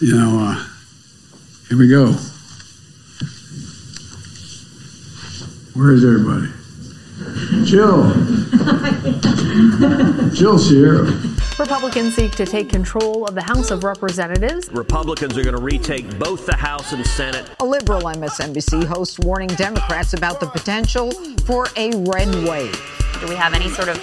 [0.00, 0.64] you know, uh,
[1.68, 2.12] here we go.
[5.74, 6.48] Where is everybody?
[7.64, 8.12] Jill.
[10.34, 11.10] Jill Sierra.
[11.58, 14.70] Republicans seek to take control of the House of Representatives.
[14.70, 17.50] Republicans are going to retake both the House and Senate.
[17.58, 21.10] A liberal MSNBC host warning Democrats about the potential
[21.44, 22.80] for a red wave.
[23.20, 23.98] Do we have any sort of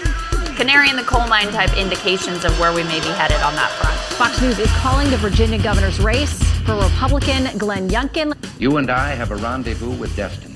[0.56, 3.70] canary in the coal mine type indications of where we may be headed on that
[3.72, 3.96] front?
[4.18, 8.34] Fox News is calling the Virginia governor's race for Republican Glenn Youngkin.
[8.60, 10.56] You and I have a rendezvous with destiny.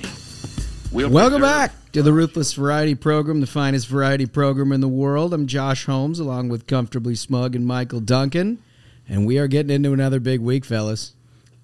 [0.92, 5.34] We'll Welcome back to the Ruthless Variety Program, the finest variety program in the world.
[5.34, 8.58] I'm Josh Holmes, along with Comfortably Smug and Michael Duncan,
[9.08, 11.14] and we are getting into another big week, fellas.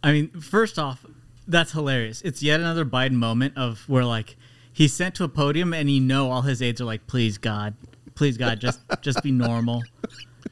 [0.03, 1.05] I mean, first off,
[1.47, 2.21] that's hilarious.
[2.21, 4.35] It's yet another Biden moment of where like
[4.71, 7.73] he's sent to a podium and you know all his aides are like, "Please God,
[8.15, 9.83] please God, just just be normal."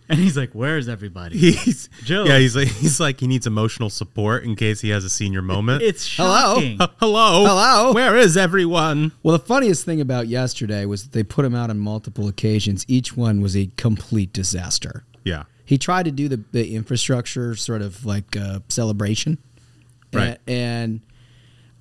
[0.10, 2.26] And he's like, "Where's everybody?" He's Joe.
[2.26, 5.42] Yeah, he's like he's like he needs emotional support in case he has a senior
[5.42, 5.82] moment.
[5.82, 6.78] It's shocking.
[6.78, 7.94] Hello, hello, hello.
[7.94, 9.12] Where is everyone?
[9.24, 12.86] Well, the funniest thing about yesterday was they put him out on multiple occasions.
[12.88, 15.06] Each one was a complete disaster.
[15.24, 19.38] Yeah, he tried to do the the infrastructure sort of like uh, celebration,
[20.12, 20.38] right?
[20.48, 21.02] and, and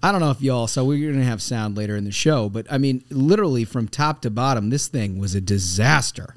[0.03, 2.49] I don't know if y'all so we're going to have sound later in the show,
[2.49, 6.37] but I mean, literally from top to bottom, this thing was a disaster.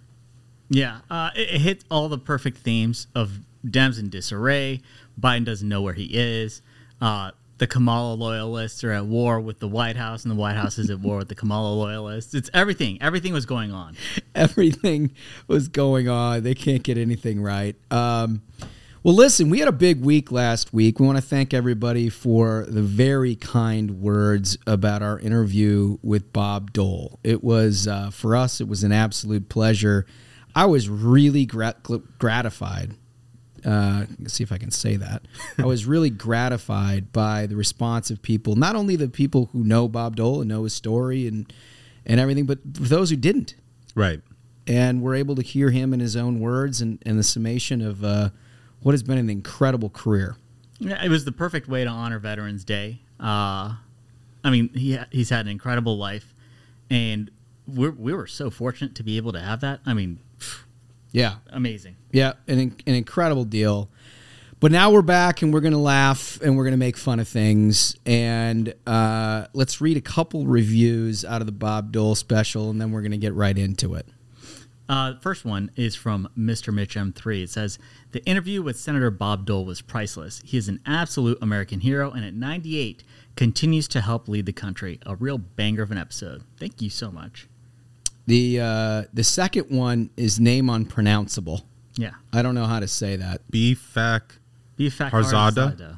[0.70, 4.82] Yeah, uh, it, it hit all the perfect themes of Dems in disarray.
[5.20, 6.62] Biden doesn't know where he is.
[7.02, 10.78] Uh, the Kamala loyalists are at war with the White House, and the White House
[10.78, 12.34] is at war with the Kamala loyalists.
[12.34, 13.02] It's everything.
[13.02, 13.96] Everything was going on.
[14.36, 15.12] Everything
[15.48, 16.44] was going on.
[16.44, 17.76] They can't get anything right.
[17.90, 18.42] Um,
[19.06, 21.00] well, listen, we had a big week last week.
[21.00, 26.74] We want to thank everybody for the very kind words about our interview with Bob
[26.74, 27.20] Dole.
[27.24, 30.08] It was, uh, for us, it was an absolute pleasure
[30.56, 31.86] I was really grat-
[32.18, 32.96] gratified.
[33.64, 35.24] Uh, see if I can say that.
[35.60, 39.88] I was really gratified by the response of people, not only the people who know
[39.88, 41.52] Bob Dole and know his story and
[42.08, 43.56] and everything, but for those who didn't.
[43.96, 44.22] Right.
[44.66, 48.04] And we're able to hear him in his own words and, and the summation of
[48.04, 48.30] uh,
[48.86, 50.38] what has been an incredible career.
[50.78, 53.02] Yeah, it was the perfect way to honor Veterans Day.
[53.20, 53.78] Uh,
[54.44, 56.36] I mean, he he's had an incredible life,
[56.92, 57.32] and
[57.66, 59.80] we're, we were so fortunate to be able to have that.
[59.88, 60.20] I mean,
[61.12, 61.38] yeah.
[61.50, 61.96] Amazing.
[62.12, 63.90] Yeah, an, an incredible deal.
[64.60, 67.20] But now we're back and we're going to laugh and we're going to make fun
[67.20, 67.96] of things.
[68.06, 72.92] And uh, let's read a couple reviews out of the Bob Dole special and then
[72.92, 74.08] we're going to get right into it.
[74.88, 76.74] Uh, first one is from Mr.
[76.74, 77.44] Mitch M3.
[77.44, 77.80] It says
[78.12, 80.42] The interview with Senator Bob Dole was priceless.
[80.46, 83.04] He is an absolute American hero and at 98
[83.36, 85.00] continues to help lead the country.
[85.06, 86.44] A real banger of an episode.
[86.58, 87.48] Thank you so much.
[88.28, 91.62] The uh, the second one is name unpronounceable.
[91.96, 93.42] Yeah, I don't know how to say that.
[93.52, 94.22] Bifak.
[94.78, 95.98] Bifak Harzada.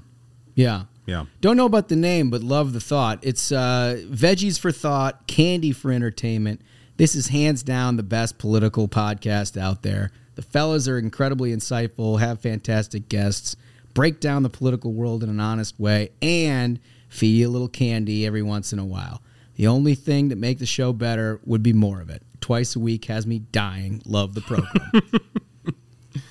[0.56, 0.84] Yeah.
[1.06, 1.25] Yeah.
[1.40, 3.19] Don't know about the name, but love the thought.
[3.22, 6.62] It's uh, veggies for thought, candy for entertainment.
[6.97, 10.12] This is hands down the best political podcast out there.
[10.34, 13.56] The fellas are incredibly insightful, have fantastic guests,
[13.94, 18.25] break down the political world in an honest way, and feed you a little candy
[18.25, 19.22] every once in a while.
[19.57, 22.24] The only thing that make the show better would be more of it.
[22.41, 24.02] Twice a week has me dying.
[24.03, 25.22] Love the program.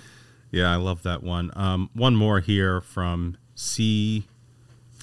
[0.50, 1.52] yeah, I love that one.
[1.54, 4.26] Um, one more here from C.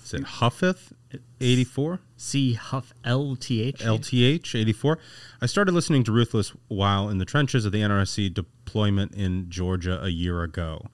[0.03, 0.91] Is it Huffeth?
[1.39, 1.99] 84?
[2.17, 2.53] C.
[2.53, 3.77] Huff LTH.
[3.77, 4.99] LTH 84.
[5.41, 10.01] I started listening to Ruthless while in the trenches of the NRSC deployment in Georgia
[10.03, 10.87] a year ago.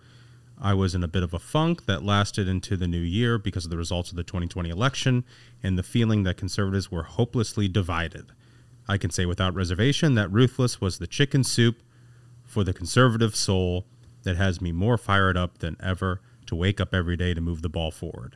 [0.61, 3.63] I was in a bit of a funk that lasted into the new year because
[3.63, 5.23] of the results of the 2020 election
[5.63, 8.33] and the feeling that conservatives were hopelessly divided.
[8.87, 11.81] I can say without reservation that Ruthless was the chicken soup
[12.43, 13.85] for the conservative soul
[14.23, 17.61] that has me more fired up than ever to wake up every day to move
[17.61, 18.35] the ball forward.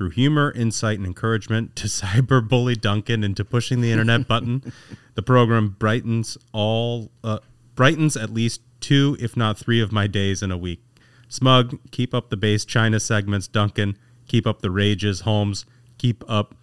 [0.00, 4.72] Through humor, insight, and encouragement to cyberbully Duncan into pushing the internet button,
[5.14, 7.40] the program brightens all uh,
[7.74, 10.82] brightens at least two, if not three, of my days in a week.
[11.28, 13.46] Smug, keep up the base China segments.
[13.46, 13.94] Duncan,
[14.26, 15.20] keep up the rages.
[15.20, 15.66] Holmes,
[15.98, 16.54] keep up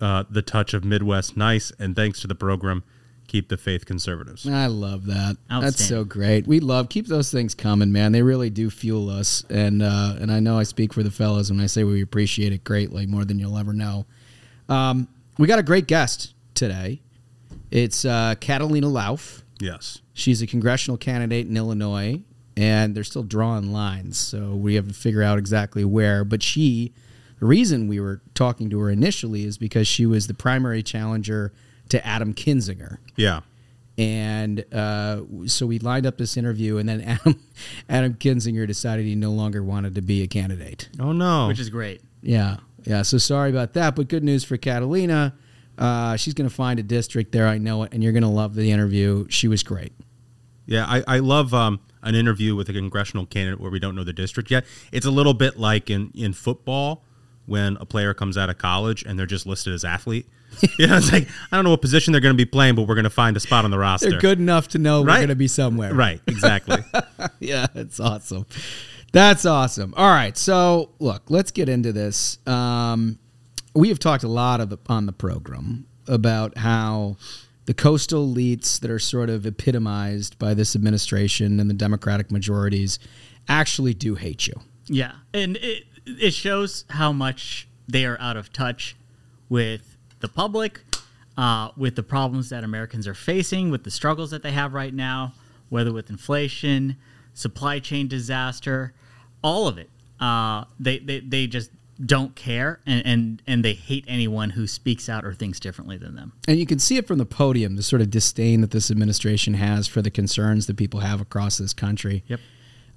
[0.00, 1.72] uh, the touch of Midwest nice.
[1.78, 2.84] And thanks to the program,
[3.32, 4.46] keep the faith conservatives.
[4.46, 5.38] I love that.
[5.48, 6.46] That's so great.
[6.46, 8.12] We love keep those things coming, man.
[8.12, 11.50] They really do fuel us, and uh, and I know I speak for the fellas
[11.50, 14.04] when I say we appreciate it greatly more than you'll ever know.
[14.68, 15.08] Um,
[15.38, 17.00] we got a great guest today.
[17.70, 19.42] It's uh, Catalina Lauf.
[19.58, 22.20] Yes, she's a congressional candidate in Illinois
[22.54, 24.18] and they're still drawing lines.
[24.18, 26.22] So we have to figure out exactly where.
[26.22, 26.92] But she,
[27.40, 31.50] the reason we were talking to her initially is because she was the primary challenger
[31.88, 32.98] to Adam Kinzinger.
[33.16, 33.40] Yeah.
[33.98, 37.40] And uh, so we lined up this interview, and then Adam,
[37.88, 40.88] Adam Kinzinger decided he no longer wanted to be a candidate.
[40.98, 41.48] Oh no.
[41.48, 42.00] which is great.
[42.22, 43.02] Yeah, yeah.
[43.02, 45.34] So sorry about that, but good news for Catalina.
[45.76, 47.46] Uh, she's going to find a district there.
[47.46, 49.26] I know it, and you're going to love the interview.
[49.28, 49.92] She was great.
[50.66, 54.04] Yeah, I, I love um, an interview with a congressional candidate where we don't know
[54.04, 54.64] the district yet.
[54.90, 57.04] It's a little bit like in, in football
[57.46, 60.28] when a player comes out of college and they're just listed as athlete.
[60.78, 62.82] you know, it's like I don't know what position they're going to be playing, but
[62.82, 64.10] we're going to find a spot on the roster.
[64.10, 65.94] They're good enough to know we're going to be somewhere.
[65.94, 66.78] Right, exactly.
[67.40, 68.46] yeah, it's awesome.
[69.12, 69.92] That's awesome.
[69.96, 72.38] All right, so look, let's get into this.
[72.46, 73.18] Um,
[73.74, 77.16] we have talked a lot of the, on the program about how
[77.66, 82.98] the coastal elites that are sort of epitomized by this administration and the Democratic majorities
[83.48, 84.54] actually do hate you.
[84.86, 88.96] Yeah, and it it shows how much they are out of touch
[89.48, 89.91] with
[90.22, 90.80] the public,
[91.36, 94.94] uh, with the problems that Americans are facing, with the struggles that they have right
[94.94, 95.34] now,
[95.68, 96.96] whether with inflation,
[97.34, 98.94] supply chain disaster,
[99.42, 99.90] all of it.
[100.20, 101.70] Uh, they, they they just
[102.04, 106.14] don't care, and, and and they hate anyone who speaks out or thinks differently than
[106.14, 106.32] them.
[106.46, 109.54] And you can see it from the podium, the sort of disdain that this administration
[109.54, 112.24] has for the concerns that people have across this country.
[112.28, 112.40] Yep.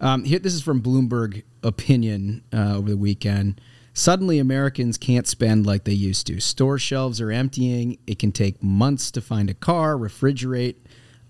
[0.01, 3.59] Um, here, this is from Bloomberg Opinion uh, over the weekend.
[3.97, 6.41] Suddenly, Americans can't spend like they used to.
[6.41, 7.97] Store shelves are emptying.
[8.05, 10.75] It can take months to find a car, refrigerate,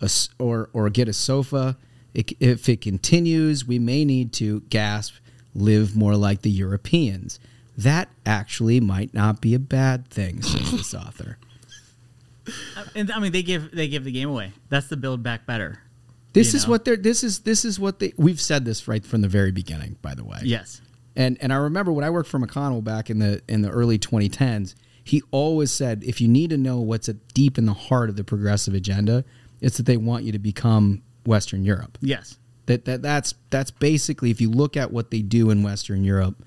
[0.01, 0.09] a
[0.39, 1.77] or or get a sofa.
[2.15, 5.13] It, if it continues, we may need to gasp,
[5.53, 7.39] live more like the Europeans.
[7.77, 11.37] That actually might not be a bad thing, says this author.
[12.47, 14.53] Uh, and I mean, they give they give the game away.
[14.69, 15.83] That's the build back better.
[16.33, 16.71] This is know?
[16.71, 16.97] what they're.
[16.97, 18.13] This is this is what they.
[18.17, 19.97] We've said this right from the very beginning.
[20.01, 20.39] By the way.
[20.41, 20.81] Yes.
[21.15, 23.97] And and I remember when I worked for McConnell back in the in the early
[23.97, 28.09] 2010s, he always said if you need to know what's at deep in the heart
[28.09, 29.23] of the progressive agenda,
[29.61, 31.97] it's that they want you to become Western Europe.
[32.01, 32.37] Yes.
[32.65, 36.43] That that that's that's basically if you look at what they do in Western Europe,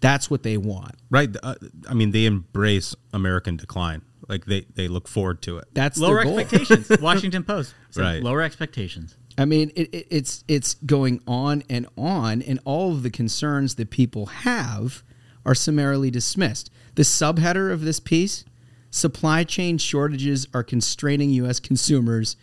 [0.00, 0.94] that's what they want.
[1.10, 1.34] right.
[1.42, 1.54] Uh,
[1.88, 4.02] I mean, they embrace American decline.
[4.28, 5.66] Like they, they look forward to it.
[5.72, 6.38] That's Lower their goal.
[6.40, 6.90] expectations.
[7.00, 7.74] Washington Post.
[7.90, 8.22] said Right.
[8.22, 9.16] Lower expectations.
[9.38, 13.74] I mean, it, it, it's it's going on and on, and all of the concerns
[13.74, 15.02] that people have
[15.44, 16.70] are summarily dismissed.
[16.94, 18.44] The subheader of this piece:
[18.90, 21.60] supply chain shortages are constraining U.S.
[21.60, 22.36] consumers,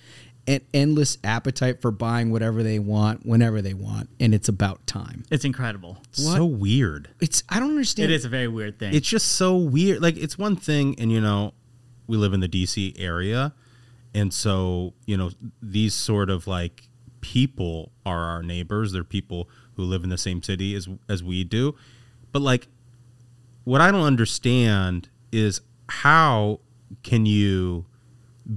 [0.48, 5.24] and endless appetite for buying whatever they want, whenever they want, and it's about time.
[5.32, 5.98] It's incredible.
[6.12, 7.10] So weird.
[7.22, 8.12] It's I don't understand.
[8.12, 8.94] It is a very weird thing.
[8.94, 10.02] It's just so weird.
[10.02, 11.54] Like it's one thing, and you know,
[12.08, 13.54] we live in the DC area,
[14.14, 15.32] and so you know
[15.62, 16.88] these sort of like
[17.22, 18.92] people are our neighbors.
[18.92, 21.76] They're people who live in the same city as as we do.
[22.32, 22.68] But like,
[23.64, 26.60] what I don't understand is how
[27.02, 27.86] can you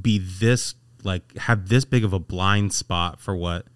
[0.02, 0.74] be this
[1.04, 3.66] like have this big of a blind spot for what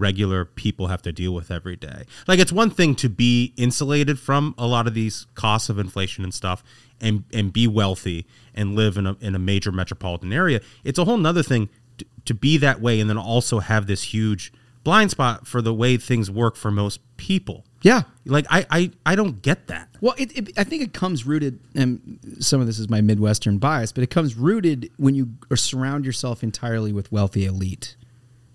[0.00, 2.04] regular people have to deal with every day.
[2.26, 6.24] Like it's one thing to be insulated from a lot of these costs of inflation
[6.24, 6.64] and stuff
[7.00, 10.60] and and be wealthy and live in a in a major metropolitan area.
[10.84, 11.68] It's a whole nother thing
[11.98, 14.52] to, to be that way and then also have this huge
[14.82, 17.64] blind spot for the way things work for most people.
[17.82, 18.02] yeah.
[18.24, 19.88] Like I I, I don't get that.
[20.00, 23.58] Well, it, it, I think it comes rooted, and some of this is my Midwestern
[23.58, 27.96] bias, but it comes rooted when you surround yourself entirely with wealthy elite,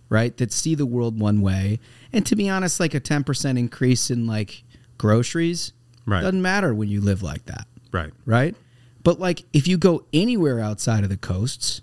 [0.09, 0.35] right?
[0.37, 1.79] That see the world one way.
[2.13, 4.63] And to be honest, like a 10% increase in like
[4.97, 5.73] groceries
[6.05, 6.21] Right.
[6.21, 8.13] doesn't matter when you live like that, Right.
[8.25, 8.55] right?
[9.03, 11.81] But like if you go anywhere outside of the coasts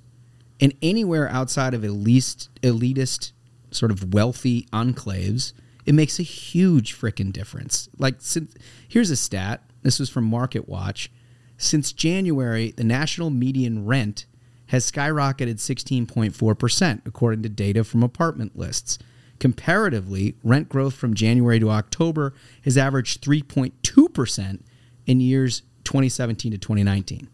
[0.60, 3.32] and anywhere outside of at least elitist,
[3.72, 5.52] sort of wealthy enclaves,
[5.86, 7.88] it makes a huge freaking difference.
[7.98, 8.54] Like, since,
[8.86, 9.62] here's a stat.
[9.82, 11.10] This was from Market Watch.
[11.56, 14.26] Since January, the national median rent
[14.72, 18.98] has skyrocketed 16.4%, according to data from apartment lists.
[19.38, 22.32] Comparatively, rent growth from January to October
[22.64, 24.60] has averaged 3.2%
[25.06, 27.28] in years 2017 to 2019.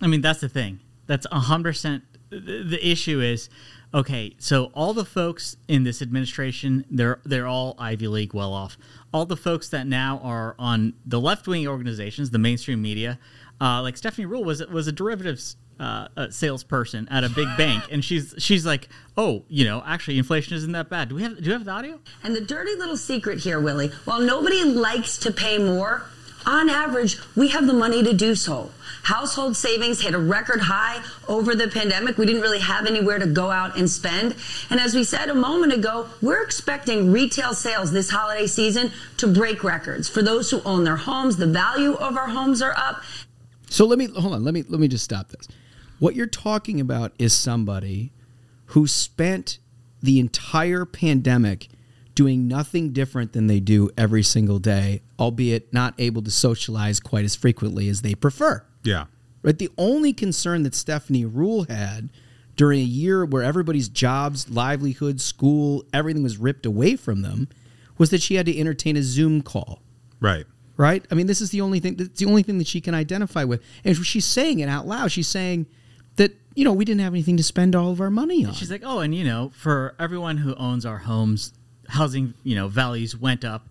[0.00, 0.78] I mean, that's the thing.
[1.06, 2.04] That's a hundred percent.
[2.30, 3.50] The the issue is,
[3.92, 8.78] okay, so all the folks in this administration, they're they're all Ivy League well off.
[9.12, 13.18] All the folks that now are on the left wing organizations, the mainstream media,
[13.60, 15.56] uh, like Stephanie Ruhle was was a derivatives.
[15.80, 20.18] Uh, a salesperson at a big bank, and she's she's like, oh, you know, actually,
[20.18, 21.08] inflation isn't that bad.
[21.08, 21.98] Do we have do you have the audio?
[22.22, 26.04] And the dirty little secret here, Willie, while nobody likes to pay more,
[26.46, 28.70] on average, we have the money to do so.
[29.04, 32.18] Household savings hit a record high over the pandemic.
[32.18, 34.36] We didn't really have anywhere to go out and spend.
[34.68, 39.26] And as we said a moment ago, we're expecting retail sales this holiday season to
[39.26, 40.08] break records.
[40.08, 43.02] For those who own their homes, the value of our homes are up.
[43.68, 44.44] So let me hold on.
[44.44, 45.48] Let me let me just stop this.
[46.00, 48.12] What you're talking about is somebody
[48.66, 49.58] who spent
[50.02, 51.68] the entire pandemic
[52.14, 57.26] doing nothing different than they do every single day, albeit not able to socialize quite
[57.26, 58.64] as frequently as they prefer.
[58.82, 59.04] Yeah.
[59.42, 59.58] Right?
[59.58, 62.08] The only concern that Stephanie Ruhle had
[62.56, 67.46] during a year where everybody's jobs, livelihood, school, everything was ripped away from them
[67.98, 69.80] was that she had to entertain a Zoom call.
[70.18, 70.46] Right.
[70.78, 71.04] Right?
[71.10, 73.44] I mean, this is the only thing that's the only thing that she can identify
[73.44, 73.62] with.
[73.84, 75.12] And she's saying it out loud.
[75.12, 75.66] She's saying
[76.54, 78.52] you know, we didn't have anything to spend all of our money on.
[78.54, 81.52] She's like, oh, and you know, for everyone who owns our homes,
[81.88, 83.68] housing, you know, values went up.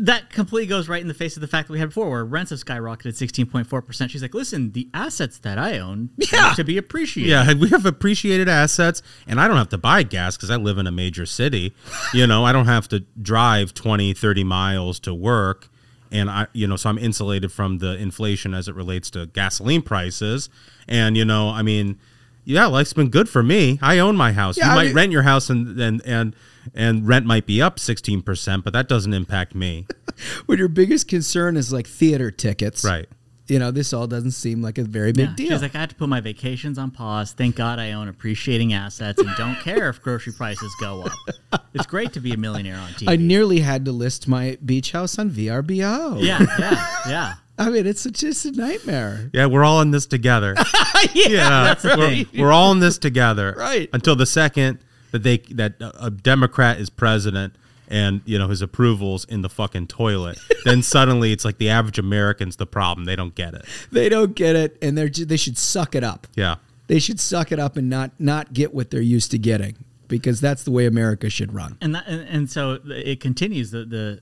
[0.00, 2.24] That completely goes right in the face of the fact that we had before, where
[2.24, 4.10] rents have skyrocketed sixteen point four percent.
[4.10, 6.54] She's like, "Listen, the assets that I own Yeah.
[6.54, 10.36] to be appreciated." Yeah, we have appreciated assets, and I don't have to buy gas
[10.36, 11.74] because I live in a major city.
[12.14, 15.68] You know, I don't have to drive 20, 30 miles to work.
[16.12, 19.82] And I, you know, so I'm insulated from the inflation as it relates to gasoline
[19.82, 20.48] prices.
[20.88, 21.98] And, you know, I mean,
[22.44, 23.78] yeah, life's been good for me.
[23.82, 24.56] I own my house.
[24.56, 26.36] Yeah, you I might mean- rent your house and, and, and,
[26.74, 29.86] and rent might be up 16%, but that doesn't impact me.
[30.46, 32.84] when your biggest concern is like theater tickets.
[32.84, 33.08] Right.
[33.48, 35.34] You know, this all doesn't seem like a very big Yeah.
[35.36, 35.50] deal.
[35.50, 37.32] She's like, I had to put my vacations on pause.
[37.32, 41.60] Thank God I own appreciating assets and don't care if grocery prices go up.
[41.72, 43.08] It's great to be a millionaire on TV.
[43.08, 46.20] I nearly had to list my beach house on VRBO.
[46.22, 47.34] yeah, yeah, yeah.
[47.58, 49.30] I mean, it's just a nightmare.
[49.32, 50.54] Yeah, we're all in this together.
[51.14, 52.26] yeah, that's the we're, thing.
[52.36, 53.54] we're all in this together.
[53.56, 53.88] Right.
[53.94, 54.78] Until the second
[55.12, 57.54] that they that a Democrat is president
[57.88, 61.98] and you know his approvals in the fucking toilet, then suddenly it's like the average
[61.98, 63.04] American's the problem.
[63.04, 63.64] They don't get it.
[63.92, 66.26] They don't get it, and they're they should suck it up.
[66.34, 66.56] Yeah.
[66.88, 69.76] They should suck it up and not not get what they're used to getting
[70.08, 71.76] because that's the way America should run.
[71.80, 74.20] and that, and, and so it continues the the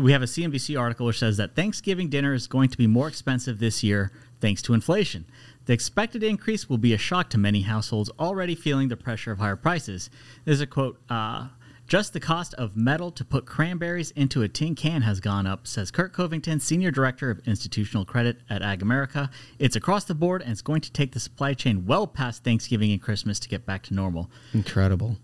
[0.00, 3.08] we have a CNBC article which says that Thanksgiving dinner is going to be more
[3.08, 5.24] expensive this year thanks to inflation.
[5.66, 9.38] The expected increase will be a shock to many households already feeling the pressure of
[9.38, 10.10] higher prices.
[10.44, 10.98] There's a quote.
[11.08, 11.48] Uh,
[11.90, 15.66] just the cost of metal to put cranberries into a tin can has gone up,
[15.66, 19.28] says Kurt Covington, Senior Director of Institutional Credit at Ag America.
[19.58, 22.92] It's across the board and it's going to take the supply chain well past Thanksgiving
[22.92, 24.30] and Christmas to get back to normal.
[24.54, 25.16] Incredible,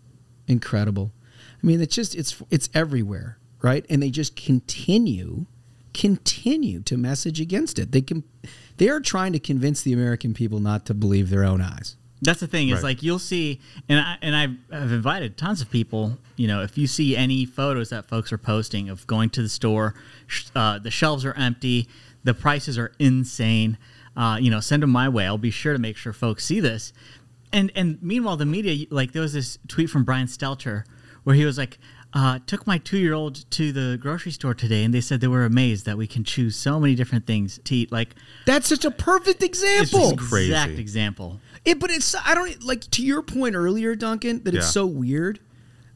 [0.49, 1.13] incredible.
[1.63, 3.87] I mean, it's just it's it's everywhere, right?
[3.89, 5.47] And they just continue,
[5.95, 7.93] continue to message against it.
[7.93, 8.25] They can,
[8.79, 11.96] they are trying to convince the American people not to believe their own eyes.
[12.23, 12.85] That's the thing is Right.
[12.85, 16.19] like you'll see, and I and I've, I've invited tons of people.
[16.37, 19.49] You know, if you see any photos that folks are posting of going to the
[19.49, 19.95] store,
[20.27, 21.89] sh- uh, the shelves are empty,
[22.25, 23.77] the prices are insane.
[24.17, 25.27] Uh, you know, send them my way.
[25.27, 26.93] I'll be sure to make sure folks see this.
[27.53, 30.85] And and meanwhile, the media like there was this tweet from Brian Stelter
[31.25, 31.79] where he was like.
[32.15, 35.85] Uh, took my two-year-old to the grocery store today, and they said they were amazed
[35.85, 37.93] that we can choose so many different things to eat.
[37.93, 38.15] Like
[38.47, 40.13] That's such a perfect it's example.
[40.17, 40.47] just Crazy.
[40.53, 41.41] exact example.
[41.67, 44.71] It, but it's I don't like to your point earlier, Duncan, that it's Yeah.
[44.71, 45.41] so weird.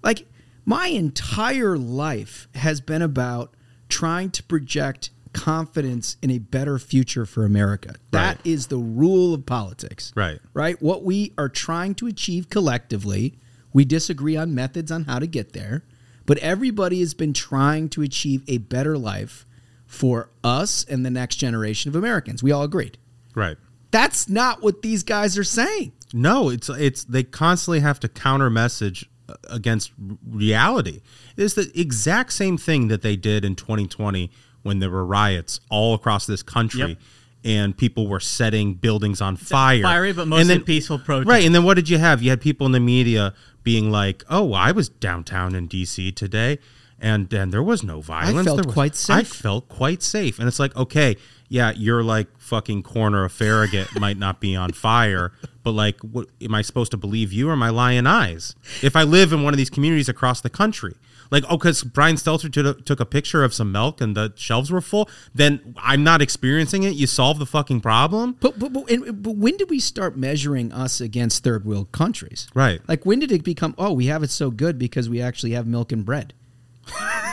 [0.03, 0.27] Like
[0.67, 3.55] my entire life has been about
[3.89, 7.95] trying to project confidence in a better future for America.
[8.11, 8.71] That is Right.
[8.71, 10.13] the rule of politics.
[10.17, 10.41] Right.
[10.55, 10.81] Right?
[10.83, 13.39] What we are trying to achieve collectively,
[13.73, 15.85] we disagree on methods on how to get there,
[16.27, 19.47] but everybody has been trying to achieve a better life
[19.87, 22.43] for us and the next generation of Americans.
[22.43, 22.99] We all agreed.
[23.37, 23.57] Right.
[23.91, 25.93] That's not what these guys are saying.
[26.13, 29.93] No, it's it's they constantly have to counter message uh, against
[30.29, 31.01] reality.
[31.37, 34.31] It's the exact same thing that they did in 2020
[34.63, 36.81] when there were riots all across this country.
[36.81, 36.99] Yep.
[37.43, 39.83] And people were setting buildings on fire.
[39.83, 41.27] fiery but And mostly peaceful protest.
[41.27, 41.47] Right.
[41.47, 42.23] And then what did you have?
[42.23, 43.33] You had people in the media
[43.63, 46.13] being like, oh, I was downtown in D.C.
[46.13, 46.59] today.
[47.01, 48.39] And, and there was no violence.
[48.39, 49.17] I felt was- quite safe.
[49.17, 50.39] I felt quite safe.
[50.39, 51.17] And it's like, okay,
[51.49, 56.29] yeah, you're like fucking corner of Farragut might not be on fire, but like, what
[56.41, 58.55] am I supposed to believe you or my lying eyes?
[58.83, 60.95] If I live in one of these communities across the country,
[61.31, 64.33] like, oh, because Brian Stelter took a, took a picture of some milk and the
[64.37, 66.95] shelves were full, then I'm not experiencing it.
[66.95, 68.37] You solve the fucking problem.
[68.41, 72.49] But but but, and, but when did we start measuring us against third world countries?
[72.55, 72.81] Right.
[72.89, 73.75] Like when did it become?
[73.79, 76.35] Oh, we have it so good because we actually have milk and bread.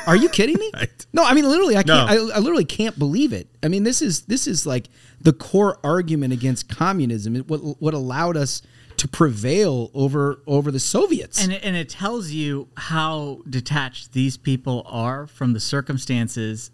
[0.07, 0.71] Are you kidding me?
[0.73, 1.05] Right.
[1.13, 2.09] No, I mean literally, I can't.
[2.09, 2.29] No.
[2.31, 3.47] I, I literally can't believe it.
[3.63, 7.35] I mean, this is this is like the core argument against communism.
[7.35, 8.61] It, what what allowed us
[8.97, 11.41] to prevail over over the Soviets?
[11.41, 16.69] And it, and it tells you how detached these people are from the circumstances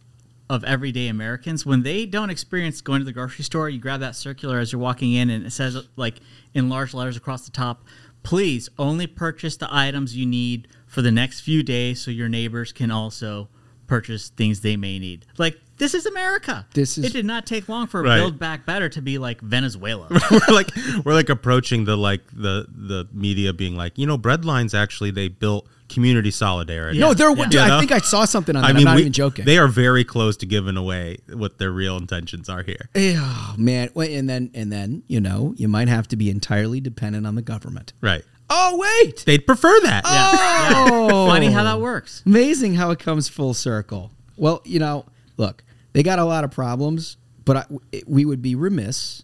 [0.49, 1.65] of everyday Americans.
[1.65, 4.81] When they don't experience going to the grocery store, you grab that circular as you're
[4.81, 6.15] walking in, and it says like
[6.53, 7.85] in large letters across the top,
[8.23, 12.71] "Please only purchase the items you need for the next few days, so your neighbors
[12.71, 13.49] can also
[13.87, 15.25] purchase things they may need.
[15.37, 16.65] Like this is America.
[16.73, 18.17] This is- it did not take long for Right.
[18.17, 20.07] Build Back Better to be like Venezuela.
[20.31, 20.69] we're like
[21.03, 25.27] we're like approaching the like the the media being like you know breadlines actually they
[25.27, 27.35] built community solidarity No, they're.
[27.35, 27.45] Yeah.
[27.49, 28.73] dude, I think I saw something on that.
[28.75, 29.45] I am not we- even joking.
[29.45, 33.55] they are very close to giving away what their real intentions are here eh, oh
[33.57, 37.27] man, Well, and then and then you know you might have to be entirely dependent
[37.27, 37.93] on the government.
[37.99, 41.79] right Oh wait, they'd prefer that oh, Funny how that oh.
[41.79, 42.21] works.
[42.25, 44.11] Amazing how it comes full circle.
[44.37, 45.05] Well, you know,
[45.37, 47.65] look, they got a lot of problems, but I,
[48.05, 49.23] we would be remiss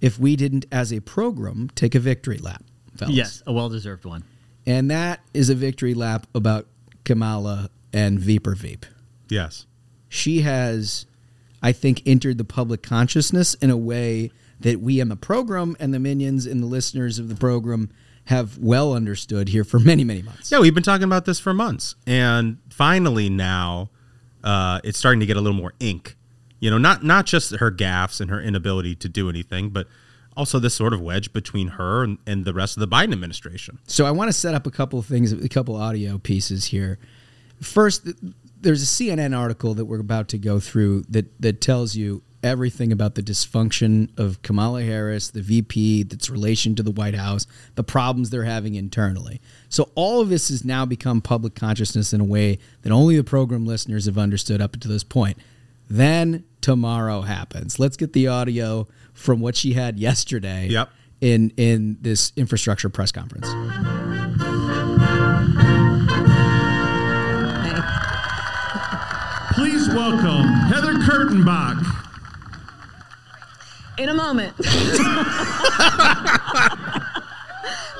[0.00, 2.62] if we didn't, as a program, take a victory lap,
[2.96, 3.14] fellas.
[3.14, 4.24] Yes, a well-deserved one.
[4.66, 6.66] And that is a victory lap about
[7.04, 8.86] Kamala and Veeper Veep.
[9.28, 9.66] yes
[10.08, 11.06] She has,
[11.62, 15.92] I think, entered the public consciousness in a way that we in the program and
[15.94, 17.90] the minions and the listeners of the program
[18.26, 20.50] have well understood here for many, many months.
[20.52, 23.90] yeah we've been talking about this for months and finally now
[24.44, 26.16] uh, it's starting to get a little more ink
[26.60, 29.86] you know not not just her gaffes and her inability to do anything but
[30.36, 33.78] also this sort of wedge between her and, and the rest of the biden administration
[33.86, 36.98] So I want to set up a couple of things, a couple audio pieces here.
[37.60, 38.08] First,
[38.60, 42.90] there's a CNN article that we're about to go through that that tells you everything
[42.92, 47.84] about the dysfunction of Kamala Harris, the VP, that's relation to the White House, the
[47.84, 49.40] problems they're having internally.
[49.68, 53.24] So all of this has now become public consciousness in a way that only the
[53.24, 55.36] program listeners have understood up to this point.
[55.88, 57.78] Then tomorrow happens.
[57.78, 60.88] Let's get the audio from what she had yesterday Yep.
[61.20, 63.48] in in this infrastructure press conference.
[69.52, 71.99] Please welcome Heather Kurtenbach.
[74.00, 74.56] In a moment.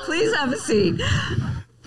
[0.05, 0.99] Please have a seat.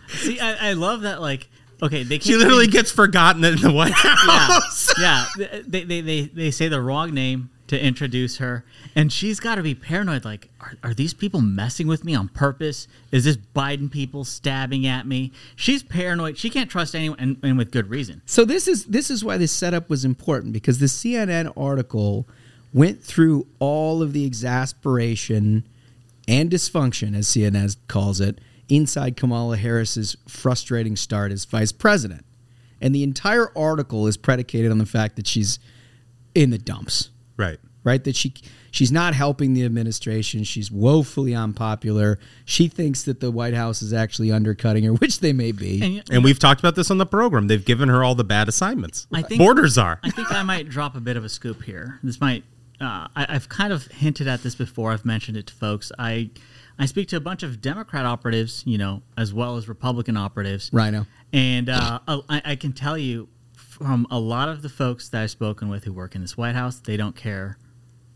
[0.07, 1.21] See, I, I love that.
[1.21, 1.49] Like,
[1.83, 5.63] okay, they she can't literally name- gets forgotten in the white house yeah, yeah.
[5.67, 9.65] They, they, they, they say the wrong name to introduce her, and she's got to
[9.65, 10.25] be paranoid.
[10.25, 12.87] Like, are, are these people messing with me on purpose?
[13.11, 15.33] Is this Biden people stabbing at me?
[15.57, 16.39] She's paranoid.
[16.39, 18.23] She can't trust anyone, and, and with good reason.
[18.27, 22.29] So this is this is why this setup was important because the CNN article
[22.75, 25.67] went through all of the exasperation
[26.29, 32.27] and dysfunction, as CNN calls it, inside Kamala Harris's frustrating start as vice president.
[32.81, 35.59] And the entire article is predicated on the fact that she's
[36.35, 37.09] in the dumps.
[37.39, 38.03] right right?
[38.03, 38.35] That she
[38.71, 40.43] she's not helping the administration.
[40.43, 42.19] She's woefully unpopular.
[42.45, 45.83] She thinks that the White House is actually undercutting her, which they may be.
[45.83, 47.47] And, And we've talked about this on the program.
[47.47, 49.07] They've given her all the bad assignments.
[49.13, 50.01] I think Borders are.
[50.03, 52.01] I think I might drop a bit of a scoop here.
[52.03, 52.43] This might.
[52.81, 54.93] Uh, I, I've kind of hinted at this before.
[54.93, 55.93] I've mentioned it to folks.
[55.99, 56.31] I
[56.79, 60.71] I speak to a bunch of Democrat operatives, you know, as well as Republican operatives.
[60.73, 61.07] Rhino.
[61.33, 65.31] And uh, I, I can tell you from a lot of the folks that I've
[65.31, 67.59] spoken with who work in this White House, they don't care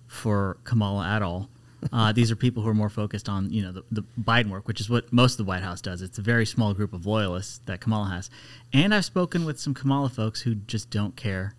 [0.06, 1.48] for Kamala at all.
[1.92, 4.66] Uh, these are people who are more focused on, you know, the, the Biden work,
[4.66, 6.02] which is what most of the White House does.
[6.02, 8.30] It's a very small group of loyalists that Kamala has.
[8.72, 11.54] And I've spoken with some Kamala folks who just don't care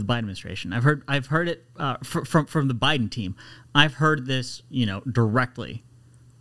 [0.00, 0.72] for the Biden administration.
[0.72, 3.34] I've heard I've heard it uh, fr- from from the Biden team.
[3.74, 5.82] I've heard this, you know, directly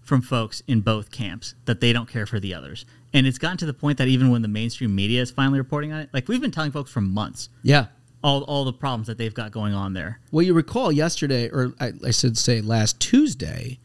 [0.02, 2.86] from folks in both camps that they don't care for the others.
[3.14, 5.92] And it's gotten to the point that even when the mainstream media is finally reporting
[5.92, 7.88] on it, like we've been telling folks for months Yeah.
[8.24, 10.20] all all the problems that they've got going on there.
[10.32, 13.80] Well, you recall yesterday, or I, I should say last Tuesday,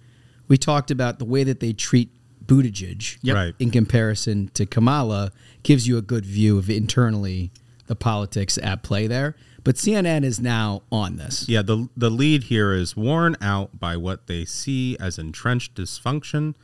[0.49, 2.11] we talked about the way that they treat
[2.45, 3.35] Buttigieg Yep.
[3.37, 3.55] Right.
[3.59, 5.31] in comparison to Kamala
[5.63, 7.51] gives you a good view of internally
[7.87, 9.37] the politics at play there.
[9.63, 11.49] But CNN is now on this.
[11.49, 16.55] Yeah, the the lead here is worn out by what they see as entrenched dysfunction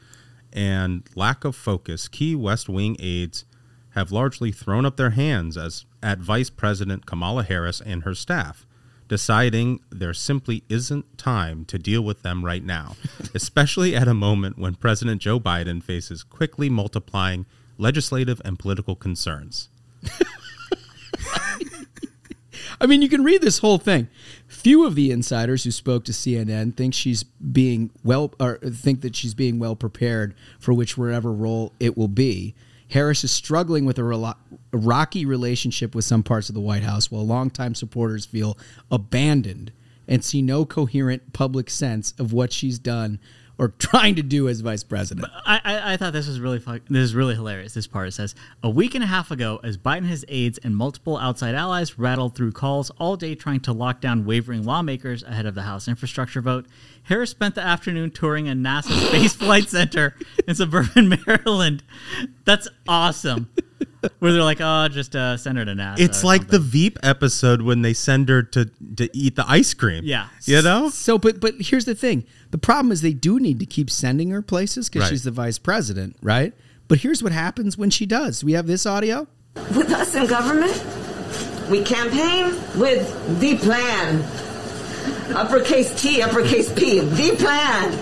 [0.52, 2.08] and lack of focus.
[2.08, 3.44] Key West Wing aides
[3.90, 8.66] have largely thrown up their hands as at Vice President Kamala Harris and her staff,
[9.08, 12.96] deciding there simply isn't time to deal with them right now,
[13.34, 17.46] especially at a moment when President Joe Biden faces quickly multiplying
[17.78, 19.68] legislative and political concerns.
[22.80, 24.08] I mean, you can read this whole thing.
[24.46, 29.16] Few of the insiders who spoke to CNN think she's being well, or think that
[29.16, 32.54] she's being well prepared for which wherever role it will be.
[32.90, 34.36] Harris is struggling with a,
[34.72, 38.56] rocky relationship with some parts of the White House, while longtime supporters feel
[38.90, 39.72] abandoned
[40.06, 43.18] and see no coherent public sense of what she's done
[43.58, 45.26] or trying to do as vice president.
[45.44, 46.80] I, I, I thought this was really fun.
[46.88, 47.74] This is really hilarious.
[47.74, 51.16] This part says a week and a half ago, as Biden, his aides, and multiple
[51.18, 55.54] outside allies rattled through calls all day trying to lock down wavering lawmakers ahead of
[55.54, 56.66] the House infrastructure vote,
[57.04, 60.14] Harris spent the afternoon touring a NASA Space Flight Center
[60.46, 61.82] in suburban Maryland.
[62.44, 63.48] That's awesome.
[64.18, 65.98] Where they're like, oh, just uh, send her to NASA.
[66.00, 66.60] It's like something.
[66.60, 70.02] the Veep episode when they send her to to eat the ice cream.
[70.04, 70.28] Yeah.
[70.44, 70.90] you know.
[70.90, 74.30] So, but but here's the thing: the problem is they do need to keep sending
[74.30, 75.10] her places because Right.
[75.10, 76.52] she's the vice president, right?
[76.88, 78.44] But here's what happens when she does.
[78.44, 79.26] We have this audio.
[79.74, 80.72] With us in government,
[81.70, 84.22] we campaign with the plan.
[85.34, 87.92] Uppercase T, uppercase P, the plan.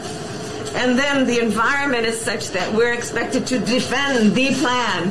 [0.76, 5.10] And then the environment is such that we're expected to defend the plan.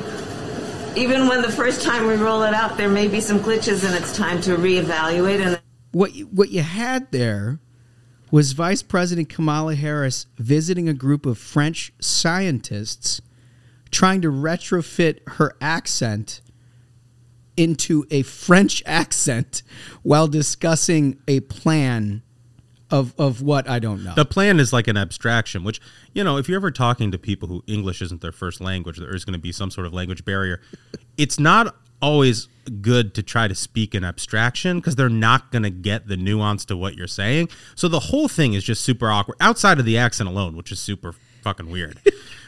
[0.95, 3.95] Even when the first time we roll it out, there may be some glitches and
[3.95, 5.43] it's time to reevaluate.
[5.43, 5.59] And
[5.91, 7.59] What you, what you had there
[8.29, 13.21] was Vice President Kamala Harris visiting a group of French scientists
[13.89, 16.41] trying to retrofit her accent
[17.57, 19.63] into a French accent
[20.03, 22.21] while discussing a plan
[22.93, 24.13] of of what I don't know.
[24.15, 25.81] The plan is like an abstraction, which,
[26.13, 29.15] you know, if you're ever talking to people who English isn't their first language, there
[29.15, 30.61] is going to be some sort of language barrier.
[31.17, 32.47] It's not always
[32.81, 36.65] good to try to speak in abstraction because they're not going to get the nuance
[36.65, 37.49] to what you're saying.
[37.75, 40.79] So the whole thing is just super awkward outside of the accent alone, which is
[40.79, 41.99] super fucking weird.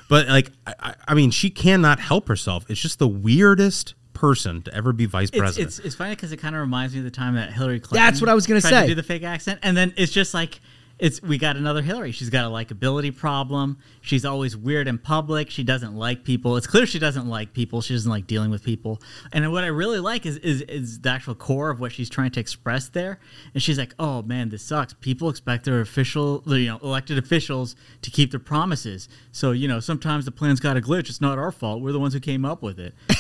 [0.10, 2.66] but like, I, I- I mean, she cannot help herself.
[2.70, 5.68] It's just the weirdest person to ever be vice president.
[5.68, 8.04] it's, it's funny because it kind of reminds me of the time that Hillary Clinton.
[8.04, 8.82] That's what I was gonna say.
[8.82, 10.60] To do the fake accent, and then it's just like
[10.98, 12.12] it's we got another Hillary.
[12.12, 13.78] She's got a likability problem.
[14.02, 15.50] She's always weird in public.
[15.50, 16.56] She doesn't like people.
[16.56, 17.82] It's clear she doesn't like people.
[17.82, 19.02] She doesn't like dealing with people.
[19.34, 22.32] And what I really like is is is the actual core of what she's trying
[22.32, 23.20] to express there.
[23.54, 24.94] And she's like, "Oh man, this sucks.
[24.94, 29.10] People expect their official, you know, elected officials to keep their promises.
[29.34, 31.10] So you know, sometimes the plan's got a glitch.
[31.10, 31.82] It's not our fault.
[31.82, 32.96] We're the ones who came up with it."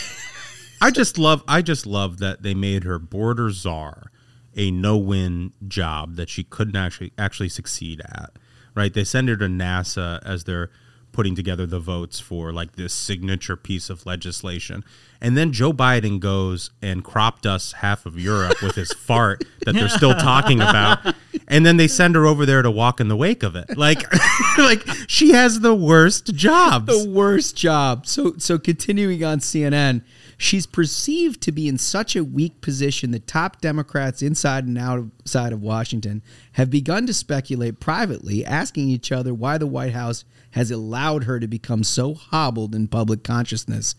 [0.81, 4.11] I just love I just love that they made her border czar
[4.55, 8.31] a no-win job that she couldn't actually actually succeed at.
[8.73, 8.93] Right?
[8.93, 10.69] They send her to NASA as they're
[11.15, 14.83] putting together the votes for like this signature piece of legislation.
[15.21, 19.75] And then Joe Biden goes and crop dusts half of Europe with his fart that
[19.75, 21.15] they're still talking about.
[21.47, 23.77] And then they send her over there to walk in the wake of it.
[23.77, 24.03] Like
[24.57, 26.88] like she has the worst jobs.
[26.88, 28.05] the worst job.
[28.05, 30.01] So so continuing on CNN,
[30.38, 35.54] she's perceived to be in such a weak position that top Democrats inside and outside
[35.54, 36.21] of Washington
[36.54, 41.39] have begun to speculate privately, asking each other why the White House has allowed her
[41.39, 43.95] to become so hobbled in public consciousness,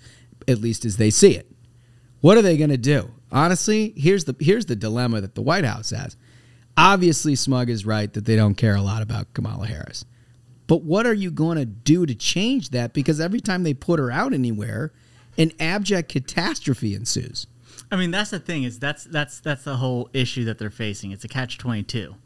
[0.48, 1.50] at least as they see it.
[2.20, 3.10] What are they going to do?
[3.30, 6.16] Honestly, here's the here's the dilemma that the White House has.
[6.76, 10.04] Obviously, Smug is right that they don't care a lot about Kamala Harris.
[10.66, 12.92] But what are you going to do to change that?
[12.92, 14.92] Because every time they put her out anywhere,
[15.38, 17.46] an abject catastrophe ensues.
[17.90, 21.12] I mean, that's the thing is that's that's that's the whole issue that they're facing.
[21.12, 22.16] It's a catch twenty two.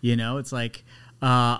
[0.00, 0.84] You know, it's like
[1.20, 1.58] uh,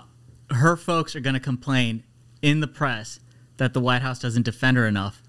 [0.49, 2.03] her folks are going to complain
[2.41, 3.19] in the press
[3.57, 5.21] that the White House doesn't defend her enough.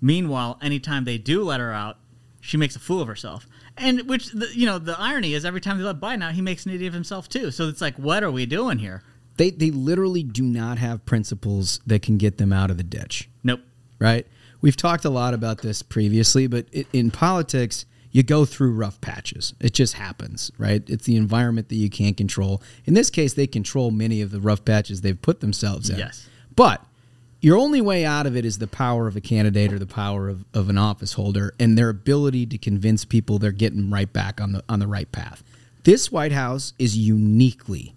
[0.00, 1.98] Meanwhile, anytime they do let her out,
[2.40, 3.46] she makes a fool of herself.
[3.76, 6.42] And which the, you know, the irony is every time they let Biden out, he
[6.42, 7.50] makes an idiot of himself too.
[7.50, 9.02] So it's like, what are we doing here?
[9.38, 13.30] They they literally do not have principles that can get them out of the ditch.
[13.42, 13.60] Nope.
[13.98, 14.26] Right?
[14.62, 19.00] We've talked a lot about this previously, but i in politics, you go through rough
[19.00, 19.54] patches.
[19.60, 20.82] It just happens, right?
[20.88, 22.62] It's the environment that you can't control.
[22.84, 25.98] In this case, they control many of the rough patches they've put themselves in.
[25.98, 26.28] Yes.
[26.54, 26.84] But
[27.40, 30.28] your only way out of it is the power of a candidate or the power
[30.28, 34.40] of, of an office holder and their ability to convince people they're getting right back
[34.40, 35.42] on the on the right path.
[35.82, 37.96] This White House is uniquely,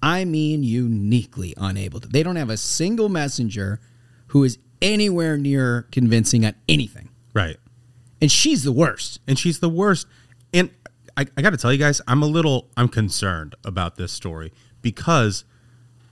[0.00, 2.06] I mean uniquely unable to.
[2.08, 3.80] They don't have a single messenger
[4.28, 7.08] who is anywhere near convincing on anything.
[7.34, 7.56] Right.
[8.20, 9.20] And she's the worst.
[9.26, 10.06] and she's the worst.
[10.54, 10.70] And
[11.16, 14.52] I, I got to tell you guys, I'm a little, I'm concerned about this story
[14.82, 15.44] because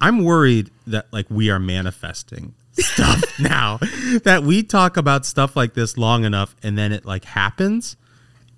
[0.01, 3.79] I'm worried that like we are manifesting stuff now
[4.25, 7.97] that we talk about stuff like this long enough and then it like happens.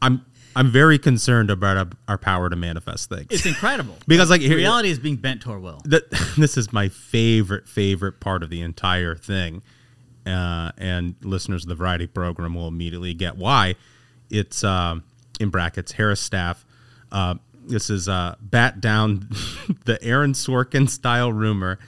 [0.02, 0.24] I'm,
[0.56, 3.26] I'm very concerned about our, our power to manifest things.
[3.30, 5.82] It's incredible Because, like, here- reality is being bent toward will.
[5.84, 9.62] that this is my favorite favorite part of the entire thing
[10.26, 13.76] uh, and listeners of the variety program will immediately get why.
[14.30, 15.04] It's um,
[15.40, 16.64] in brackets harris staff.
[17.12, 17.36] Uh,
[17.66, 19.28] this is uh, bat down
[19.84, 21.78] the aaron sorkin style rumor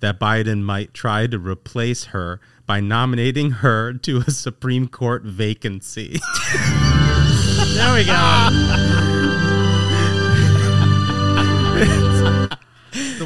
[0.00, 6.18] that biden might try to replace her by nominating her to a supreme court vacancy.
[7.74, 9.01] There we go.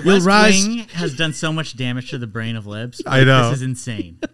[0.07, 3.03] West rise- Wing has done so much damage to the brain of libs.
[3.07, 3.51] I know.
[3.51, 4.19] This is insane.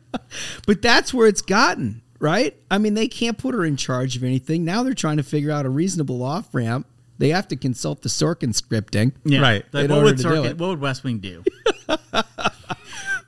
[0.66, 2.54] But that's where it's gotten, right?
[2.70, 4.64] I mean, they can't put her in charge of anything.
[4.64, 6.86] Now they're trying to figure out a reasonable off ramp.
[7.18, 9.12] They have to consult the Sorkin scripting.
[9.24, 9.40] Yeah.
[9.40, 9.64] Right.
[9.72, 11.42] Like, what would Sorkin, what would West Wing do?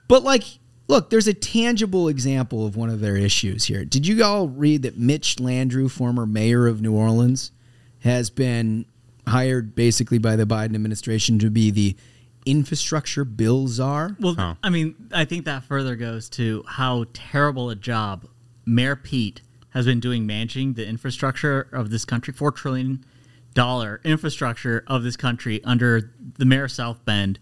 [0.09, 0.45] But like
[0.87, 3.85] look, there's a tangible example of one of their issues here.
[3.85, 7.53] Did you all read that Mitch Landrieu, former mayor of New Orleans,
[8.01, 8.85] has been
[9.27, 11.97] hired basically by the Biden administration to be the
[12.47, 14.17] infrastructure bills are.
[14.21, 18.27] Well, I mean, I think that further goes to how terrible a job
[18.67, 23.05] Mayor Pete has been doing managing the infrastructure of this country, four trillion
[23.55, 27.39] dollar infrastructure of this country under the mayor of South Bend,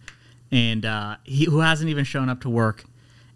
[0.50, 2.84] and uh, he who hasn't even shown up to work.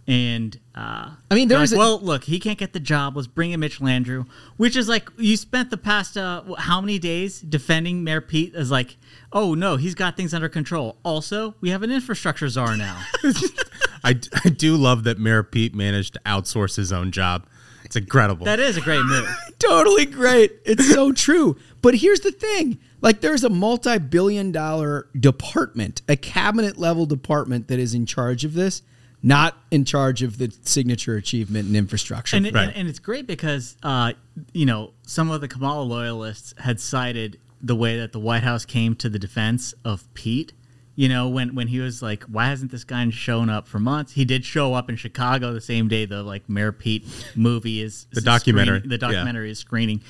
[0.09, 3.17] And uh, I mean, they're there's like, a- well, look, he can't get the job.
[3.17, 4.27] Let's bring in Mitch Landrieu,
[4.57, 8.71] which is like you spent the past uh, how many days defending Mayor Pete as
[8.71, 8.97] like,
[9.33, 10.97] oh no, he's got things under control.
[11.05, 13.03] Also, we have an infrastructure czar now.
[14.05, 17.47] I, I do love that Mayor Pete managed to outsource his own job.
[17.85, 18.47] It's incredible.
[18.47, 19.29] that is a great move.
[19.61, 20.53] totally great.
[20.65, 21.57] It's so true.
[21.83, 27.69] But here's the thing like, there's a multi billion dollar department, a cabinet level department
[27.69, 28.83] that is in charge of this,
[29.23, 32.37] not in charge of the signature achievement and infrastructure.
[32.37, 34.13] and, and, and it's great because uh,
[34.53, 38.65] you know some of the Kamala loyalists had cited the way that the White House
[38.65, 40.53] came to the defense of Pete.
[40.95, 44.13] You know, when when he was like, "Why hasn't this guy shown up for months?"
[44.13, 48.07] He did show up in Chicago the same day the like Mayor Pete movie is
[48.13, 49.13] The is documentary, screening- the yeah.
[49.13, 50.01] documentary is screening.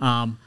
[0.00, 0.38] Um,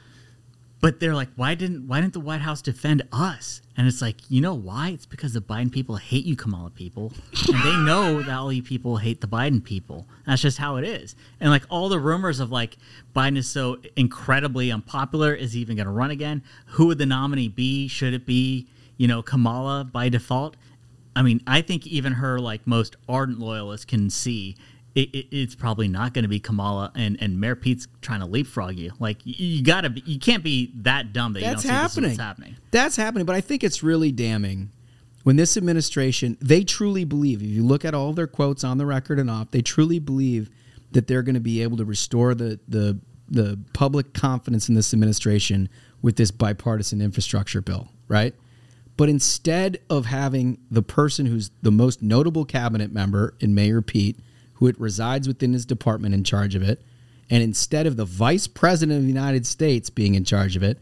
[0.80, 3.60] but they're like, why didn't why didn't the White House defend us?
[3.76, 4.90] And it's like, you know why?
[4.90, 7.12] It's because the Biden people hate you, Kamala people,
[7.48, 10.06] and they know that all you people hate the Biden people.
[10.26, 11.14] That's just how it is.
[11.38, 12.76] And like all the rumors of like
[13.14, 16.42] Biden is so incredibly unpopular, is he even going to run again?
[16.66, 17.88] Who would the nominee be?
[17.88, 18.66] Should it be
[18.96, 20.56] you know Kamala by default?
[21.14, 24.56] I mean, I think even her like most ardent loyalists can see
[24.94, 28.26] it, it, it's probably not going to be Kamala and and Mayor Pete's trying to
[28.26, 28.92] leapfrog you.
[28.98, 32.10] Like you, gotta be, you can't be that dumb that That's you don't see happening.
[32.10, 32.56] this happening.
[32.70, 34.70] That's happening, but I think it's really damning
[35.22, 37.42] when this administration they truly believe.
[37.42, 40.50] If you look at all their quotes on the record and off, they truly believe
[40.92, 42.98] that they're going to be able to restore the the
[43.28, 45.68] the public confidence in this administration
[46.02, 48.34] with this bipartisan infrastructure bill, right?
[48.96, 54.18] But instead of having the person who's the most notable cabinet member in Mayor Pete,
[54.60, 56.80] who it resides within his department in charge of it,
[57.28, 60.78] and instead of the vice president of the United States being in charge of it,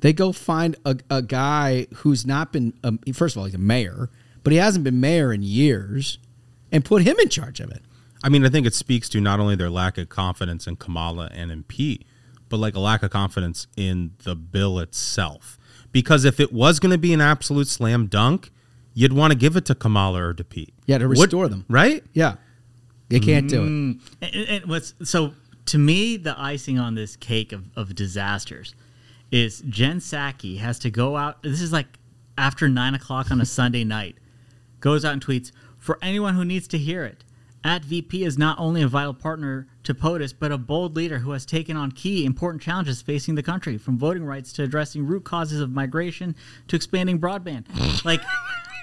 [0.00, 3.58] they go find a, a guy who's not been, um, first of all, he's a
[3.58, 4.10] mayor,
[4.42, 6.18] but he hasn't been mayor in years,
[6.72, 7.82] and put him in charge of it.
[8.22, 11.30] I mean, I think it speaks to not only their lack of confidence in Kamala
[11.32, 12.04] and in Pete,
[12.48, 15.58] but like a lack of confidence in the bill itself.
[15.92, 18.50] Because if it was going to be an absolute slam dunk,
[18.94, 20.74] you'd want to give it to Kamala or to Pete.
[20.86, 21.64] Yeah, to restore them.
[21.68, 22.04] Right?
[22.12, 22.34] Yeah.
[23.10, 23.68] They can't do it.
[23.68, 24.00] Mm.
[24.22, 25.34] And, and what's so
[25.66, 28.74] to me the icing on this cake of, of disasters
[29.30, 31.42] is Jen Psaki has to go out.
[31.42, 31.98] This is like
[32.38, 34.16] after nine o'clock on a Sunday night.
[34.80, 37.24] Goes out and tweets for anyone who needs to hear it.
[37.62, 41.32] At VP is not only a vital partner to POTUS, but a bold leader who
[41.32, 45.24] has taken on key important challenges facing the country, from voting rights to addressing root
[45.24, 46.34] causes of migration
[46.68, 47.66] to expanding broadband.
[48.04, 48.22] Like,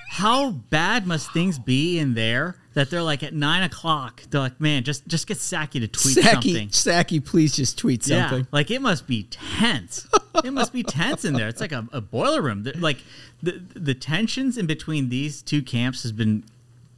[0.07, 4.21] how bad must things be in there that they're like at nine o'clock?
[4.29, 6.69] They're like, man, just just get Psaki to tweet Psaki, something.
[6.69, 8.39] Psaki, please just tweet something.
[8.39, 10.07] Yeah, like it must be tense.
[10.43, 11.47] it must be tense in there.
[11.47, 12.65] It's like a, a boiler room.
[12.77, 13.03] Like
[13.43, 16.43] the the tensions in between these two camps has been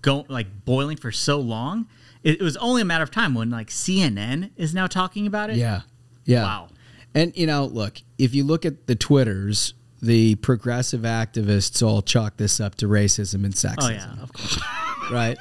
[0.01, 1.87] going like boiling for so long.
[2.23, 5.49] It, it was only a matter of time when like CNN is now talking about
[5.49, 5.57] it.
[5.57, 5.81] Yeah.
[6.25, 6.43] Yeah.
[6.43, 6.69] Wow.
[7.15, 12.37] And you know, look, if you look at the Twitters, the progressive activists all chalk
[12.37, 13.77] this up to racism and sexism.
[13.81, 14.59] Oh yeah, of course.
[15.11, 15.39] Right?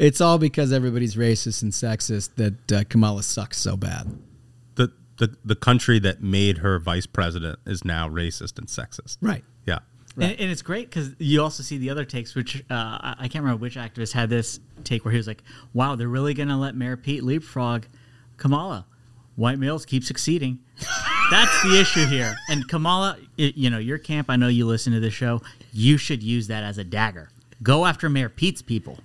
[0.00, 4.18] It's all because everybody's racist and sexist that uh, Kamala sucks so bad.
[4.74, 9.18] The, the, the country that made her vice president is now racist and sexist.
[9.20, 9.44] Right.
[9.64, 9.78] Yeah.
[10.16, 13.28] And, and it's great because you also see the other takes, which uh, I I
[13.28, 16.48] can't remember which activist had this take where he was like, "Wow, they're really going
[16.48, 17.84] to let Mayor Pete leapfrog
[18.36, 18.86] Kamala.
[19.36, 20.60] White males keep succeeding.
[21.30, 24.30] That's the issue here." And Kamala, you know, your camp.
[24.30, 25.42] I know you listen to the show.
[25.72, 27.30] You should use that as a dagger.
[27.62, 28.98] Go after Mayor Pete's people.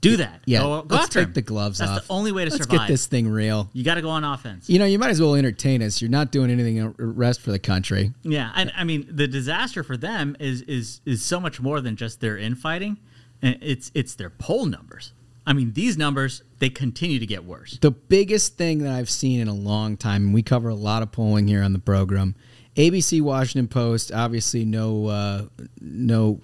[0.00, 0.42] Do that.
[0.44, 0.60] Yeah.
[0.60, 1.32] Go, go let's after take him.
[1.32, 2.06] the gloves That's off.
[2.06, 2.80] the only way to let's survive.
[2.80, 3.70] get this thing real.
[3.72, 4.68] You got to go on offense.
[4.68, 6.02] You know, you might as well entertain us.
[6.02, 8.12] You're not doing anything rest for the country.
[8.22, 11.96] Yeah, and I mean the disaster for them is is is so much more than
[11.96, 12.98] just their infighting.
[13.40, 15.12] It's it's their poll numbers.
[15.46, 17.78] I mean, these numbers they continue to get worse.
[17.80, 21.02] The biggest thing that I've seen in a long time, and we cover a lot
[21.02, 22.34] of polling here on the program.
[22.76, 25.44] ABC, Washington Post, obviously no, uh,
[25.80, 26.40] no,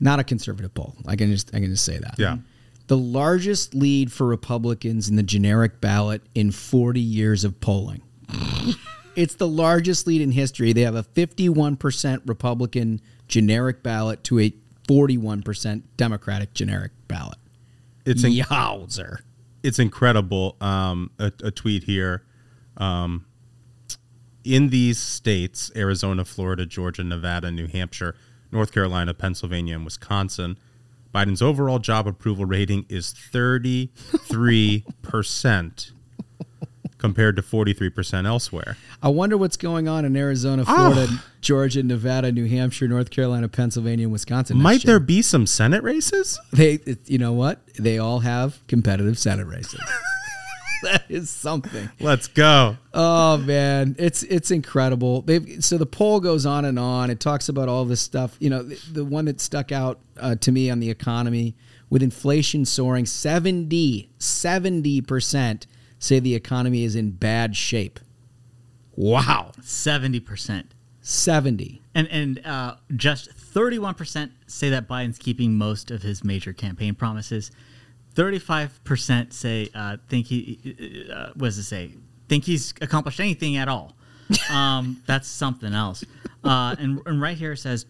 [0.00, 0.96] not a conservative poll.
[1.06, 2.14] I can just I can just say that.
[2.18, 2.38] Yeah.
[2.86, 8.00] The largest lead for Republicans in the generic ballot in 40 years of polling.
[9.14, 10.72] it's the largest lead in history.
[10.72, 14.54] They have a 51% Republican generic ballot to a
[14.88, 17.37] 41% Democratic generic ballot.
[18.10, 19.18] It's in- Yowzer.
[19.62, 20.56] it's incredible.
[20.60, 22.24] Um, a, a tweet here.
[22.76, 23.26] Um,
[24.44, 28.14] in these states, Arizona, Florida, Georgia, Nevada, New Hampshire,
[28.50, 30.56] North Carolina, Pennsylvania, and Wisconsin,
[31.14, 35.92] Biden's overall job approval rating is 33%
[36.98, 38.76] compared to 43% elsewhere.
[39.02, 41.08] I wonder what's going on in Arizona, Florida,
[41.40, 44.60] Georgia, Nevada, New Hampshire, North Carolina, Pennsylvania, and Wisconsin.
[44.60, 44.94] Might year.
[44.94, 46.38] there be some Senate races?
[46.52, 47.60] They, it- you know what?
[47.78, 49.80] They all have competitive Senate races.
[50.82, 51.88] that is something.
[52.00, 52.76] Let's go.
[52.94, 55.22] Oh man, it's it's incredible.
[55.22, 57.10] They've so the poll goes on and on.
[57.10, 58.36] It talks about all this stuff.
[58.38, 61.56] You know, the, the one that stuck out uh, to me on the economy
[61.90, 65.66] with inflation soaring 70 70 percent
[65.98, 68.00] say the economy is in bad shape.
[68.96, 70.74] Wow, Seventy percent.
[71.00, 71.80] seventy.
[71.94, 76.52] And and uh, just thirty one percent say that Biden's keeping most of his major
[76.52, 77.50] campaign promises.
[78.14, 81.92] Thirty five percent say uh, think he uh, what does it say?
[82.28, 83.94] Think he's accomplished anything at all.
[84.50, 86.04] Um, that's something else.
[86.44, 87.86] Uh, and and right here it says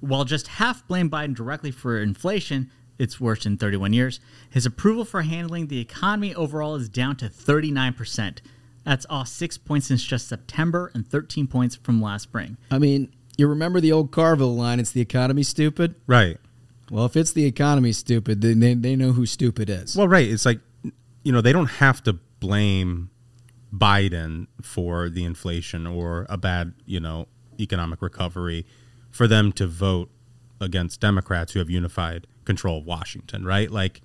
[0.00, 4.20] while just half blame Biden directly for inflation, it's worse in 31 years.
[4.50, 8.42] His approval for handling the economy overall is down to 39 percent.
[8.84, 12.56] That's off six points since just September and 13 points from last spring.
[12.70, 14.80] I mean, you remember the old Carville line?
[14.80, 15.94] It's the economy stupid.
[16.06, 16.38] Right.
[16.90, 19.96] Well, if it's the economy stupid, then they, they know who stupid is.
[19.96, 20.28] Well, right.
[20.28, 20.60] It's like,
[21.22, 23.10] you know, they don't have to blame
[23.74, 27.28] Biden for the inflation or a bad, you know,
[27.58, 28.66] economic recovery
[29.10, 30.10] for them to vote
[30.60, 33.70] against Democrats who have unified control of Washington, right?
[33.70, 34.00] Like,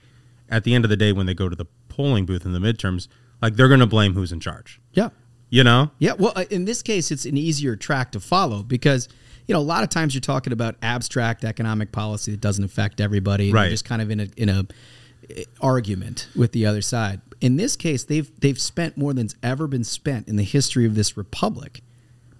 [0.49, 2.59] at the end of the day, when they go to the polling booth in the
[2.59, 3.07] midterms,
[3.41, 5.09] like, they're going to blame who's in charge, yeah.
[5.49, 5.91] you know?
[5.99, 9.09] Yeah, well, uh, in this case, it's an easier track to follow because
[9.47, 12.99] you know a lot of times you're talking about abstract economic policy that doesn't affect
[12.99, 13.45] everybody.
[13.45, 13.69] you're Right.
[13.69, 17.21] just kind of in a in a uh, argument with the other side.
[17.39, 20.95] In this case, they've they've spent more than's ever been spent in the history of
[20.95, 21.81] this republic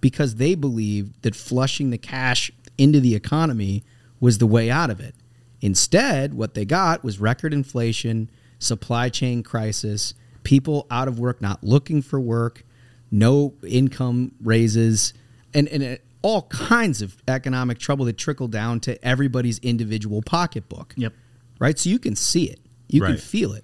[0.01, 3.83] because they believed that flushing the cash into the economy
[4.19, 5.15] was the way out of it.
[5.62, 11.63] Instead, what they got was record inflation, supply chain crisis, people out of work not
[11.63, 12.63] looking for work,
[13.12, 15.13] no income raises,
[15.54, 20.93] and, and uh, all kinds of economic trouble that trickle down to everybody's individual pocketbook.
[20.98, 21.13] Yep.
[21.60, 21.78] Right?
[21.80, 23.63] So you can see it, you can feel it.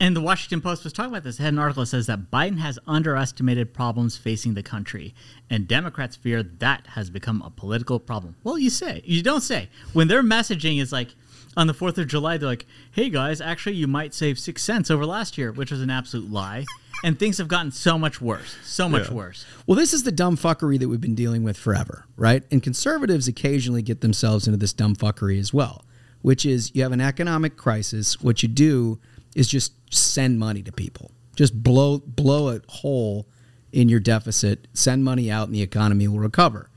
[0.00, 1.38] And the Washington Post was talking about this.
[1.38, 5.14] It had an article that says that Biden has underestimated problems facing the country,
[5.48, 8.34] and Democrats fear that has become a political problem.
[8.42, 9.02] Well, you say.
[9.04, 9.68] You don't say.
[9.92, 11.14] When their messaging is like,
[11.58, 14.90] on the 4th of July, they're like, hey guys, actually, you might save six cents
[14.90, 16.64] over last year, which was an absolute lie.
[17.04, 18.56] and things have gotten so much worse.
[18.64, 19.14] So much Yeah.
[19.14, 19.44] worse.
[19.68, 22.42] Well, this is the dumb fuckery that we've been dealing with forever, right?
[22.50, 25.84] And conservatives occasionally get themselves into this dumb fuckery as well,
[26.22, 28.20] which is you have an economic crisis.
[28.20, 28.98] What you do
[29.36, 33.28] is just send money to people, just blow blow a hole
[33.72, 36.68] in your deficit, send money out, and the economy will recover.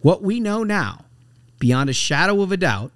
[0.00, 1.04] What we know now,
[1.58, 2.90] beyond a shadow of a doubt,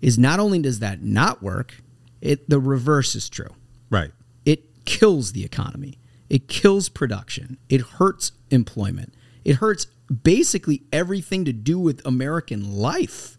[0.00, 1.82] is not only does that not work,
[2.20, 3.54] it the reverse is true
[3.90, 4.12] Right.
[4.44, 5.98] it kills the economy.
[6.28, 7.56] It kills production.
[7.68, 9.14] It hurts employment.
[9.44, 9.86] It hurts
[10.24, 13.38] basically everything to do with American life.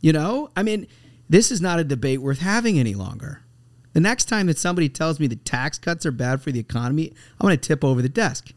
[0.00, 0.86] You know, I mean,
[1.28, 3.42] this is not a debate worth having any longer.
[3.94, 7.08] The next time that somebody tells me that tax cuts are bad for the economy,
[7.40, 8.52] I'm going to tip over the desk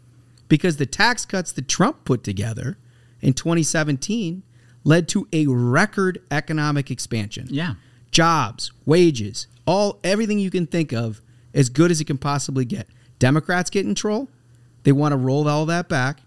[0.47, 2.78] because the tax cuts that Trump put together
[3.21, 4.43] in 2017
[4.84, 7.76] led to a record economic expansion Yeah.
[8.12, 11.22] jobs, wages, all everything you can think of
[11.54, 12.88] as good as it can possibly get.
[13.20, 14.28] Democrats get in control.
[14.84, 16.22] They want to roll all that back.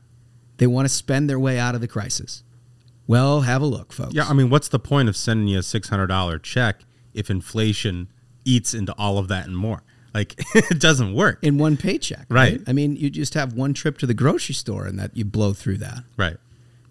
[0.59, 2.43] They want to spend their way out of the crisis.
[3.07, 4.15] Well, have a look, folks.
[4.15, 7.29] Yeah, I mean, what's the point of sending you a six hundred dollar check if
[7.31, 8.09] inflation
[8.45, 9.83] eats into all of that and more?
[10.15, 11.41] Like, it doesn't work.
[11.43, 12.61] in one paycheck, Right.
[12.69, 15.53] I mean, you just have one trip to the grocery store and that you blow
[15.53, 16.05] through that.
[16.17, 16.37] Right.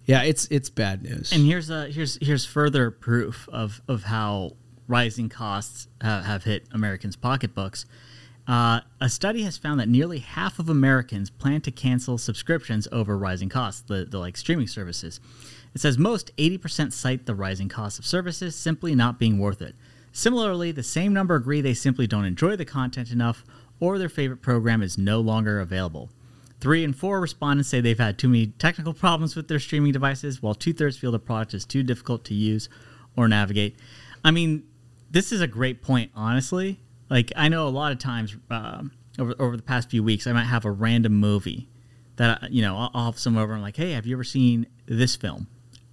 [0.05, 1.31] Yeah, it's it's bad news.
[1.31, 4.53] And here's uh, here's here's further proof of of how
[4.87, 7.85] rising costs have, have hit Americans' pocketbooks.
[8.45, 13.17] Uh, a study has found that nearly half of Americans plan to cancel subscriptions over
[13.17, 15.21] rising costs, the, the like streaming services.
[15.73, 19.75] It says most 80% cite the rising cost of services simply not being worth it.
[20.11, 23.45] Similarly, the same number agree they simply don't enjoy the content enough
[23.79, 26.09] or their favorite program is no longer available.
[26.63, 30.41] Three and four respondents say they've had too many technical problems with their streaming devices,
[30.41, 32.69] while two thirds feel the product is too difficult to use
[33.17, 33.75] or navigate.
[34.23, 34.63] I mean,
[35.11, 36.79] this is a great point, honestly.
[37.09, 40.31] Like, I know a lot of times um, over, over the past few weeks, I
[40.31, 41.67] might have a random movie
[42.15, 44.65] that, you know, I'll, I'll have someone over and like, hey, have you ever seen
[44.85, 45.47] this film?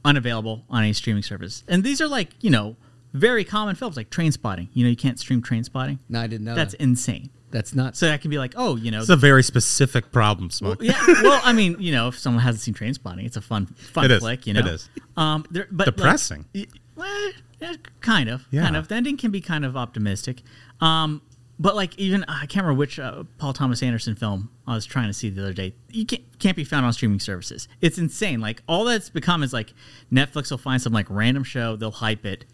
[0.05, 1.65] Unavailable on any streaming service.
[1.67, 2.77] And these are like, you know,
[3.13, 4.69] very common films like Trainspotting.
[4.73, 5.99] You know, you can't stream Trainspotting.
[6.09, 6.55] No, I didn't know.
[6.55, 6.61] That.
[6.61, 6.81] That's that.
[6.81, 7.31] insane.
[7.51, 7.97] That's not.
[7.97, 10.83] So that can be like, oh, you know, It's a very specific problem, Smoke.
[10.83, 10.93] yeah.
[11.23, 14.11] Well, I mean, you know, if someone hasn't seen Trainspotting, it's a fun, fun It
[14.13, 14.21] is.
[14.21, 14.47] flick.
[14.47, 14.89] You know, It is.
[15.17, 16.45] Um, there, but Depressing.
[16.55, 17.31] y- well,
[17.61, 18.63] yeah, kind of, Yeah.
[18.63, 18.89] kind of.
[18.89, 20.43] The ending can be kind of optimistic.
[20.81, 21.23] Um,
[21.59, 25.09] but like even I can't remember which uh, Paul Thomas Anderson film I was trying
[25.09, 25.75] to see the other day.
[25.91, 27.69] You can't can't be found on streaming services.
[27.83, 28.41] It's insane.
[28.41, 29.75] Like all that's become is like
[30.11, 32.47] Netflix will find some like random show, they'll hype it,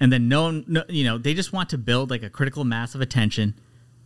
[0.00, 2.96] and then no, no you know, they just want to build like a critical mass
[2.96, 3.54] of attention,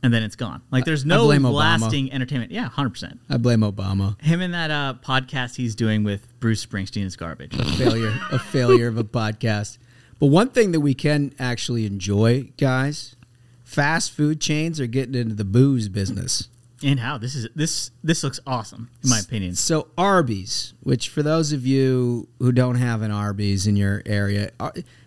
[0.03, 0.63] and then it's gone.
[0.71, 2.13] Like there's no blame Obama.
[2.13, 2.51] entertainment.
[2.51, 3.21] Yeah, hundred percent.
[3.31, 4.21] I blame Obama.
[4.21, 7.55] Him and that uh, podcast he's doing with Bruce Springsteen is garbage.
[7.59, 9.79] A failure, a failure of a podcast.
[10.19, 13.17] But one thing that we can actually enjoy, guys,
[13.65, 16.49] fast food chains are getting into the booze business.
[16.85, 19.55] And how this is this this looks awesome in my opinion.
[19.55, 24.51] So Arby's, which for those of you who don't have an Arby's in your area,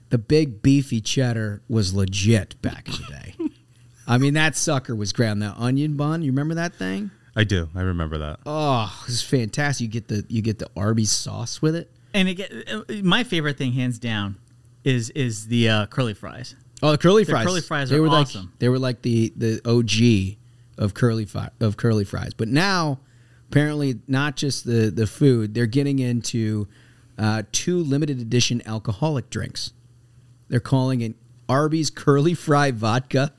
[0.10, 3.35] the big beefy cheddar was legit back in the day.
[4.08, 5.41] I mean, that sucker was ground.
[5.41, 7.12] That onion bun, you remember that thing?
[7.36, 7.70] I do.
[7.76, 8.39] I remember that.
[8.45, 9.82] Oh, it was fantastic.
[9.86, 11.91] You get the you get the Arby's sauce with it.
[12.14, 14.38] And it get, uh, my favorite thing, hands down,
[14.84, 16.56] is is the uh, curly fries.
[16.84, 17.45] Oh, the curly The fries.
[17.45, 18.45] curly fries they are were awesome.
[18.45, 20.38] Like, they were like the the OG
[20.78, 22.34] of curly fi- of curly fries.
[22.34, 22.99] But now,
[23.49, 25.53] apparently, not just the the food.
[25.56, 26.68] They're getting into
[27.18, 29.74] uh, two limited edition alcoholic drinks.
[30.47, 31.16] They're calling it
[31.49, 33.34] Arby's Curly Fry Vodka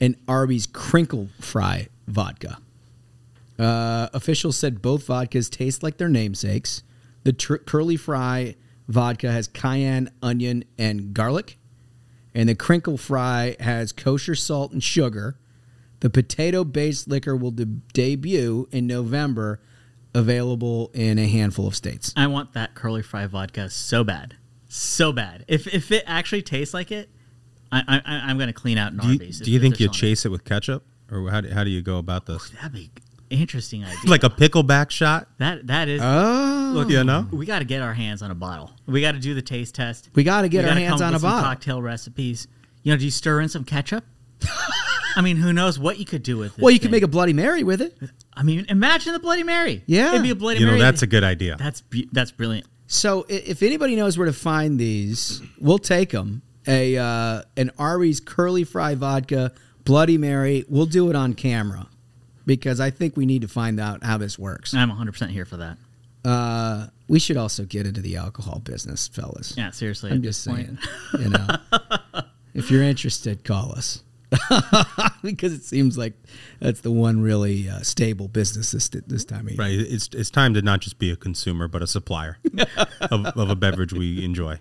[0.00, 2.58] and Arby's Crinkle Fry Vodka.
[3.58, 6.82] Uh, officials said both vodkas taste like their namesakes.
[7.24, 8.56] The tr- Curly Fry
[8.88, 11.58] vodka has cayenne, onion, and garlic,
[12.34, 15.36] and the Crinkle Fry has kosher salt and sugar.
[16.00, 19.60] The potato-based liquor will de- debut in November,
[20.14, 22.14] available in a handful of states.
[22.16, 24.36] I want that curly fry vodka so bad,
[24.66, 25.44] so bad.
[25.46, 27.10] If if it actually tastes like it,
[27.72, 29.98] I, I I'm gonna clean out an Do you, do you think you selling it.
[29.98, 32.50] chase it with ketchup, or how do, how do you go about this?
[32.50, 32.90] That'd be
[33.30, 33.98] interesting idea.
[34.10, 35.28] Like a pickleback shot?
[35.38, 36.00] that that is.
[36.02, 37.28] Oh, Look, You know?
[37.32, 38.70] we got to get our hands on a bottle.
[38.86, 40.10] We got to do the taste test.
[40.14, 41.48] We gotta get We our hands on a some bottle.
[41.48, 42.48] Cocktail recipes.
[42.82, 44.04] You know, do you stir in some ketchup?
[45.16, 46.62] I mean, who knows what you could do with it?
[46.62, 47.96] well, you can make a Bloody Mary with it.
[48.32, 49.82] I mean, imagine the Bloody Mary.
[49.86, 50.10] Yeah.
[50.10, 51.56] it'd be a Bloody You know, that's a good idea.
[51.56, 52.66] That's that's brilliant.
[52.86, 56.42] So if anybody knows where to find these, we'll take them.
[56.66, 59.52] A uh, an Arby's curly fry vodka,
[59.84, 60.64] Bloody Mary.
[60.68, 61.86] We'll do it on camera
[62.46, 64.74] because I think we need to find out how this works.
[64.74, 65.78] I'm 100 percent here for that.
[66.24, 69.54] Uh, we should also get into the alcohol business, fellas.
[69.56, 70.10] Yeah, seriously.
[70.10, 70.78] I'm just saying.
[71.18, 71.46] You know,
[72.54, 74.02] if you're interested, call us
[75.22, 76.14] because it seems like
[76.60, 79.58] that's the one really uh, stable business this this time of year.
[79.58, 79.72] Right.
[79.72, 82.38] It's it's time to not just be a consumer, but a supplier
[83.00, 84.58] of, of a beverage we enjoy.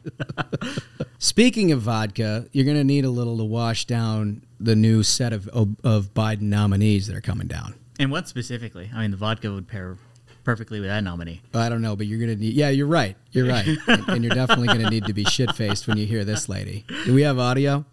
[1.20, 5.34] Speaking of vodka, you're going to need a little to wash down the new set
[5.34, 7.76] of, of of Biden nominees that are coming down.
[7.99, 8.89] And what specifically?
[8.93, 9.97] I mean, the vodka would pair
[10.43, 11.41] perfectly with that nominee.
[11.53, 12.53] I don't know, but you're going to need.
[12.53, 13.15] Yeah, you're right.
[13.32, 16.05] You're right, and, and you're definitely going to need to be shit faced when you
[16.05, 16.86] hear this lady.
[17.05, 17.86] Do we have audio?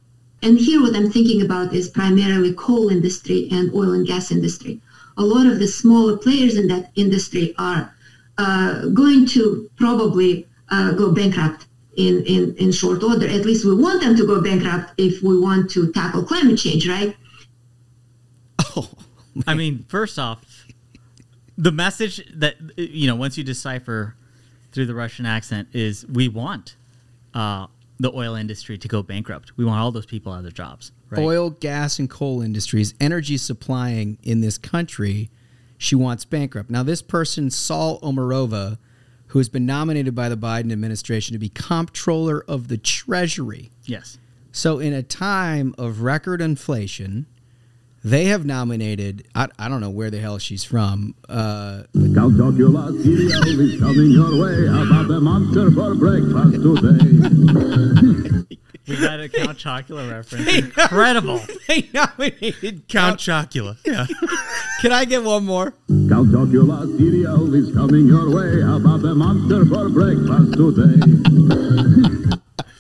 [0.42, 4.80] And here what I'm thinking about is primarily coal industry and oil and gas industry.
[5.16, 7.94] A lot of the smaller players in that industry are
[8.38, 11.66] uh, going to probably uh, go bankrupt
[11.96, 13.26] in, in, in short order.
[13.26, 16.88] At least we want them to go bankrupt if we want to tackle climate change,
[16.88, 17.16] right?
[18.76, 18.90] Oh,
[19.46, 20.66] I mean, first off,
[21.56, 24.14] the message that you know once you decipher
[24.72, 26.76] through the Russian accent is we want
[27.32, 27.66] uh,
[27.98, 29.56] the oil industry to go bankrupt.
[29.56, 30.92] We want all those people out of their jobs.
[31.10, 31.22] Right?
[31.22, 35.30] Oil, gas, and coal industries, energy supplying in this country,
[35.78, 36.70] she wants bankrupt.
[36.70, 38.78] Now, this person, Saule Omarova,
[39.28, 43.70] who has been nominated by the Biden administration to be comptroller of the Treasury.
[43.84, 44.18] Yes.
[44.52, 47.26] So, in a time of record inflation,
[48.06, 51.16] they have nominated, I, I don't know where the hell she's from.
[51.28, 54.66] Uh, Calcula cereal is coming your way.
[54.68, 58.46] About the monster for breakfast today?
[58.86, 60.46] We got a Count Chocula reference.
[60.56, 61.40] Incredible.
[61.68, 63.76] they nominated Count Chocula.
[63.84, 64.06] Yeah.
[64.80, 65.74] Can I get one more?
[65.90, 68.60] Calcula cereal is coming your way.
[68.60, 71.95] About the monster for breakfast today?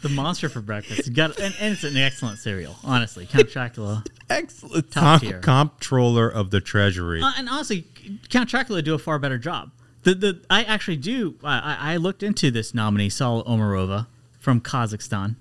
[0.06, 1.06] The monster for breakfast.
[1.06, 2.76] You got and, and it's an excellent cereal.
[2.84, 4.06] Honestly, Count Chocula.
[4.30, 4.90] Excellent.
[4.90, 5.40] Top Comp- tier.
[5.40, 7.20] comptroller of the Treasury.
[7.22, 7.86] Uh, and honestly,
[8.28, 9.70] Count Chocula do a far better job.
[10.04, 11.36] The the I actually do.
[11.42, 14.06] I, I looked into this nominee Saule Omarova
[14.38, 15.34] from Kazakhstan,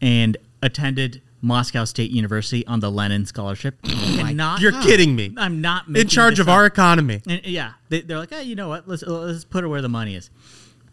[0.00, 3.76] and attended Moscow State University on the Lenin Scholarship.
[3.84, 5.32] And not, You're kidding me.
[5.36, 7.22] I'm not In charge of our economy.
[7.28, 8.88] And, yeah, they, they're like, oh, you know what?
[8.88, 10.30] Let's let's put her where the money is.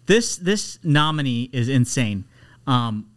[0.06, 2.26] This this nominee is insane.
[2.68, 3.10] Um,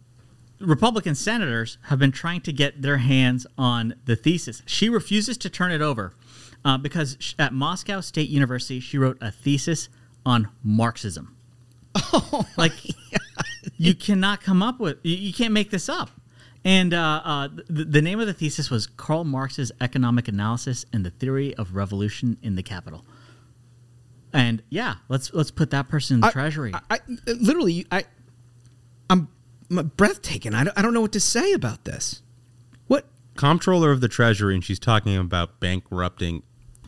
[0.59, 4.61] Republican senators have been trying to get their hands on the thesis.
[4.65, 6.13] She refuses to turn it over
[6.65, 9.89] uh, because at Moscow State University, she wrote a thesis
[10.25, 11.35] on Marxism.
[12.11, 12.73] Oh, like
[13.77, 16.09] you cannot come up with you, you can't make this up.
[16.63, 21.05] And uh, uh, the, the name of the thesis was Karl Marx's Economic Analysis and
[21.05, 23.05] the Theory of Revolution in the Capital.
[24.33, 26.73] And yeah, let's let's put that person in the I- treasury.
[26.73, 28.03] I, I literally, I,
[29.69, 30.53] I'm, I'm breathtaking.
[30.53, 32.21] I don't, I don't know what to say about this.
[32.87, 33.05] What?
[33.35, 36.43] Comptroller of the Treasury, and she's talking about bankrupting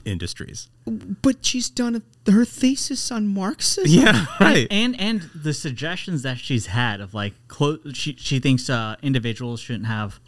[0.05, 0.69] industries.
[0.85, 3.85] But she's done her thesis on Marxism.
[3.91, 4.67] Yeah, right.
[4.71, 9.59] And and the suggestions that she's had of like clo- she she thinks uh, individuals
[9.59, 10.19] shouldn't have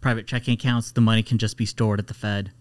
[0.00, 0.92] private checking accounts.
[0.92, 2.52] The money can just be stored at the Fed.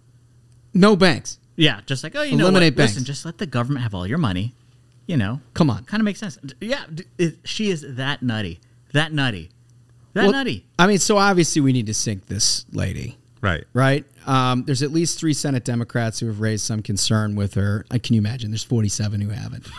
[0.74, 1.40] No banks.
[1.56, 2.78] Yeah, just like oh, you know, Eliminate what?
[2.78, 2.94] banks.
[2.94, 4.56] listen, just let the government have all your money.
[5.08, 5.86] You know, Come on.
[5.86, 6.38] kind of makes sense.
[6.62, 6.86] Yeah,
[7.18, 8.60] it, she is that nutty,
[8.94, 9.50] that nutty,
[10.14, 10.66] that Well, nutty.
[10.78, 13.18] I mean, so obviously we need to sink this lady.
[13.42, 13.64] Right.
[13.74, 14.06] Right.
[14.26, 17.86] Um, there's at least three Senate Democrats who have raised some concern with her.
[17.90, 18.52] I can you imagine?
[18.52, 19.68] There's 47 who haven't.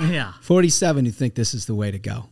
[0.00, 0.32] Yeah.
[0.40, 2.30] 47 who think this is the way to go.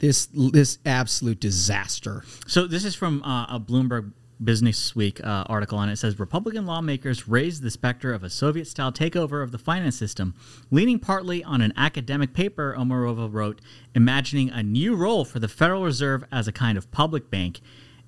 [0.00, 2.24] This this absolute disaster.
[2.46, 4.12] So this is from uh, a Bloomberg
[4.42, 8.92] Business Week uh, article, on it says Republican lawmakers raised the specter of a Soviet-style
[8.92, 10.34] takeover of the finance system,
[10.70, 13.60] leaning partly on an academic paper Omarova wrote,
[13.94, 17.60] imagining a new role for the Federal Reserve as a kind of public bank.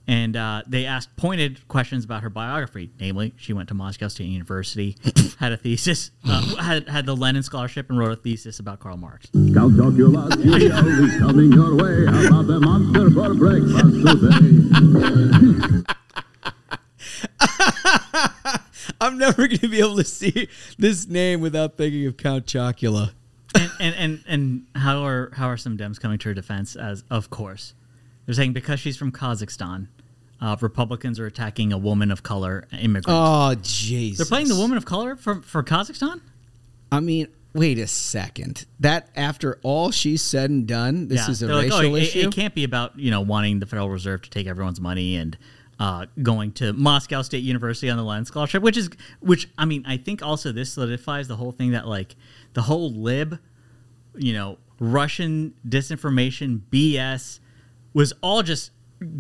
[0.09, 4.29] And uh, they asked pointed questions about her biography, namely, she went to Moscow State
[4.29, 4.97] University,
[5.39, 8.97] had a thesis, uh, had had the Lenin Scholarship, and wrote a thesis about Karl
[8.97, 9.29] Marx.
[9.53, 12.05] Count is coming your way.
[12.07, 15.83] About the monster for breakfast today?
[19.01, 20.49] I'm never going to be able to see
[20.79, 23.13] this name without thinking of Count Chocula.
[23.55, 26.77] and, and and and how are how are some Dems coming to her defense?
[26.77, 27.75] As of course,
[28.25, 29.89] they're saying because she's from Kazakhstan,
[30.41, 33.07] uh, Republicans are attacking a woman of color immigrant.
[33.09, 34.17] Oh, jeez.
[34.17, 36.21] They're playing the woman of color for for Kazakhstan.
[36.93, 38.67] I mean, wait a second.
[38.81, 41.95] That after all she's said and done, this Yeah, is a they're like, racial oh,
[41.97, 42.19] it- issue.
[42.29, 45.37] It, can't be about you know wanting the Federal Reserve to take everyone's money and
[45.79, 48.89] uh, going to Moscow State University on the Lenin Scholarship, which is
[49.21, 49.49] which.
[49.59, 52.15] I mean, I think also this solidifies the whole thing that like
[52.53, 53.39] the whole lib,
[54.17, 57.41] you know, Russian disinformation BS
[57.95, 58.71] was all just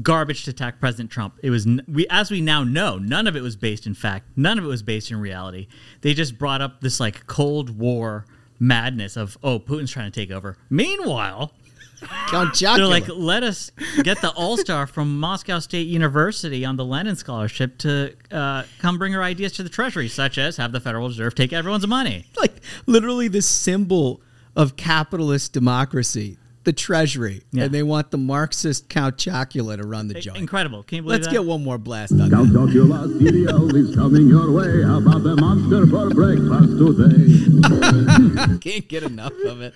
[0.02, 1.38] garbage to attack President Trump.
[1.42, 4.28] It was we as we now know, none of it was based in fact.
[4.36, 5.68] None of it was based in reality.
[6.00, 8.24] They just brought up this like Cold War
[8.58, 10.56] madness of oh Putin's trying to take over.
[10.70, 11.52] Meanwhile,
[12.32, 13.70] they're like let us
[14.02, 18.98] get the All Star from Moscow State University on the Lenin Scholarship to uh, come
[18.98, 22.26] bring her ideas to the Treasury, such as have the Federal Reserve take everyone's money.
[22.38, 22.54] like
[22.86, 24.20] literally the symbol
[24.54, 27.64] of capitalist democracy, the Treasury, Yeah.
[27.64, 30.36] and they want the Marxist Count Chocula to run the joint.
[30.36, 30.82] Incredible!
[30.82, 31.32] Can you believe Let's that?
[31.32, 32.58] get one more blast on Count that.
[32.58, 34.82] Chocula cereal is coming your way.
[34.82, 38.58] How about the monster for breakfast today?
[38.70, 39.74] Can't get enough of it.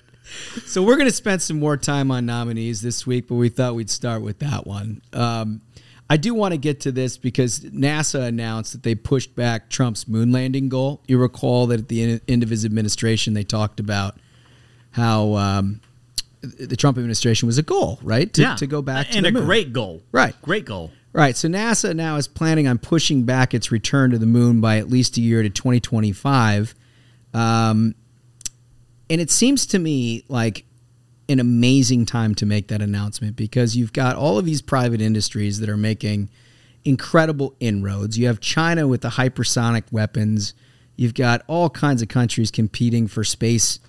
[0.65, 3.73] So we're going to spend some more time on nominees this week, but we thought
[3.75, 5.01] we'd start with that one.
[5.13, 5.61] Um,
[6.09, 10.07] I do want to get to this because NASA announced that they pushed back Trump's
[10.07, 11.01] moon landing goal.
[11.07, 14.17] You recall that at the end of his administration, they talked about
[14.91, 15.79] how um,
[16.41, 18.31] the Trump administration was a goal, right?
[18.33, 19.45] To, yeah, to go back to and the a moon.
[19.45, 20.01] great goal.
[20.11, 20.35] Right.
[20.41, 20.91] great goal.
[21.13, 21.35] Right.
[21.35, 24.89] So NASA now is planning on pushing back its return to the moon by at
[24.89, 26.73] least a year to 2025.
[27.33, 27.95] Um,
[29.09, 30.65] and it seems to me like
[31.27, 35.59] an amazing time to make that announcement because you've got all of these private industries
[35.59, 36.29] that are making
[36.85, 38.17] incredible inroads.
[38.17, 40.53] You have China with the hypersonic weapons.
[40.95, 43.79] You've got all kinds of countries competing for space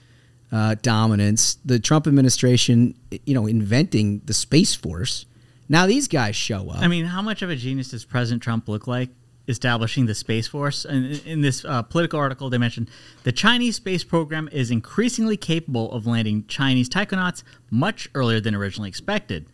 [0.52, 1.56] uh, dominance.
[1.64, 2.94] The Trump administration,
[3.24, 5.26] you know, inventing the Space Force.
[5.68, 6.80] Now these guys show up.
[6.80, 9.08] I mean, how much of a genius does President Trump look like
[9.48, 10.84] establishing the Space Force?
[10.84, 12.90] And in- this uh, Politico article, they mentioned
[13.24, 18.90] the Chinese space program is increasingly capable of landing Chinese taikonauts much earlier than originally
[18.90, 19.46] expected.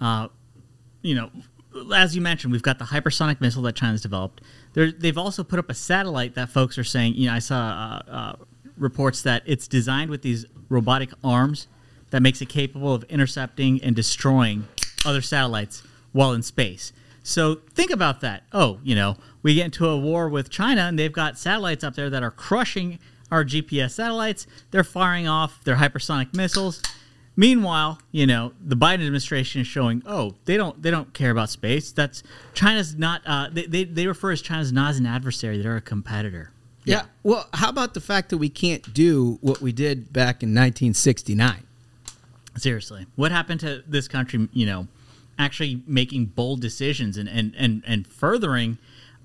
[0.00, 0.28] Uh,
[1.02, 1.30] you know,
[1.94, 4.40] as you mentioned, we've got the hypersonic missile that China's developed.
[4.72, 7.56] They're, they've also put up a satellite that folks are saying, you know, I saw
[7.56, 8.36] uh, uh,
[8.76, 11.68] reports that it's designed with these robotic arms
[12.10, 14.66] that makes it capable of intercepting and destroying
[15.04, 16.92] other satellites while in space.
[17.22, 18.44] So think about that.
[18.52, 21.94] Oh, you know, we get into a war with China and they've got satellites up
[21.94, 22.98] there that are crushing
[23.30, 24.46] our GPS satellites.
[24.70, 26.82] They're firing off their hypersonic missiles.
[27.34, 31.50] Meanwhile, you know, the Biden administration is showing, oh, they don't they don't care about
[31.50, 31.92] space.
[31.92, 32.22] That's
[32.54, 35.82] China's not uh, they, they they refer as China's not as an adversary, they're a
[35.82, 36.52] competitor.
[36.86, 37.02] Yeah.
[37.22, 41.64] Well, how about the fact that we can't do what we did back in 1969?
[42.56, 43.06] Seriously.
[43.16, 44.86] What happened to this country, you know,
[45.38, 48.78] actually making bold decisions and and and, and furthering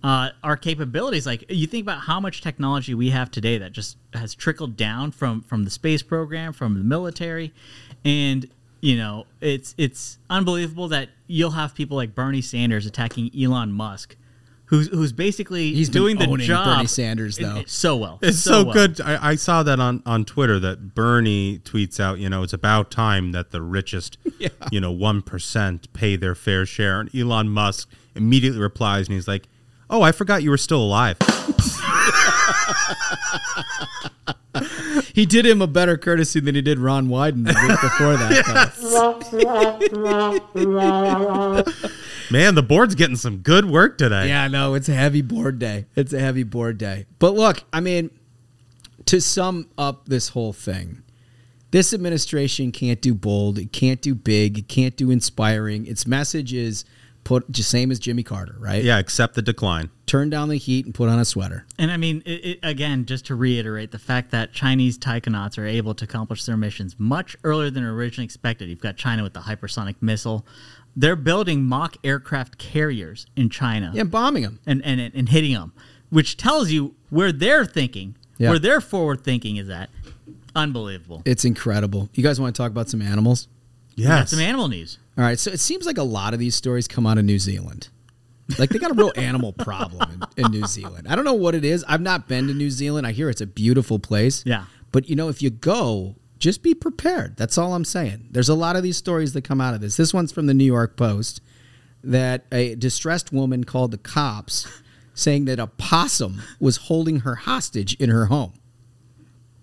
[0.04, 1.26] uh, our capabilities.
[1.26, 5.12] Like you think about how much technology we have today that just has trickled down
[5.12, 7.54] from from the space program, from the military,
[8.04, 8.50] and
[8.82, 14.16] you know it's it's unbelievable that you'll have people like Bernie Sanders attacking Elon Musk.
[14.72, 17.58] Who's, who's basically He's been doing the job Bernie Sanders, though.
[17.58, 18.20] it- so well.
[18.22, 18.74] It's so, well.
[18.74, 19.02] good.
[19.02, 22.90] I, I saw that on, on Twitter that Bernie tweets out, you know, it's about
[22.90, 24.18] time that the richest,
[24.72, 27.02] you know, 1% pay their fair share.
[27.02, 29.50] And Elon Musk immediately replies and he's like,
[29.90, 31.18] oh, I forgot you were still alive.
[35.14, 38.72] He did him a better courtesy than he did Ron Wyden the week before that.
[42.32, 44.28] Man, the board's getting some good work today.
[44.28, 45.86] Yeah, no, it's a heavy board day.
[45.96, 47.06] It's a heavy board day.
[47.20, 48.10] But look, I mean,
[49.06, 51.04] to sum up this whole thing,
[51.72, 55.86] this administration can't do bold, it can't do big, it can't do inspiring.
[55.88, 56.86] Its message is
[57.24, 58.84] put just same as Jimmy Carter, right?
[58.84, 59.90] Yeah, accept the decline.
[60.06, 61.66] Turn down the heat and put on a sweater.
[61.78, 65.66] And I mean, it, it, again, just to reiterate, the fact that Chinese taikonauts are
[65.66, 68.70] able to accomplish their missions much earlier than originally expected.
[68.70, 70.46] You've got China with the hypersonic missile.
[70.96, 73.92] They're building mock aircraft carriers in China.
[73.94, 74.60] Yeah, bombing them.
[74.66, 75.74] And, and, and hitting them,
[76.10, 78.50] which tells you where they're thinking, Yeah.
[78.50, 79.90] where their forward thinking is at.
[80.56, 81.22] Unbelievable.
[81.24, 82.10] It's incredible.
[82.14, 83.48] You guys want to talk about some animals?
[83.98, 84.98] We got some animal news.
[85.18, 87.40] All right, so it seems like a lot of these stories come out of New
[87.40, 87.90] Zealand.
[88.58, 91.08] Like they got a real animal problem in, in New Zealand.
[91.08, 91.84] I don't know what it is.
[91.88, 93.06] I've not been to New Zealand.
[93.06, 94.44] I hear it's a beautiful place.
[94.46, 94.66] Yeah.
[94.92, 97.38] But you know, if you go, just be prepared.
[97.38, 98.30] That's all I'm saying.
[98.32, 99.96] There's a lot of these stories that come out of this.
[99.96, 101.42] This one's from the New York Post
[102.04, 104.68] that a distressed woman called the cops
[105.14, 108.54] saying that a possum was holding her hostage in her home.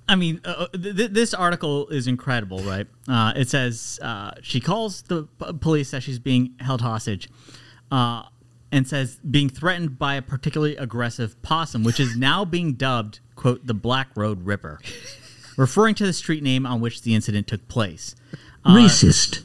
[0.09, 2.87] I mean, uh, th- th- this article is incredible, right?
[3.07, 7.29] Uh, it says uh, she calls the p- police that she's being held hostage,
[7.93, 8.23] uh,
[8.73, 13.67] and says being threatened by a particularly aggressive possum, which is now being dubbed "quote
[13.67, 14.81] the Black Road Ripper,"
[15.59, 18.15] referring to the street name on which the incident took place.
[18.65, 19.43] Uh, Racist.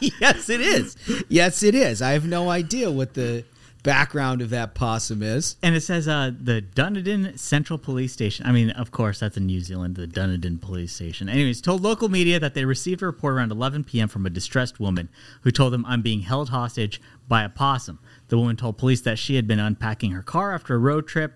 [0.20, 0.96] yes, it is.
[1.28, 2.00] Yes, it is.
[2.00, 3.44] I have no idea what the
[3.82, 5.56] background of that possum is.
[5.62, 8.46] And it says uh, the Dunedin Central Police Station.
[8.46, 11.28] I mean, of course, that's in New Zealand, the Dunedin Police Station.
[11.28, 14.08] Anyways, told local media that they received a report around 11 p.m.
[14.08, 15.08] from a distressed woman
[15.42, 17.98] who told them, I'm being held hostage by a possum.
[18.28, 21.34] The woman told police that she had been unpacking her car after a road trip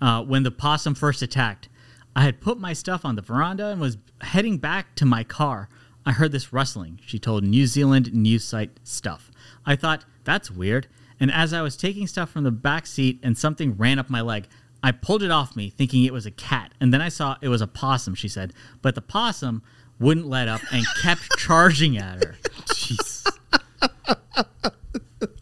[0.00, 1.68] uh, when the possum first attacked.
[2.14, 5.68] I had put my stuff on the veranda and was heading back to my car.
[6.04, 9.30] I heard this rustling, she told New Zealand news site Stuff.
[9.66, 10.88] I thought, that's weird.
[11.20, 14.20] And as I was taking stuff from the back seat and something ran up my
[14.20, 14.46] leg,
[14.82, 16.72] I pulled it off me thinking it was a cat.
[16.80, 18.52] And then I saw it was a possum, she said.
[18.82, 19.62] But the possum
[19.98, 22.36] wouldn't let up and kept charging at her.
[22.66, 23.24] Jeez.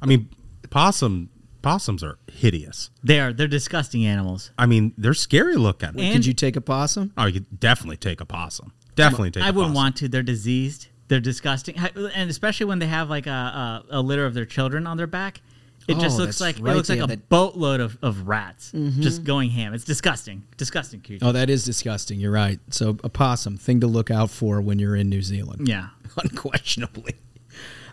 [0.03, 0.29] I mean,
[0.71, 1.31] possum
[1.63, 2.91] possums are hideous.
[3.03, 3.33] They are.
[3.33, 4.51] They're disgusting animals.
[4.57, 5.89] I mean, they're scary looking.
[5.99, 7.13] And- Could you take a possum?
[7.19, 8.73] Oh, you could definitely take a possum.
[8.95, 9.43] Definitely take.
[9.43, 9.75] I a wouldn't possum.
[9.75, 10.09] want to.
[10.09, 10.89] They're diseased.
[11.09, 14.89] They're disgusting, and especially when they have like a, a, a litter of their children
[14.89, 15.41] on their back.
[15.89, 18.73] It just Oh, looks like right, it looks like a that- boatload of, of rats
[18.75, 19.01] Mhm.
[19.01, 19.73] just going ham.
[19.73, 21.25] It's disgusting, disgusting creature.
[21.25, 22.19] Oh, that is disgusting.
[22.19, 22.59] You're right.
[22.71, 25.69] So a possum thing to look out for when you're in New Zealand.
[25.69, 25.89] Yeah.
[26.23, 27.15] unquestionably.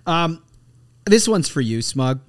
[0.07, 0.41] Um,
[1.05, 2.19] this one's for you, Smug.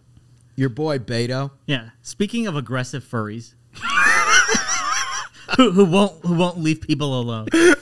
[0.56, 1.50] Your boy Beto.
[1.66, 1.90] Yeah.
[2.02, 3.54] Speaking of aggressive furries,
[5.56, 7.48] who, who won't who won't leave people alone.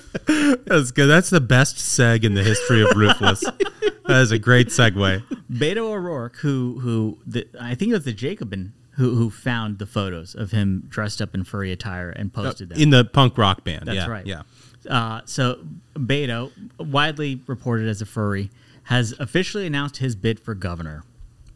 [0.66, 1.06] That's good.
[1.06, 3.40] That's the best seg in the history of Ruthless.
[3.40, 5.22] that is a great segue.
[5.50, 9.86] Beto O'Rourke, who who the, I think it was the Jacobin who who found the
[9.86, 13.64] photos of him dressed up in furry attire and posted them In the punk rock
[13.64, 13.86] band.
[13.86, 14.26] That's yeah, right.
[14.26, 14.42] Yeah.
[14.88, 15.60] Uh, so
[15.94, 18.50] Beto, widely reported as a furry,
[18.84, 21.04] has officially announced his bid for governor.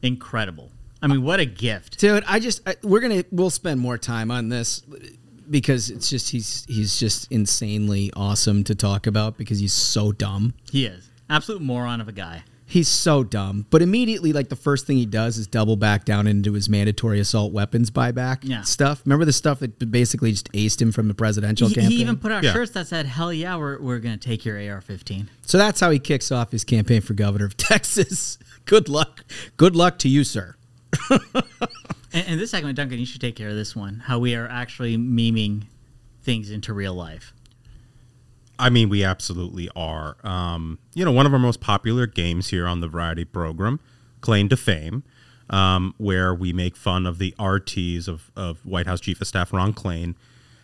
[0.03, 0.71] Incredible.
[1.03, 1.99] I mean, what a gift.
[1.99, 4.83] Dude, I just I, we're gonna we'll spend more time on this
[5.51, 10.55] because it's just he's he's just insanely awesome to talk about because he's so dumb.
[10.71, 12.43] He is absolute moron of a guy.
[12.69, 13.65] He's so dumb.
[13.71, 17.21] But immediately, like the first thing he does is double back down into his mandatory
[17.21, 18.63] assault weapons buyback Yeah.
[18.63, 19.03] stuff.
[19.05, 21.91] Remember the stuff that basically just aced him from the presidential He, campaign?
[21.93, 25.29] he even put out shirts that said, "Hell yeah, we're we're gonna take your AR-15."
[25.43, 28.37] So that's how he kicks off his campaign for governor of Texas.
[28.65, 29.25] Good luck.
[29.57, 30.57] Good luck to you, sir.
[32.17, 34.01] And, and this segment, Duncan, you should take care of this one.
[34.07, 35.65] How we are actually memeing
[36.23, 37.35] things into real life.
[38.59, 40.17] I mean, we absolutely are.
[40.25, 43.81] Um, you know, one of our most popular games here on the variety program,
[44.23, 45.05] Claim to Fame,
[45.51, 49.53] um, where we make fun of the RTs of, of White House Chief of Staff
[49.53, 50.15] Ron Klain,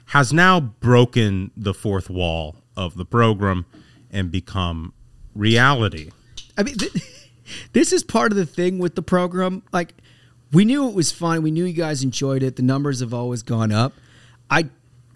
[0.07, 3.67] has now broken the fourth wall of the program
[4.11, 4.95] and become
[5.35, 6.11] reality.
[6.57, 6.93] I mean, th-
[7.75, 9.63] this is part of the thing with the program.
[9.71, 9.95] Like,
[10.53, 11.43] we knew it was fun.
[11.43, 12.57] We knew you guys enjoyed it.
[12.57, 13.93] The numbers have always gone up.
[14.51, 14.69] I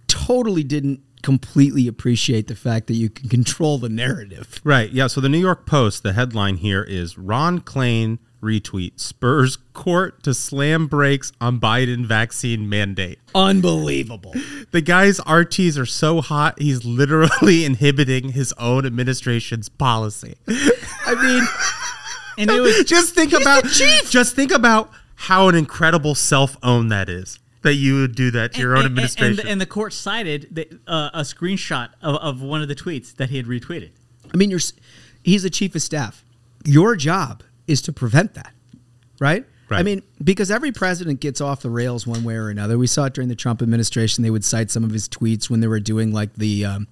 [0.09, 4.61] totally didn't completely appreciate the fact that you can control the narrative.
[4.64, 4.91] Right.
[4.93, 5.09] Yeah.
[5.09, 10.32] So the New York Post, the headline here is Ron Klain retweet Spurs court to
[10.32, 13.18] slam brakes on Biden vaccine mandate.
[13.34, 14.34] Unbelievable.
[14.72, 20.34] The guy's RTs are so hot, he's literally inhibiting his own administration's policy.
[20.47, 21.45] I mean,
[22.37, 27.09] and it was just think about just think about how an incredible self own that
[27.09, 27.39] is.
[27.62, 29.41] That you would do that to your own And- and- administration.
[29.41, 33.14] And, and the court cited the, uh, a screenshot of, of one of the tweets
[33.17, 33.91] that he had retweeted.
[34.33, 34.61] I mean, you're
[35.25, 36.25] he's the chief of staff.
[36.64, 38.53] Your job is to prevent that,
[39.19, 39.45] right?
[39.69, 42.79] I mean, because every president gets off the rails one way or another.
[42.79, 44.23] We saw it during the Trump administration.
[44.23, 46.87] They would cite some of his tweets when they were doing like the, um,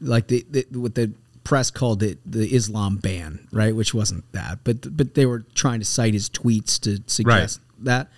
[0.00, 1.12] like the, the what the
[1.46, 3.74] press called it the Islam ban, right?
[3.74, 8.08] Which wasn't that, but but they were trying to cite his tweets to suggest that.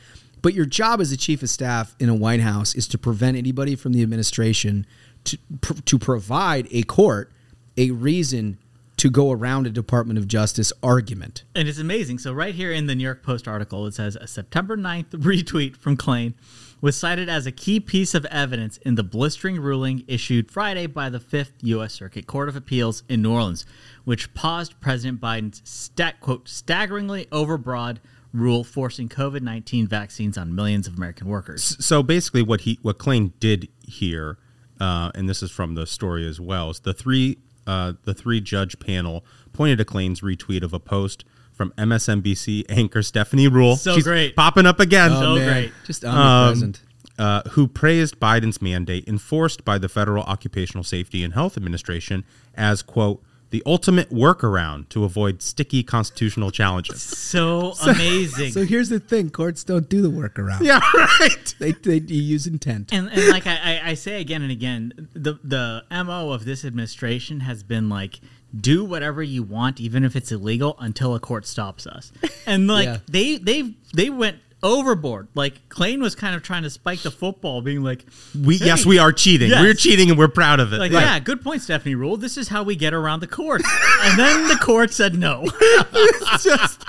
[0.41, 3.37] But your job as a chief of staff in a White House is to prevent
[3.37, 4.87] anybody from the administration
[5.25, 7.31] to pr- to provide a court
[7.77, 8.57] a reason
[8.99, 11.45] to go around a Department of Justice argument.
[11.55, 12.19] And it's amazing.
[12.19, 15.77] So, right here in the New York Post article, it says a September 9th retweet
[15.77, 16.35] from Klain
[16.81, 21.09] was cited as a key piece of evidence in the blistering ruling issued Friday by
[21.09, 21.95] the Fifth U.S.
[21.95, 23.67] Circuit Court of Appeals in New Orleans,
[24.05, 27.99] which paused President Biden's stat, quote, staggeringly overbroad
[28.33, 31.77] rule forcing COVID 19 vaccines on millions of American workers.
[31.85, 34.39] so basically what he what Klain did here,
[34.81, 37.39] uh, and this is from the story as well, is the three
[37.69, 43.03] uh, the three judge panel pointed to Klain's retweet of a post from MSNBC anchor
[43.03, 43.77] Stephanie Ruhle.
[43.77, 44.35] So She's great.
[44.37, 45.11] popping up again.
[45.13, 45.53] Oh, So man.
[45.53, 45.73] great.
[45.87, 46.73] Just Um,
[47.19, 52.25] uh, who praised Biden's mandate enforced by the Federal Occupational Safety and Health Administration
[52.57, 57.03] as quote the ultimate workaround to avoid sticky constitutional challenges.
[57.29, 58.53] So amazing.
[58.53, 60.61] So here's the thing: courts don't do the workaround.
[60.63, 60.81] Yeah,
[61.21, 61.55] right.
[61.59, 62.91] They they use intent.
[62.93, 66.65] and, and like I, I, I say again and again, the the mo of this
[66.65, 68.21] administration has been like
[68.59, 72.13] do whatever you want, even if it's illegal, until a court stops us.
[72.47, 72.99] And like Yeah.
[73.11, 75.29] they they they went overboard.
[75.35, 78.05] Like Klain was kind of trying to spike the football, being like,
[78.35, 79.51] We "Hey, yes, we are cheating.
[79.51, 80.79] yes." We're cheating and we're proud of it.
[80.79, 81.03] Like, Right.
[81.03, 82.21] yeah, good point, Stephanie Ruhle.
[82.21, 83.63] This is how we get around the court.
[84.03, 85.45] and then the court said no.
[85.61, 86.83] it's just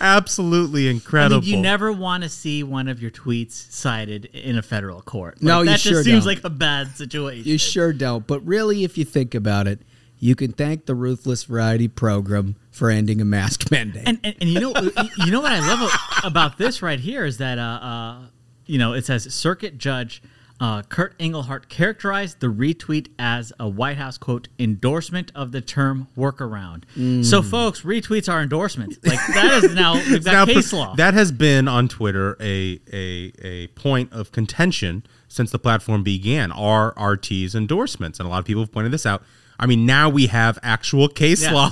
[0.00, 1.40] absolutely I incredible.
[1.40, 5.36] mean, you never want to see one of your tweets cited in a federal court.
[5.36, 6.34] Like, No, you that sure just seems don't.
[6.34, 7.44] like a bad situation.
[7.50, 8.26] You sure don't.
[8.26, 9.80] But really, if you think about it,
[10.18, 14.06] you can thank the Ruthless Variety program for ending a mask mandate.
[14.06, 14.72] And, and, and you know
[15.24, 15.90] you know what I love
[16.24, 18.18] about this right here is that uh, uh,
[18.66, 20.22] you know it says Circuit Judge
[20.58, 26.08] uh, Kurt Engelhardt characterized the retweet as a White House quote endorsement of the term
[26.16, 26.84] workaround.
[26.96, 27.24] Mm.
[27.24, 28.98] So folks, retweets are endorsements.
[29.04, 30.94] Like that is now we've got Now, case law.
[30.94, 36.52] That has been on Twitter a, a a point of contention since the platform began.
[36.52, 39.22] Are RT's endorsements, and a lot of people have pointed this out.
[39.58, 41.70] I mean, now we have actual case Yeah, law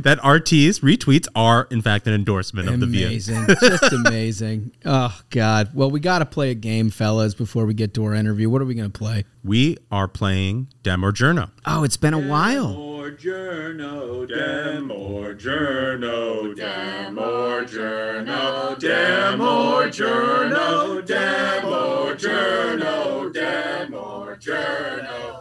[0.00, 3.06] that RT's retweets are in fact an endorsement of the view.
[3.06, 4.72] amazing, just amazing.
[4.84, 5.70] Oh God.
[5.74, 8.50] Well, we got to play a game, fellas, before we get to our interview.
[8.50, 9.24] What are we going to play?
[9.44, 11.50] We are playing Dem or Journo.
[11.66, 12.90] Oh, it's been a while.
[13.12, 22.14] Journo, dem or journo, dem or journo, dem or journo, dem or journo, dem or
[22.14, 25.31] journo, dem or journo.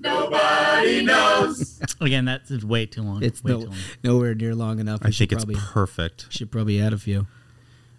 [0.00, 1.80] Nobody knows.
[2.00, 3.22] Again, that's way too long.
[3.22, 3.78] It's way no, too long.
[4.02, 5.00] nowhere near long enough.
[5.02, 6.26] I We should think it's probably, perfect.
[6.32, 7.26] Should probably add a few.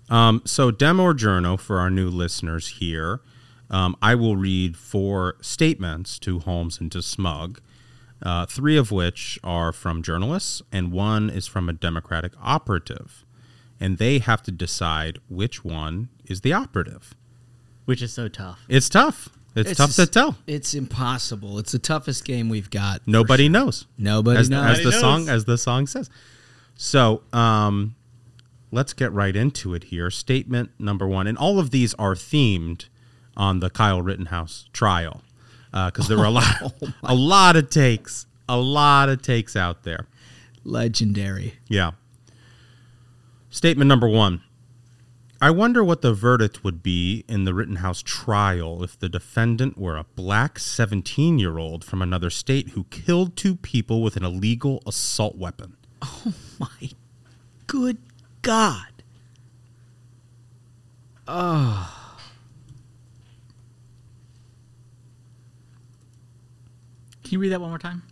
[0.10, 3.22] Um, so, demo or Journo, for our new listeners here,
[3.70, 7.62] um, I will read four statements to Holmes and to Smug,
[8.22, 13.24] uh, three of which are from journalists, and one is from a Democratic operative.
[13.80, 17.16] And they have to decide which one is the operative.
[17.86, 18.64] Which is so tough.
[18.68, 19.30] It's tough.
[19.54, 20.38] It's, tough to tell.
[20.48, 21.60] It's impossible.
[21.60, 23.02] It's the toughest game we've got.
[23.06, 23.86] Nobody knows.
[23.98, 24.80] Nobody as, knows.
[24.80, 26.10] as the song as the song says.
[26.76, 27.96] So, um,
[28.72, 30.10] let's get right into it here.
[30.10, 32.86] Statement number one, and all of these are themed
[33.36, 35.22] on the Kyle Rittenhouse trial
[35.72, 36.74] because there were a lot,
[37.04, 40.08] a lot of takes, a lot of takes out there.
[40.64, 41.56] Legendary.
[41.68, 41.92] Yeah.
[43.50, 44.42] Statement number one.
[45.44, 49.98] I wonder what the verdict would be in the Rittenhouse trial if the defendant were
[49.98, 54.84] a black 17 year old from another state who killed two people with an illegal
[54.86, 55.78] assault weapon.
[56.04, 56.92] Oh my
[57.66, 57.98] good
[58.44, 59.04] God.
[61.28, 61.92] Oh.
[67.24, 68.04] Can you read that one more time?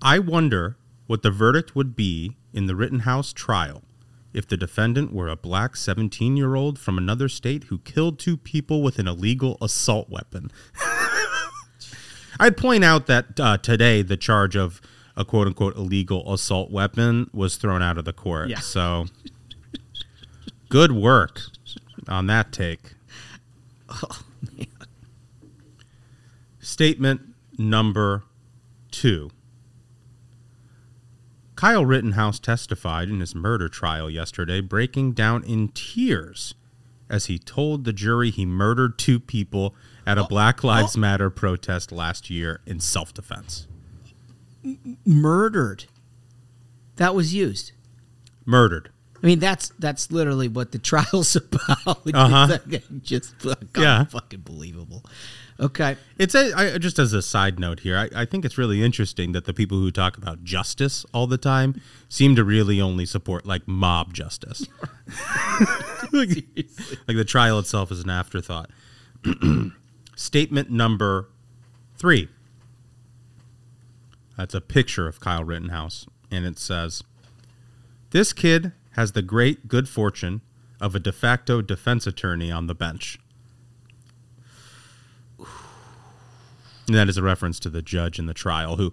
[0.00, 3.82] I wonder what the verdict would be in the Rittenhouse trial
[4.36, 8.36] if the defendant were a black 17 year old from another state who killed two
[8.36, 10.52] people with an illegal assault weapon.
[12.38, 14.82] I'd point out that uh, today the charge of
[15.16, 18.50] a quote unquote illegal assault weapon was thrown out of the court.
[18.50, 18.60] Yeah.
[18.60, 19.06] So
[20.68, 21.40] good work
[22.06, 22.94] on that take.
[26.60, 27.22] Statement
[27.56, 28.24] number
[28.90, 29.30] two.
[31.56, 36.54] Kyle Rittenhouse testified in his murder trial yesterday, breaking down in tears
[37.08, 39.74] as he told the jury he murdered two people
[40.06, 43.66] at a Black Lives Matter protest last year in self defense.
[45.04, 45.84] Murdered.
[46.96, 47.72] That was used.
[48.44, 48.90] Murdered.
[49.22, 52.02] I mean, that's that's literally what the trial's about.
[52.12, 52.58] Uh-huh.
[53.02, 54.04] just fucking, Yeah.
[54.04, 55.04] fucking believable.
[55.58, 55.96] Okay.
[56.18, 59.32] It's a, I, just as a side note here, I, I think it's really interesting
[59.32, 63.46] that the people who talk about justice all the time seem to really only support
[63.46, 64.66] like mob justice.
[66.12, 66.44] like,
[67.08, 68.70] like the trial itself is an afterthought.
[70.16, 71.28] Statement number
[71.96, 72.28] three.
[74.36, 77.02] That's a picture of Kyle Rittenhouse, and it says,
[78.10, 80.42] This kid has the great good fortune
[80.80, 83.18] of a de facto defense attorney on the bench.
[86.86, 88.92] And that is a reference to the judge in the trial who,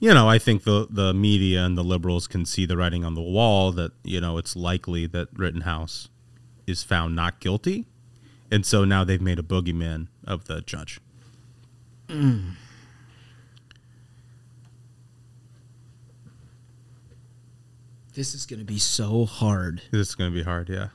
[0.00, 3.14] you know, I think the, the media and the liberals can see the writing on
[3.14, 6.08] the wall that, you know, it's likely that Rittenhouse
[6.66, 7.86] is found not guilty.
[8.50, 11.00] And so now they've made a boogeyman of the judge.
[12.08, 12.52] Mm.
[18.14, 19.82] This is going to be so hard.
[19.90, 20.88] This is going to be hard, yeah.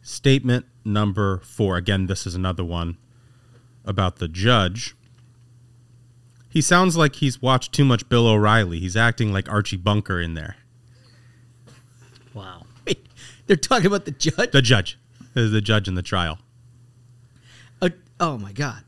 [0.00, 1.76] Statement number four.
[1.76, 2.96] Again, this is another one
[3.84, 4.94] about the judge.
[6.48, 8.80] He sounds like he's watched too much Bill O'Reilly.
[8.80, 10.56] He's acting like Archie Bunker in there.
[12.34, 12.66] Wow.
[12.86, 13.06] Wait,
[13.46, 14.50] They're talking about the judge.
[14.50, 14.98] The judge.
[15.36, 16.38] Uh, The judge in the trial.
[17.80, 18.82] Uh, oh my god.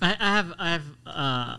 [0.00, 1.56] I, I have I have uh,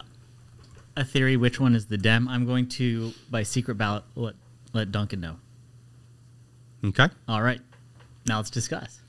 [0.98, 1.38] a theory.
[1.38, 2.28] Which one is the Dem?
[2.28, 4.36] I'm going to by secret ballot let
[4.74, 5.36] let Duncan know.
[6.86, 7.08] Okay.
[7.28, 7.62] All right.
[8.26, 9.00] Now let's discuss.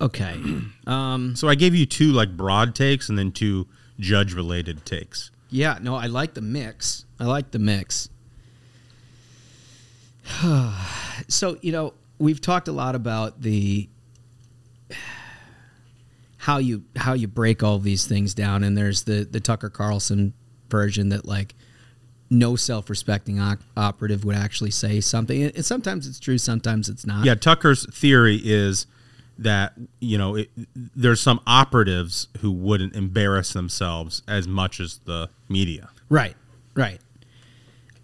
[0.00, 0.40] Okay.
[0.86, 3.68] Um, so I gave you two like broad takes and then two
[4.00, 5.30] judge related takes.
[5.48, 7.04] Yeah, no, I like the mix.
[7.20, 8.08] I like the mix.
[11.28, 13.88] so, you know, we've talked a lot about the
[16.38, 20.32] how you how you break all these things down and there's the the Tucker Carlson
[20.70, 21.54] version that like
[22.30, 27.24] no self-respecting op- operative would actually say something and sometimes it's true sometimes it's not
[27.24, 28.86] Yeah, Tucker's theory is
[29.40, 35.30] that you know it, there's some operatives who wouldn't embarrass themselves as much as the
[35.48, 35.90] media.
[36.08, 36.36] Right,
[36.74, 37.00] right.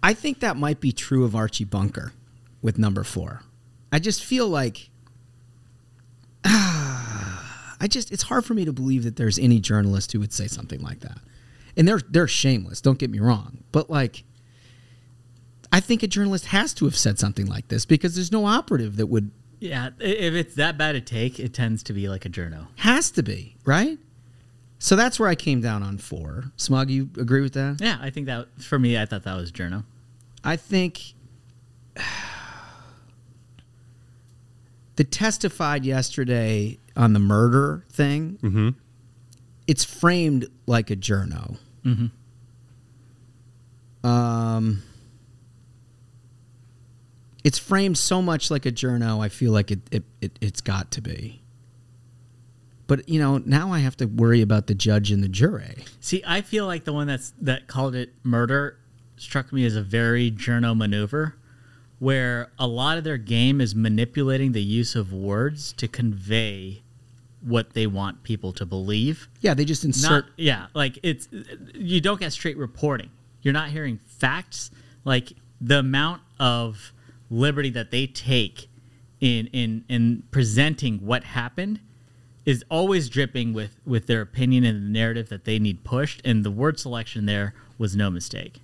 [0.01, 2.13] I think that might be true of Archie Bunker
[2.61, 3.41] with number four.
[3.91, 4.89] I just feel like
[6.45, 10.47] I just it's hard for me to believe that there's any journalist who would say
[10.47, 11.19] something like that.
[11.75, 13.63] And they're they're shameless, don't get me wrong.
[13.71, 14.23] But like
[15.71, 18.95] I think a journalist has to have said something like this because there's no operative
[18.97, 22.29] that would Yeah, if it's that bad a take, it tends to be like a
[22.29, 22.67] journo.
[22.77, 23.97] has to be, right?
[24.79, 26.51] So that's where I came down on four.
[26.57, 27.77] Smug, you agree with that?
[27.81, 29.83] Yeah, I think that for me, I thought that was journo.
[30.43, 31.13] I think
[34.95, 38.37] the testified yesterday on the murder thing.
[38.43, 38.69] Mm-hmm.
[39.67, 41.57] It's framed like a journo.
[41.83, 42.11] Mhm.
[44.03, 44.83] Um,
[47.47, 49.23] it's framed so much like a journo.
[49.23, 51.41] I feel like it, it, it it's got to be.
[52.87, 55.85] But you know, now I have to worry about the judge and the jury.
[56.01, 58.77] See, I feel like the one that's that called it murder
[59.15, 61.35] struck me as a very journo maneuver,
[61.99, 66.81] where a lot of their game is manipulating the use of words to convey
[67.39, 69.29] what they want people to believe.
[69.39, 70.25] Yeah, they just insert.
[70.25, 71.29] Not, yeah, like it's
[71.73, 73.09] you don't get straight reporting.
[73.41, 74.69] You're not hearing facts.
[75.05, 75.31] Like
[75.61, 76.91] the amount of
[77.29, 78.69] liberty that they take
[79.19, 81.79] in in in presenting what happened
[82.45, 86.21] is always dripping with with their opinion and the narrative that they need pushed.
[86.23, 88.61] And the word selection there was no mistake.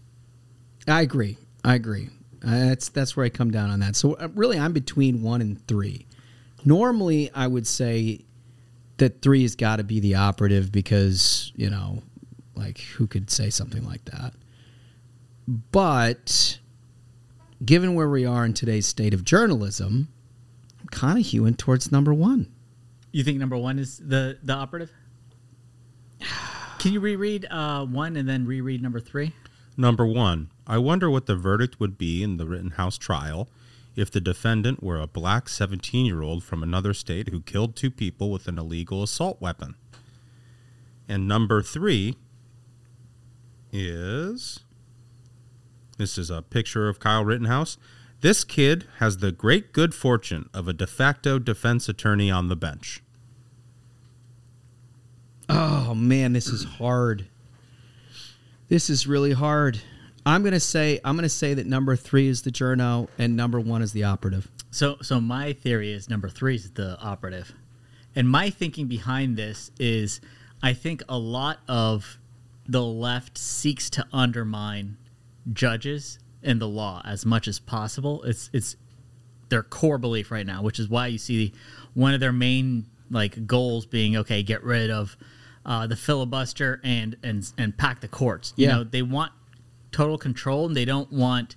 [0.87, 1.37] I agree.
[1.63, 2.09] I agree.
[2.45, 3.95] Uh, that's that's where I come down on that.
[3.95, 6.05] So uh, really, I'm between one and three.
[6.65, 8.23] Normally, I would say
[8.97, 12.03] that three has got to be the operative because you know,
[12.55, 14.33] like who could say something like that?
[15.47, 16.59] But
[17.63, 20.09] given where we are in today's state of journalism,
[20.81, 22.51] I'm kind of hewing towards number one.
[23.11, 24.91] You think number one is the the operative?
[26.79, 29.33] Can you reread uh, one and then reread number three?
[29.77, 33.47] Number one, I wonder what the verdict would be in the Rittenhouse trial
[33.95, 37.91] if the defendant were a black 17 year old from another state who killed two
[37.91, 39.75] people with an illegal assault weapon.
[41.07, 42.15] And number three
[43.71, 44.59] is
[45.97, 47.77] this is a picture of Kyle Rittenhouse.
[48.21, 52.55] This kid has the great good fortune of a de facto defense attorney on the
[52.55, 53.03] bench.
[55.49, 57.27] Oh man, this is hard.
[58.69, 59.81] This is really hard.
[60.25, 63.81] I'm gonna say I'm gonna say that number three is the journo and number one
[63.81, 64.49] is the operative.
[64.71, 67.53] So, so my theory is number three is the operative,
[68.15, 70.21] and my thinking behind this is,
[70.63, 72.17] I think a lot of
[72.65, 74.97] the left seeks to undermine
[75.51, 78.23] judges and the law as much as possible.
[78.23, 78.75] It's it's
[79.49, 81.53] their core belief right now, which is why you see
[81.93, 85.17] one of their main like goals being okay, get rid of
[85.65, 88.53] uh, the filibuster and and and pack the courts.
[88.55, 88.75] You Yeah.
[88.77, 89.31] know, they want
[89.91, 91.55] total control and they don't want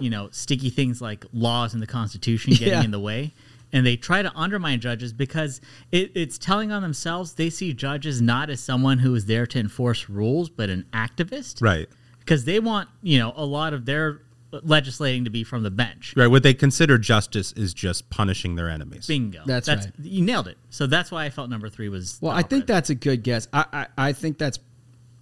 [0.00, 2.82] you know sticky things like laws in the Constitution getting Yeah.
[2.84, 3.32] in the way.
[3.72, 5.60] And they try to undermine judges because
[5.90, 9.58] it, it's telling on themselves they see judges not as someone who is there to
[9.58, 11.88] enforce rules, but an activist Right.
[12.24, 14.20] Because they want you know a lot of their
[14.62, 16.14] legislating to be from the bench.
[16.16, 16.28] Right.
[16.28, 19.06] What they consider justice is just punishing their enemies.
[19.06, 19.42] Bingo.
[19.44, 19.86] That's right.
[20.00, 20.56] You nailed it.
[20.70, 22.18] So that's why I felt number three was.
[22.20, 23.48] Well, I think that's a good guess.
[23.52, 24.60] I, I, I think that's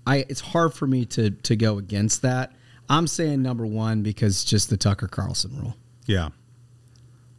[0.07, 2.53] I it's hard for me to to go against that.
[2.91, 5.77] I'm saying number one because just the Tucker Carlson rule.
[6.07, 6.29] Yeah.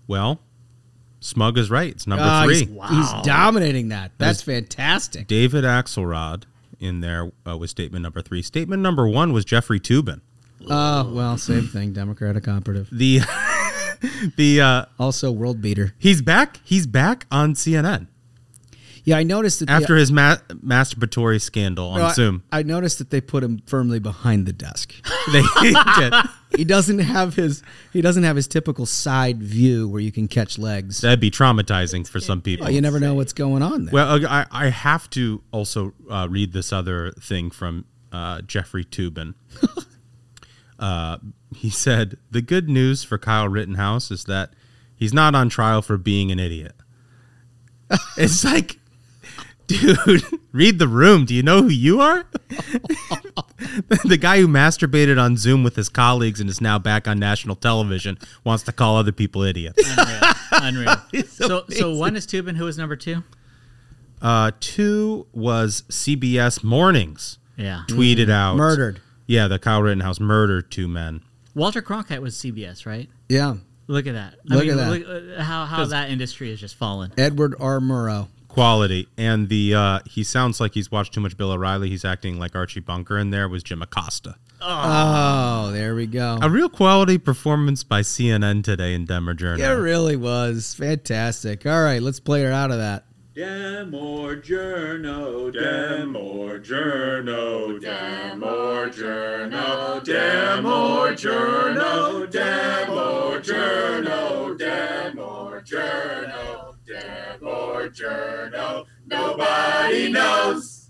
[0.07, 0.39] Well,
[1.19, 1.91] Smug is right.
[1.91, 2.65] It's number Ah, three.
[2.65, 4.11] he's- he's dominating that.
[4.17, 5.27] That's fantastic.
[5.27, 6.43] David Axelrod
[6.83, 8.41] in there uh, was statement number three.
[8.41, 10.21] Statement number one was Jeffrey Toobin.
[10.69, 11.93] Oh well, same thing.
[11.93, 12.89] Democratic operative.
[12.91, 13.19] The
[14.37, 15.93] the uh, also world beater.
[15.97, 16.59] He's back.
[16.63, 18.07] He's back on CNN
[19.05, 22.43] Yeah, I noticed that after his ma- masturbatory scandal on No, I- Zoom.
[22.51, 24.93] I, noticed that they put him firmly behind the desk.
[25.31, 25.41] They
[25.97, 26.13] did.
[26.57, 30.57] He doesn't have his he doesn't have his typical side view where you can catch
[30.59, 30.99] legs.
[30.99, 32.65] That'd be traumatizing for some people.
[32.65, 33.93] Well, you never know what's going on there.
[33.93, 39.33] Well, I, I have to also uh, read this other thing from uh, Jeffrey Toobin.
[40.79, 41.17] uh,
[41.55, 44.51] he said, The good news for Kyle Rittenhouse is that
[44.95, 46.73] he's not on trial for being an idiot.
[48.17, 48.79] it's like,
[49.79, 51.25] dude, read the room.
[51.25, 52.25] Do you know who you are?
[54.05, 57.55] the guy who masturbated on Zoom with his colleagues and is now back on national
[57.55, 59.81] television wants to call other people idiots.
[60.51, 60.95] Unreal.
[61.27, 61.99] so, so amazing.
[61.99, 62.55] one is Toobin.
[62.57, 63.23] Who was number two?
[64.21, 67.37] Uh, two was CBS Mornings.
[67.57, 67.83] Yeah.
[67.87, 68.31] Tweeted Mm.
[68.31, 68.55] out.
[68.55, 69.01] Murdered.
[69.27, 71.21] Yeah, the Kyle Rittenhouse murdered two men.
[71.55, 73.09] Walter Cronkite was CBS, right?
[73.29, 73.55] Yeah.
[73.87, 74.35] Look at that.
[74.45, 74.89] Look at that.
[74.89, 77.11] Look, uh, how how that industry has just fallen.
[77.17, 77.79] Edward R.
[77.79, 78.27] Murrow.
[78.53, 79.07] Quality.
[79.17, 81.89] And the uh he sounds like he's watched too much Bill O'Reilly.
[81.89, 84.35] He's acting like Archie Bunker in there was Jim Acosta.
[84.61, 86.37] Oh, there we go.
[86.39, 89.57] A real quality performance by CNN today in Dem or Journo.
[89.59, 91.65] It really was fantastic.
[91.65, 93.05] All right, let's play her out of that.
[93.35, 104.55] Dem or Journo, Dem or Journo, Dem or Journo, Dem or Journo, Dem or Journo,
[104.55, 106.52] Dem or Journo,
[107.93, 108.85] Dem or Journo.
[109.07, 110.89] Nobody knows.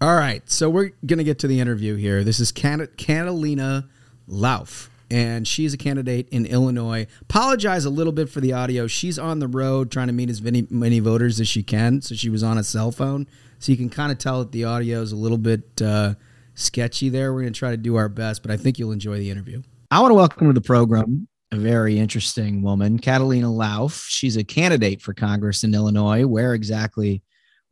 [0.00, 2.24] All right, so we're gonna get to the interview here.
[2.24, 3.88] This is Can- Catalina
[4.28, 7.06] Lauf, and she's a candidate in Illinois.
[7.20, 8.88] Apologize a little bit for the audio.
[8.88, 12.14] She's on the road trying to meet as many many voters as she can, so
[12.14, 13.28] she was on a cell phone.
[13.60, 16.14] So you can kind of tell that the audio is a little bit uh,
[16.54, 17.32] sketchy there.
[17.32, 19.62] We're gonna try to do our best, but I think you'll enjoy the interview.
[19.92, 24.06] I want to welcome to the program a very interesting woman, Catalina Lauf.
[24.08, 26.26] She's a candidate for Congress in Illinois.
[26.26, 27.22] Where exactly?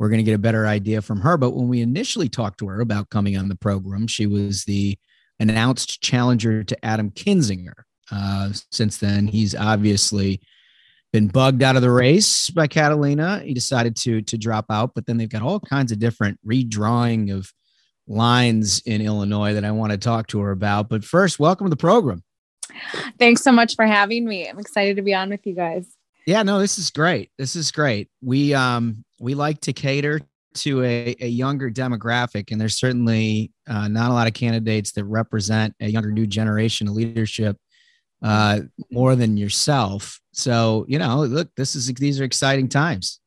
[0.01, 1.37] we're going to get a better idea from her.
[1.37, 4.99] But when we initially talked to her about coming on the program, she was the
[5.39, 7.75] announced challenger to Adam Kinzinger.
[8.11, 10.41] Uh, since then, he's obviously
[11.13, 13.41] been bugged out of the race by Catalina.
[13.41, 17.31] He decided to to drop out, but then they've got all kinds of different redrawing
[17.31, 17.53] of
[18.09, 20.89] lines in Illinois that I want to talk to her about.
[20.89, 22.23] But first, welcome to the program.
[23.19, 24.49] Thanks so much for having me.
[24.49, 25.87] I'm excited to be on with you guys.
[26.27, 27.31] Yeah, no, this is great.
[27.39, 28.09] This is great.
[28.23, 30.21] We um we like to cater
[30.53, 35.05] to a, a younger demographic, and there's certainly uh, not a lot of candidates that
[35.05, 37.57] represent a younger new generation of leadership
[38.23, 38.61] uh,
[38.91, 40.21] more than yourself.
[40.33, 43.21] So you know, look, this is these are exciting times.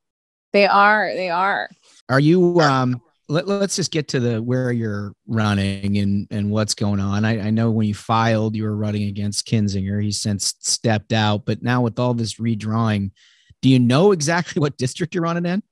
[0.52, 1.12] They are.
[1.14, 1.70] They are.
[2.10, 2.60] Are you?
[2.62, 7.26] Um, let, let's just get to the where you're running and and what's going on.
[7.26, 10.04] I, I know when you filed, you were running against Kinzinger.
[10.04, 13.12] He's since stepped out, but now with all this redrawing,
[13.62, 15.64] do you know exactly what district you're running in?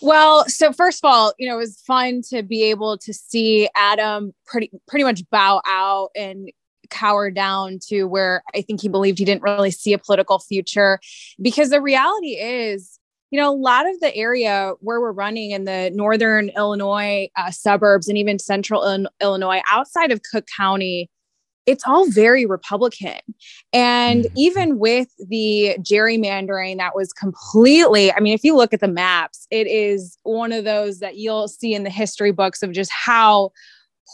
[0.00, 3.68] Well, so first of all, you know, it was fun to be able to see
[3.76, 6.50] Adam pretty pretty much bow out and
[6.90, 10.98] cower down to where I think he believed he didn't really see a political future
[11.40, 12.98] because the reality is
[13.32, 17.50] you know, a lot of the area where we're running in the northern Illinois uh,
[17.50, 21.08] suburbs and even central Illinois outside of Cook County,
[21.64, 23.20] it's all very Republican.
[23.72, 24.36] And mm-hmm.
[24.36, 29.46] even with the gerrymandering that was completely, I mean, if you look at the maps,
[29.50, 33.50] it is one of those that you'll see in the history books of just how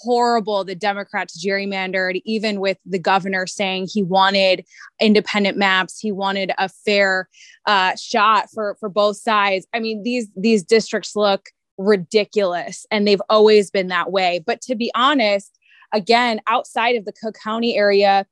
[0.03, 4.65] horrible the Democrats gerrymandered, even with the governor saying he wanted
[5.01, 7.29] independent maps, he wanted a fair
[7.67, 9.67] uh, shot for for both sides.
[9.75, 14.43] I mean, these these districts look ridiculous, and they've always been that way.
[14.45, 15.59] But to be honest,
[15.93, 18.27] again, outside of the Cook County area,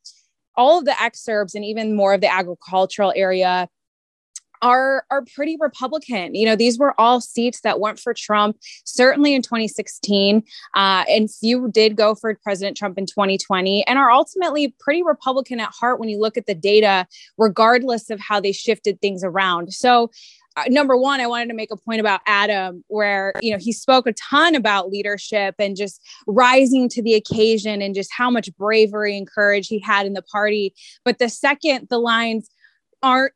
[0.57, 3.69] all of the exurbs and even more of the agricultural area
[4.63, 6.35] are are pretty Republican.
[6.35, 10.43] You know, these were all seats that went for Trump, certainly in 2016,
[10.75, 15.61] uh, and few did go for President Trump in 2020, and are ultimately pretty Republican
[15.61, 17.07] at heart when you look at the data,
[17.39, 19.73] regardless of how they shifted things around.
[19.73, 20.11] So.
[20.59, 23.73] Uh, number one, I wanted to make a point about Adam, where you know he
[23.73, 28.49] spoke a ton about leadership and just rising to the occasion, and just how much
[28.57, 30.73] bravery and courage he had in the party.
[31.05, 32.49] But the second the lines
[33.03, 33.35] aren't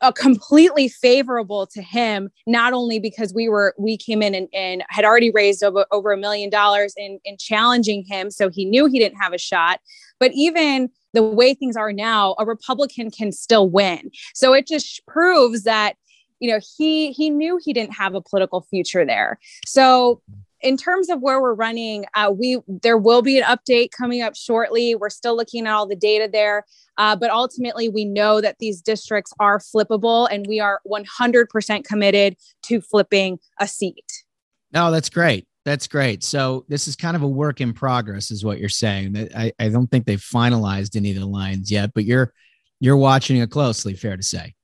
[0.00, 4.84] a completely favorable to him not only because we were we came in and, and
[4.88, 8.86] had already raised over, over a million dollars in, in challenging him so he knew
[8.86, 9.80] he didn't have a shot.
[10.20, 14.10] But even the way things are now a republican can still win.
[14.34, 15.96] So it just proves that
[16.40, 19.38] you know he he knew he didn't have a political future there.
[19.64, 20.20] So
[20.64, 24.34] in terms of where we're running, uh, we there will be an update coming up
[24.34, 24.94] shortly.
[24.94, 26.64] We're still looking at all the data there,
[26.96, 32.36] uh, but ultimately we know that these districts are flippable, and we are 100% committed
[32.62, 34.24] to flipping a seat.
[34.72, 35.46] No, that's great.
[35.66, 36.24] That's great.
[36.24, 39.28] So this is kind of a work in progress, is what you're saying.
[39.36, 42.32] I, I don't think they've finalized any of the lines yet, but you're
[42.80, 43.94] you're watching it closely.
[43.94, 44.54] Fair to say.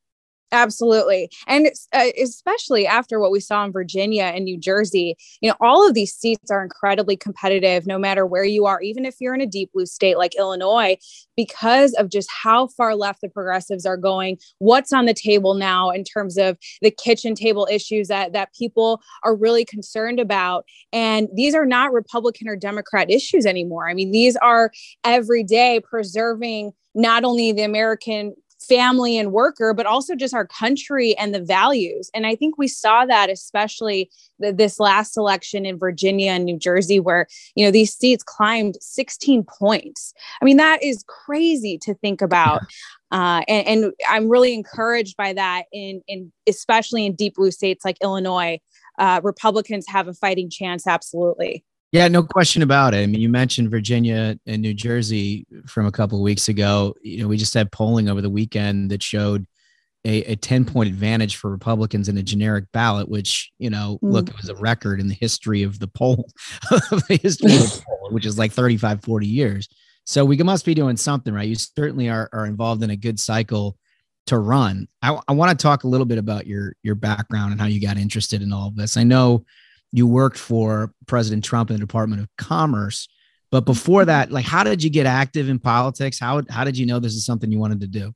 [0.53, 1.31] Absolutely.
[1.47, 5.87] And uh, especially after what we saw in Virginia and New Jersey, you know, all
[5.87, 9.41] of these seats are incredibly competitive no matter where you are, even if you're in
[9.41, 10.97] a deep blue state like Illinois,
[11.37, 15.91] because of just how far left the progressives are going, what's on the table now
[15.91, 20.65] in terms of the kitchen table issues that that people are really concerned about.
[20.93, 23.89] And these are not Republican or Democrat issues anymore.
[23.89, 24.73] I mean, these are
[25.05, 31.35] everyday preserving not only the American family and worker, but also just our country and
[31.35, 32.11] the values.
[32.15, 36.59] And I think we saw that especially the, this last election in Virginia and New
[36.59, 40.13] Jersey, where you know these seats climbed 16 points.
[40.41, 42.63] I mean, that is crazy to think about.
[43.13, 47.85] Uh, and, and I'm really encouraged by that in, in especially in deep blue states
[47.85, 48.61] like Illinois.
[48.99, 51.65] Uh, Republicans have a fighting chance, absolutely.
[51.93, 52.99] Yeah, no question about it.
[52.99, 56.95] I mean, you mentioned Virginia and New Jersey from a couple of weeks ago.
[57.03, 59.47] You know, we just had polling over the weekend that showed
[60.05, 64.13] a, a 10 point advantage for Republicans in a generic ballot, which, you know, mm.
[64.13, 66.29] look, it was a record in the history of the poll,
[66.71, 69.69] the history of the poll, which is like 35, 40 years.
[70.07, 71.49] So we must be doing something, right?
[71.49, 73.77] You certainly are, are involved in a good cycle
[74.27, 74.87] to run.
[75.03, 77.81] I, I want to talk a little bit about your your background and how you
[77.81, 78.97] got interested in all of this.
[78.97, 79.45] I know
[79.93, 83.09] you worked for President Trump in the Department of Commerce.
[83.51, 84.09] But before mm-hmm.
[84.09, 86.19] that, like, how did you get active in politics?
[86.19, 88.13] How how did you know this is something you wanted to do?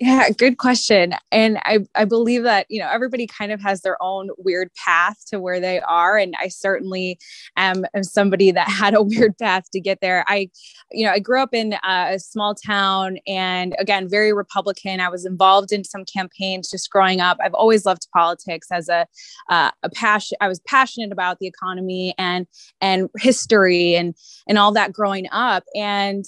[0.00, 1.14] Yeah, good question.
[1.32, 5.16] And I, I believe that, you know, everybody kind of has their own weird path
[5.28, 6.18] to where they are.
[6.18, 7.18] And I certainly
[7.56, 10.24] am, am somebody that had a weird path to get there.
[10.28, 10.50] I,
[10.90, 15.00] you know, I grew up in a small town and again, very Republican.
[15.00, 17.38] I was involved in some campaigns just growing up.
[17.40, 19.06] I've always loved politics as a,
[19.48, 20.36] uh, a passion.
[20.40, 22.46] I was passionate about the economy and,
[22.80, 24.14] and history and,
[24.46, 25.64] and all that growing up.
[25.74, 26.24] And,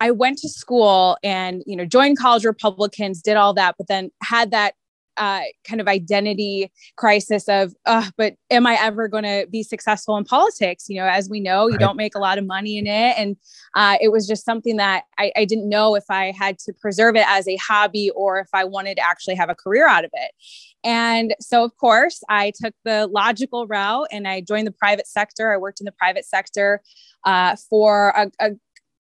[0.00, 4.10] I went to school and you know joined college Republicans, did all that, but then
[4.22, 4.74] had that
[5.16, 10.16] uh, kind of identity crisis of, uh, but am I ever going to be successful
[10.16, 10.86] in politics?
[10.88, 11.80] You know, as we know, you right.
[11.80, 13.36] don't make a lot of money in it, and
[13.74, 17.16] uh, it was just something that I, I didn't know if I had to preserve
[17.16, 20.10] it as a hobby or if I wanted to actually have a career out of
[20.12, 20.32] it.
[20.84, 25.52] And so, of course, I took the logical route and I joined the private sector.
[25.52, 26.80] I worked in the private sector
[27.24, 28.50] uh, for a, a,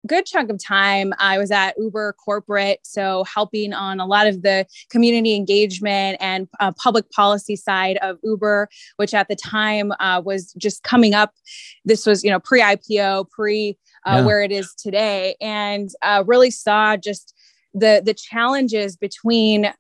[0.06, 4.42] good chunk of time i was at uber corporate so helping on a lot of
[4.42, 8.68] the community engagement and uh, public policy side of uber
[8.98, 11.34] which at the time uh, was just coming up
[11.86, 14.26] this was you know pre-ipo pre uh, yeah.
[14.26, 17.34] where it is today and uh, really saw just
[17.74, 19.72] the the challenges between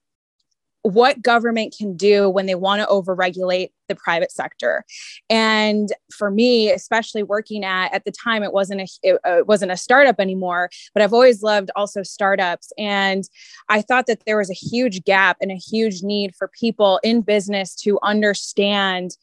[0.86, 4.86] what government can do when they want to overregulate the private sector.
[5.32, 9.48] And for me especially working at at the time it wasn't a it, uh, it,
[9.48, 12.72] wasn't a startup anymore but i've always loved also startups.
[12.78, 13.24] And
[13.70, 17.22] i thought that there was a huge gap and a huge need for people in
[17.22, 19.18] business to understand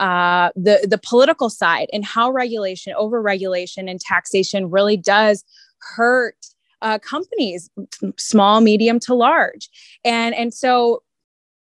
[0.00, 5.44] uh, the the political side and how regulation overregulation and taxation really does
[5.80, 6.36] hurt
[6.82, 7.70] uh, companies
[8.16, 9.68] small medium to large.
[10.04, 11.02] And and so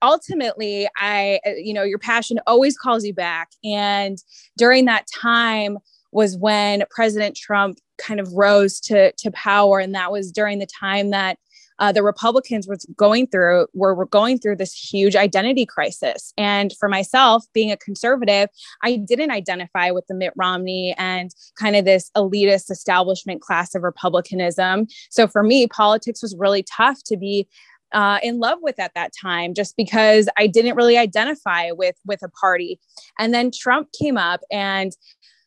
[0.03, 4.19] ultimately i uh, you know your passion always calls you back and
[4.57, 5.79] during that time
[6.13, 10.67] was when president trump kind of rose to to power and that was during the
[10.67, 11.39] time that
[11.79, 16.33] uh, the Republicans was going through were, were going through this huge identity crisis.
[16.37, 18.49] And for myself, being a conservative,
[18.83, 23.83] I didn't identify with the Mitt Romney and kind of this elitist establishment class of
[23.83, 24.87] Republicanism.
[25.11, 27.47] So for me, politics was really tough to be
[27.93, 32.23] uh, in love with at that time just because I didn't really identify with with
[32.23, 32.81] a party.
[33.19, 34.93] And then Trump came up and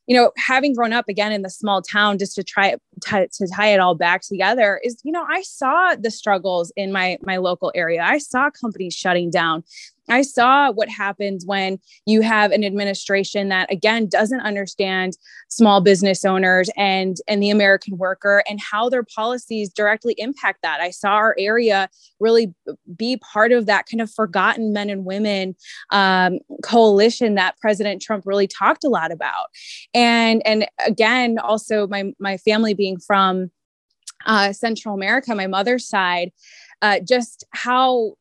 [0.09, 3.47] you know, having grown up again in the small town, just to try to, to
[3.55, 7.37] tie it all back together, is you know, I saw the struggles in my my
[7.37, 8.01] local area.
[8.01, 9.63] I saw companies shutting down.
[10.09, 15.17] I saw what happens when you have an administration that again doesn't understand
[15.49, 20.81] small business owners and and the American worker and how their policies directly impact that.
[20.81, 22.53] I saw our area really
[22.95, 25.55] be part of that kind of forgotten men and women
[25.91, 29.47] um, coalition that President Trump really talked a lot about.
[29.93, 33.51] And and again, also my my family being from
[34.25, 36.31] uh, Central America, my mother's side,
[36.81, 38.13] uh, just how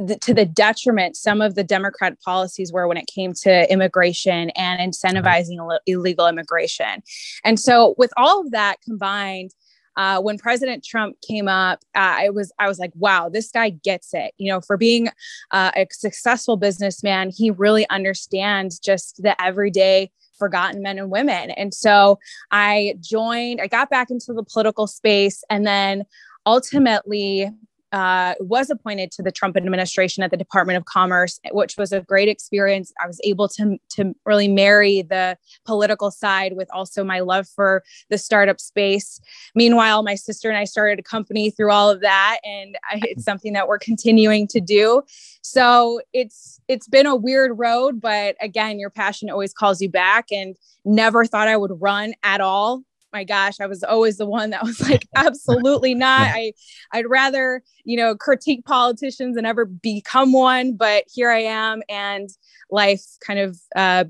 [0.00, 4.50] the, to the detriment some of the Democrat policies were when it came to immigration
[4.50, 7.02] and incentivizing Ill- illegal immigration.
[7.44, 9.50] And so, with all of that combined,
[9.96, 13.70] uh, when President Trump came up, uh, I was I was like, wow, this guy
[13.70, 14.32] gets it.
[14.38, 15.08] You know, for being
[15.50, 21.50] uh, a successful businessman, he really understands just the everyday forgotten men and women.
[21.50, 22.18] And so
[22.50, 23.60] I joined.
[23.60, 26.04] I got back into the political space, and then
[26.46, 27.50] ultimately
[27.92, 32.00] uh, was appointed to the Trump administration at the Department of Commerce, which was a
[32.00, 32.92] great experience.
[33.02, 37.82] I was able to, to really marry the political side with also my love for
[38.08, 39.20] the startup space.
[39.54, 43.24] Meanwhile, my sister and I started a company through all of that, and I, it's
[43.24, 45.02] something that we're continuing to do.
[45.42, 50.26] So it's it's been a weird road, but again, your passion always calls you back.
[50.30, 54.50] And never thought I would run at all my gosh, I was always the one
[54.50, 56.28] that was like, absolutely not.
[56.32, 56.52] I,
[56.92, 60.76] I'd rather, you know, critique politicians and ever become one.
[60.76, 62.28] But here I am, and
[62.70, 64.04] life kind of uh,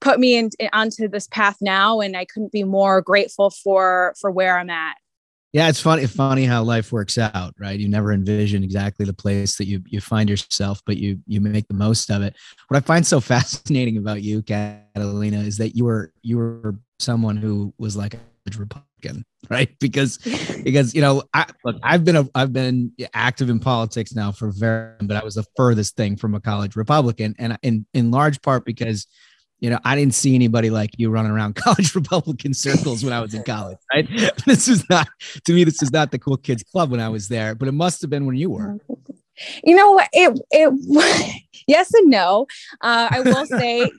[0.00, 4.30] put me in, onto this path now, and I couldn't be more grateful for for
[4.30, 4.96] where I'm at.
[5.56, 6.06] Yeah, it's funny.
[6.06, 7.80] Funny how life works out, right?
[7.80, 11.66] You never envision exactly the place that you you find yourself, but you you make
[11.66, 12.36] the most of it.
[12.68, 17.38] What I find so fascinating about you, Catalina, is that you were you were someone
[17.38, 18.18] who was like a
[18.58, 19.70] Republican, right?
[19.78, 20.18] Because
[20.62, 24.50] because you know, I look, I've been a I've been active in politics now for
[24.50, 28.42] very, but I was the furthest thing from a college Republican, and in in large
[28.42, 29.06] part because
[29.66, 33.20] you know, I didn't see anybody like you running around college Republican circles when I
[33.20, 34.08] was in college, right?
[34.46, 35.08] This is not,
[35.44, 37.72] to me, this is not the cool kids club when I was there, but it
[37.72, 38.78] must have been when you were.
[39.64, 40.08] You know what?
[40.12, 42.46] It, it, yes and no.
[42.80, 43.90] Uh, I will say,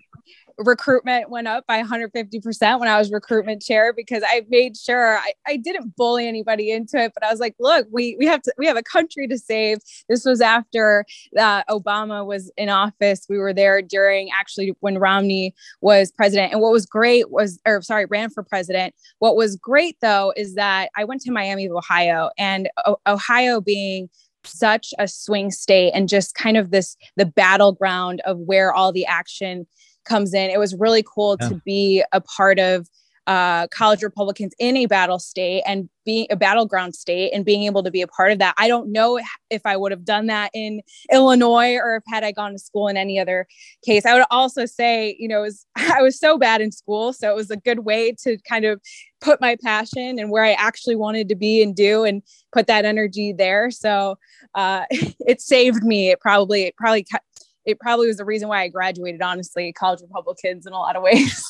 [0.57, 5.33] recruitment went up by 150% when I was recruitment chair because I made sure I,
[5.45, 8.53] I didn't bully anybody into it, but I was like, look, we we have to
[8.57, 9.77] we have a country to save.
[10.09, 11.05] This was after
[11.37, 13.25] uh, Obama was in office.
[13.29, 16.53] We were there during actually when Romney was president.
[16.53, 18.95] And what was great was, or sorry, ran for president.
[19.19, 24.09] What was great though is that I went to Miami, Ohio, and o- Ohio being
[24.43, 29.05] such a swing state and just kind of this the battleground of where all the
[29.05, 29.67] action
[30.07, 30.49] comes in.
[30.49, 31.49] It was really cool yeah.
[31.49, 32.87] to be a part of
[33.27, 37.83] uh, college Republicans in a battle state and being a battleground state and being able
[37.83, 38.55] to be a part of that.
[38.57, 39.19] I don't know
[39.49, 40.81] if I would have done that in
[41.11, 43.45] Illinois or if had I gone to school in any other
[43.85, 44.05] case.
[44.05, 47.35] I would also say, you know, was, I was so bad in school, so it
[47.35, 48.81] was a good way to kind of
[49.19, 52.23] put my passion and where I actually wanted to be and do and
[52.53, 53.71] put that energy there.
[53.71, 54.17] So
[54.55, 56.11] uh, it saved me.
[56.11, 57.05] It probably it probably
[57.67, 61.03] it probably was the reason why I graduated, honestly, college Republicans in a lot of
[61.03, 61.43] ways.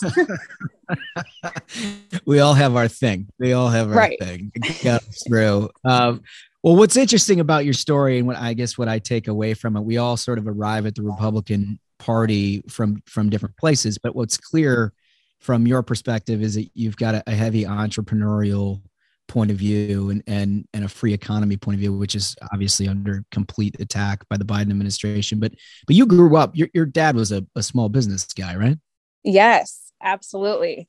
[2.26, 3.30] we all have our thing.
[3.38, 4.20] We all have our right.
[4.20, 4.52] thing.
[4.84, 5.70] Got through.
[5.86, 6.24] Um,
[6.64, 9.78] well, what's interesting about your story, and what I guess what I take away from
[9.78, 14.00] it, we all sort of arrive at the Republican Party from from different places.
[14.00, 14.94] But what's clear
[15.40, 18.82] from your perspective is that you've got a, a heavy entrepreneurial
[19.28, 22.88] point of view and, and and a free economy point of view, which is obviously
[22.88, 25.40] under complete attack by the Biden administration.
[25.40, 25.54] But
[25.86, 26.56] but you grew up.
[26.56, 28.78] Your your dad was a, a small business guy, right?
[29.24, 30.88] Yes, absolutely.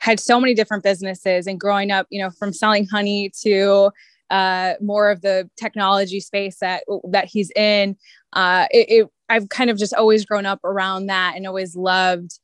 [0.00, 3.90] Had so many different businesses, and growing up, you know, from selling honey to
[4.30, 7.96] uh, more of the technology space that that he's in.
[8.32, 12.38] Uh, it, it, I've kind of just always grown up around that and always loved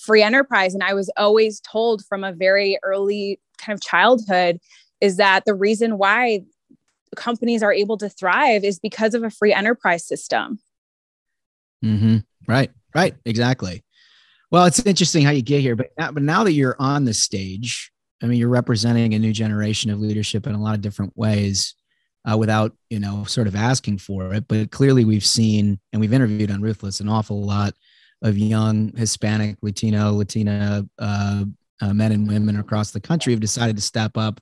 [0.00, 0.74] free enterprise.
[0.74, 4.58] And I was always told from a very early kind of childhood
[5.00, 6.42] is that the reason why
[7.16, 10.58] companies are able to thrive is because of a free enterprise system.
[11.84, 12.18] Mm-hmm.
[12.46, 12.70] Right.
[12.94, 13.14] Right.
[13.24, 13.84] Exactly.
[14.50, 17.12] Well, it's interesting how you get here, but now, but now that you're on the
[17.12, 17.92] stage,
[18.22, 21.74] I mean, you're representing a new generation of leadership in a lot of different ways,
[22.28, 24.48] uh, without you know sort of asking for it.
[24.48, 27.74] But clearly, we've seen and we've interviewed on Ruthless an awful lot
[28.22, 31.44] of young Hispanic, Latino, Latina uh,
[31.80, 34.40] uh, men and women across the country have decided to step up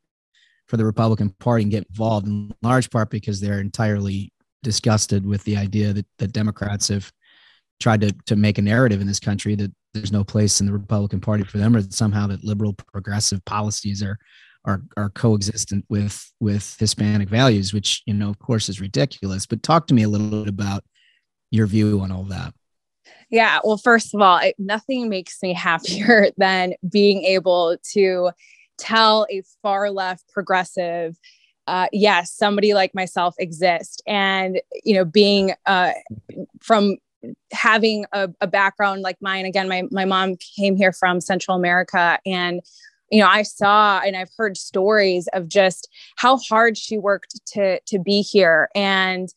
[0.66, 4.32] for the Republican Party and get involved in large part because they're entirely
[4.62, 7.12] disgusted with the idea that the Democrats have
[7.80, 10.72] tried to to make a narrative in this country that there's no place in the
[10.72, 14.18] Republican Party for them, or somehow that liberal progressive policies are
[14.64, 19.46] are are coexistent with with Hispanic values, which you know, of course, is ridiculous.
[19.46, 20.84] But talk to me a little bit about
[21.50, 22.52] your view on all that.
[23.30, 28.30] Yeah, well, first of all, it, nothing makes me happier than being able to
[28.78, 31.16] tell a far left progressive
[31.66, 34.00] uh, yes, somebody like myself exists.
[34.06, 35.92] And, you know, being uh,
[36.60, 36.96] from
[37.52, 42.20] having a, a, background like mine again my, my mom came here from central america
[42.24, 42.60] and
[43.10, 47.80] you know i saw and i've heard stories of just how hard she worked to
[47.80, 49.30] to be here and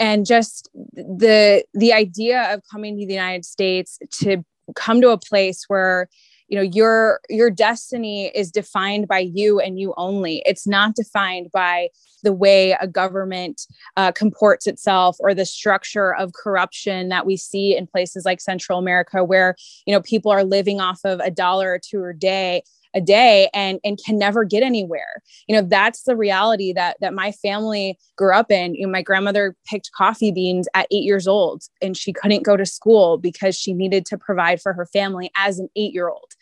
[0.00, 4.42] and just the the idea of coming to the united states to
[4.74, 6.08] come to a place where
[6.50, 10.42] you know your your destiny is defined by you and you only.
[10.44, 11.88] It's not defined by
[12.22, 13.62] the way a government
[13.96, 18.78] uh, comports itself or the structure of corruption that we see in places like central
[18.78, 19.56] america where
[19.86, 22.62] you know people are living off of a dollar or two a day
[22.94, 25.22] a day and and can never get anywhere.
[25.46, 28.74] You know that's the reality that that my family grew up in.
[28.74, 32.56] You know, my grandmother picked coffee beans at eight years old and she couldn't go
[32.56, 36.34] to school because she needed to provide for her family as an eight year old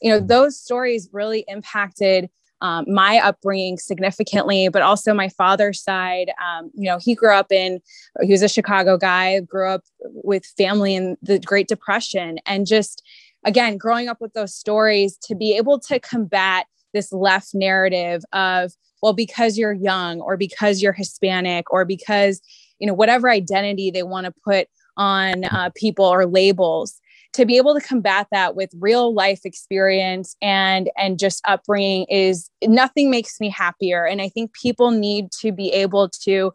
[0.00, 2.28] you know those stories really impacted
[2.62, 6.30] um, my upbringing significantly, but also my father's side.
[6.44, 7.80] Um, you know, he grew up in,
[8.20, 13.02] he was a Chicago guy, grew up with family in the Great Depression, and just
[13.44, 18.72] again, growing up with those stories to be able to combat this left narrative of,
[19.02, 22.40] well, because you're young or because you're Hispanic or because,
[22.78, 27.00] you know, whatever identity they want to put on uh, people or labels
[27.32, 32.50] to be able to combat that with real life experience and and just upbringing is
[32.64, 34.04] nothing makes me happier.
[34.04, 36.52] And i think people need to be able to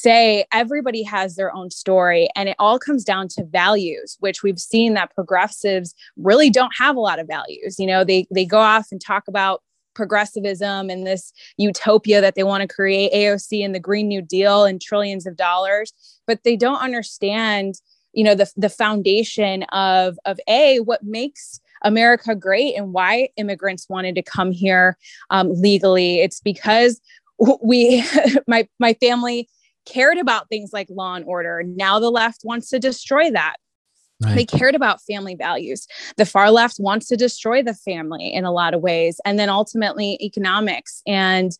[0.00, 4.58] say everybody has their own story and it all comes down to values which we've
[4.58, 7.78] seen that progressives really don't have a lot of values.
[7.78, 9.62] You know they they go off and talk about
[9.94, 14.64] progressivism and this utopia that they want to create AOC and the green new deal
[14.64, 15.94] and trillions of dollars
[16.26, 17.80] but they don't understand
[18.12, 23.88] you know the the foundation of of a what makes America great and why immigrants
[23.88, 24.96] wanted to come here
[25.30, 26.20] um, legally.
[26.20, 27.00] It's because
[27.62, 28.04] we
[28.46, 29.48] my my family
[29.86, 31.62] cared about things like law and order.
[31.64, 33.56] Now the left wants to destroy that.
[34.22, 34.34] Right.
[34.34, 35.86] They cared about family values.
[36.16, 39.20] The far left wants to destroy the family in a lot of ways.
[39.24, 41.02] And then ultimately, economics.
[41.06, 41.52] And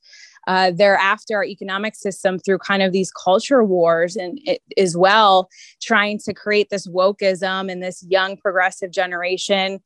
[0.46, 4.96] uh, they're after our economic system through kind of these culture wars and it, as
[4.96, 5.48] well,
[5.82, 9.80] trying to create this wokeism and this young progressive generation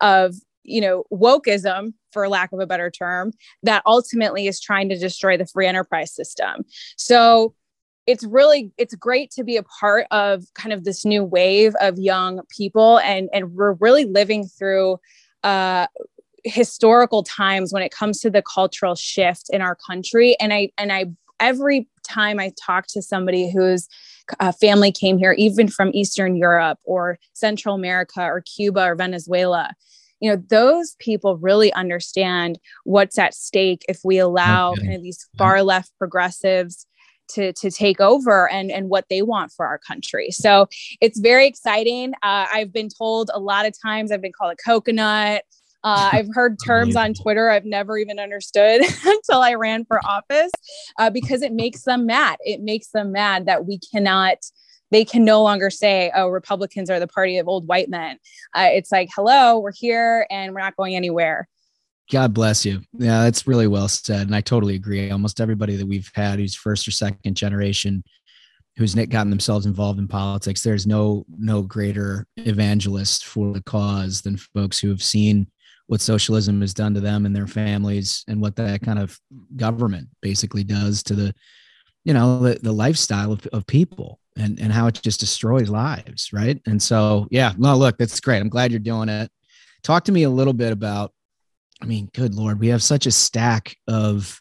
[0.00, 0.34] of
[0.64, 3.32] you know wokeism for lack of a better term
[3.62, 6.64] that ultimately is trying to destroy the free enterprise system
[6.96, 7.54] so
[8.08, 11.98] it's really it's great to be a part of kind of this new wave of
[11.98, 14.98] young people and and we're really living through
[15.44, 15.86] uh
[16.44, 20.90] historical times when it comes to the cultural shift in our country and i and
[20.90, 21.04] i
[21.38, 23.88] every time i talk to somebody whose
[24.40, 29.70] uh, family came here even from eastern europe or central america or cuba or venezuela
[30.20, 34.80] you know those people really understand what's at stake if we allow okay.
[34.80, 36.86] kind of these far left progressives
[37.30, 40.30] to to take over and and what they want for our country.
[40.30, 40.68] So
[41.00, 42.12] it's very exciting.
[42.22, 45.44] Uh, I've been told a lot of times I've been called a coconut.
[45.84, 50.52] Uh, I've heard terms on Twitter I've never even understood until I ran for office
[50.98, 52.36] uh, because it makes them mad.
[52.40, 54.38] It makes them mad that we cannot
[54.90, 58.18] they can no longer say, oh, Republicans are the party of old white men.
[58.54, 61.48] Uh, it's like, hello, we're here and we're not going anywhere.
[62.10, 62.80] God bless you.
[62.94, 64.26] Yeah, that's really well said.
[64.26, 65.10] And I totally agree.
[65.10, 68.02] Almost everybody that we've had who's first or second generation
[68.76, 74.36] who's gotten themselves involved in politics, there's no no greater evangelist for the cause than
[74.36, 75.48] folks who have seen
[75.88, 79.18] what socialism has done to them and their families and what that kind of
[79.56, 81.34] government basically does to the
[82.04, 86.32] you know the, the lifestyle of, of people and and how it just destroys lives
[86.32, 89.30] right and so yeah no look that's great i'm glad you're doing it
[89.82, 91.12] talk to me a little bit about
[91.80, 94.40] i mean good lord we have such a stack of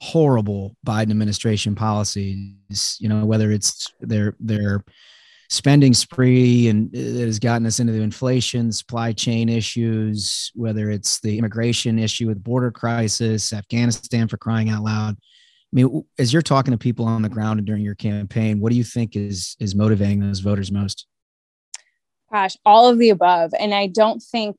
[0.00, 4.84] horrible biden administration policies you know whether it's their their
[5.50, 10.90] spending spree and uh, it has gotten us into the inflation supply chain issues whether
[10.90, 15.16] it's the immigration issue with border crisis afghanistan for crying out loud
[15.70, 18.70] I mean, as you're talking to people on the ground and during your campaign, what
[18.70, 21.06] do you think is is motivating those voters most?
[22.32, 23.52] Gosh, all of the above.
[23.58, 24.56] And I don't think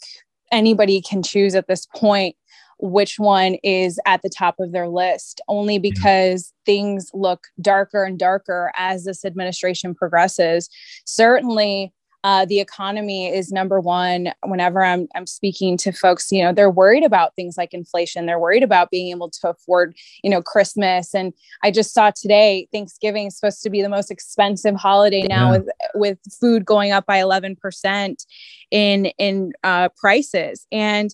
[0.52, 2.36] anybody can choose at this point
[2.82, 5.82] which one is at the top of their list, only mm-hmm.
[5.94, 6.74] because yeah.
[6.74, 10.70] things look darker and darker as this administration progresses.
[11.06, 11.94] Certainly,
[12.24, 16.70] uh, the economy is number one whenever I'm, I'm speaking to folks you know they're
[16.70, 18.26] worried about things like inflation.
[18.26, 21.14] They're worried about being able to afford you know christmas.
[21.14, 21.34] And
[21.64, 25.58] i just saw today thanksgiving is supposed to be the most expensive holiday now yeah.
[25.58, 28.26] with with food going up by 11%
[28.72, 30.68] in in uh, prices.
[30.72, 31.14] And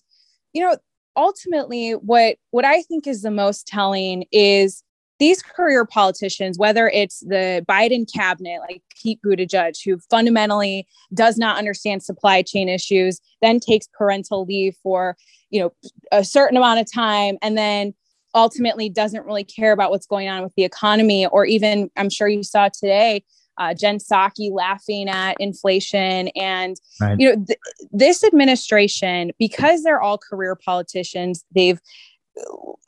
[0.52, 0.76] you know
[1.16, 4.82] ultimately what what i think is the most telling is
[5.18, 11.56] these career politicians, whether it's the Biden cabinet, like Pete Buttigieg, who fundamentally does not
[11.56, 15.16] understand supply chain issues, then takes parental leave for,
[15.50, 15.72] you know,
[16.12, 17.94] a certain amount of time, and then
[18.34, 22.28] ultimately doesn't really care about what's going on with the economy, or even I'm sure
[22.28, 23.24] you saw today.
[23.58, 27.18] Uh, Jen Psaki laughing at inflation, and right.
[27.18, 27.58] you know th-
[27.90, 31.80] this administration, because they're all career politicians, they've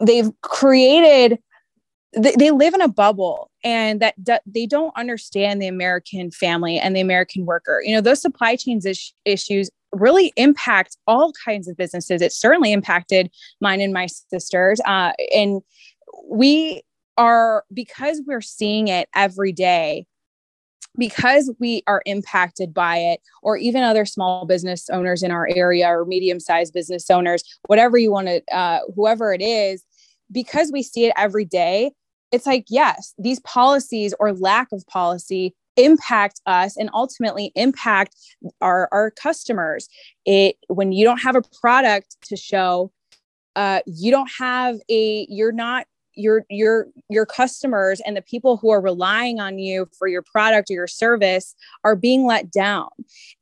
[0.05, 1.39] they've created
[2.17, 6.79] they, they live in a bubble and that d- they don't understand the American family
[6.79, 7.83] and the American worker.
[7.85, 12.23] You know, those supply chains is- issues really impact all kinds of businesses.
[12.23, 13.31] It certainly impacted
[13.61, 14.81] mine and my sisters.
[14.87, 15.63] Uh, and
[16.25, 16.83] we
[17.17, 20.07] are, because we're seeing it every day,
[20.97, 25.87] because we are impacted by it, or even other small business owners in our area
[25.87, 29.85] or medium sized business owners, whatever you want to, uh, whoever it is,
[30.33, 31.93] because we see it every day,
[32.33, 38.17] it's like, yes, these policies or lack of policy impact us and ultimately impact
[38.61, 39.89] our, our customers.
[40.27, 42.93] It when you don't have a product to show,
[43.57, 48.71] uh, you don't have a, you're not your your your customers and the people who
[48.71, 52.89] are relying on you for your product or your service are being let down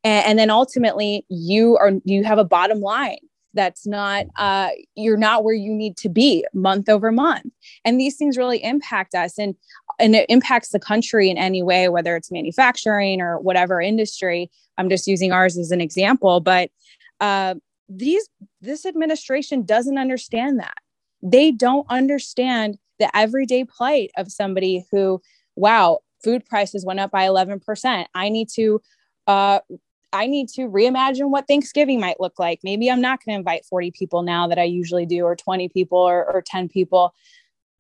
[0.04, 3.16] and, and then ultimately you are you have a bottom line
[3.56, 7.52] that's not uh, you're not where you need to be month over month.
[7.84, 9.54] And these things really impact us and
[9.98, 14.50] and it impacts the country in any way whether it's manufacturing or whatever industry.
[14.78, 16.70] I'm just using ours as an example but
[17.20, 17.54] uh,
[17.88, 18.28] these
[18.60, 20.74] this administration doesn't understand that.
[21.22, 25.20] They don't understand the everyday plight of somebody who
[25.54, 28.80] wow food prices went up by 11% i need to
[29.26, 29.58] uh,
[30.16, 32.60] I need to reimagine what Thanksgiving might look like.
[32.64, 35.68] Maybe I'm not going to invite 40 people now that I usually do, or 20
[35.68, 37.14] people, or, or 10 people.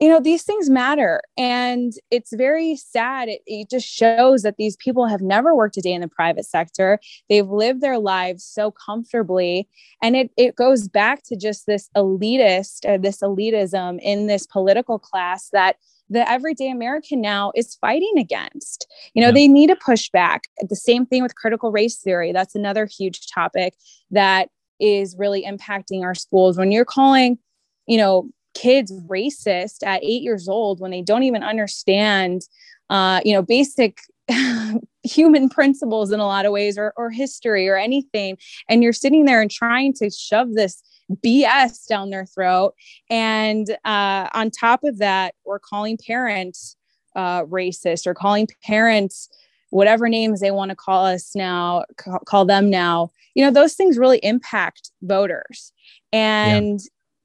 [0.00, 1.22] You know, these things matter.
[1.38, 3.30] And it's very sad.
[3.30, 6.44] It, it just shows that these people have never worked a day in the private
[6.44, 7.00] sector.
[7.30, 9.66] They've lived their lives so comfortably.
[10.02, 14.98] And it, it goes back to just this elitist, or this elitism in this political
[14.98, 15.76] class that
[16.08, 18.86] the everyday American now is fighting against.
[19.14, 19.34] You know, yeah.
[19.34, 20.44] they need to push back.
[20.68, 22.32] The same thing with critical race theory.
[22.32, 23.74] That's another huge topic
[24.10, 26.58] that is really impacting our schools.
[26.58, 27.38] When you're calling,
[27.86, 32.42] you know, kids racist at eight years old when they don't even understand,
[32.90, 33.98] uh, you know, basic
[35.02, 38.36] human principles in a lot of ways or, or history or anything
[38.68, 42.74] and you're sitting there and trying to shove this BS down their throat.
[43.10, 46.76] And uh, on top of that, we're calling parents
[47.14, 49.28] uh, racist or calling parents
[49.70, 53.10] whatever names they want to call us now, call, call them now.
[53.34, 55.72] You know, those things really impact voters.
[56.12, 56.80] And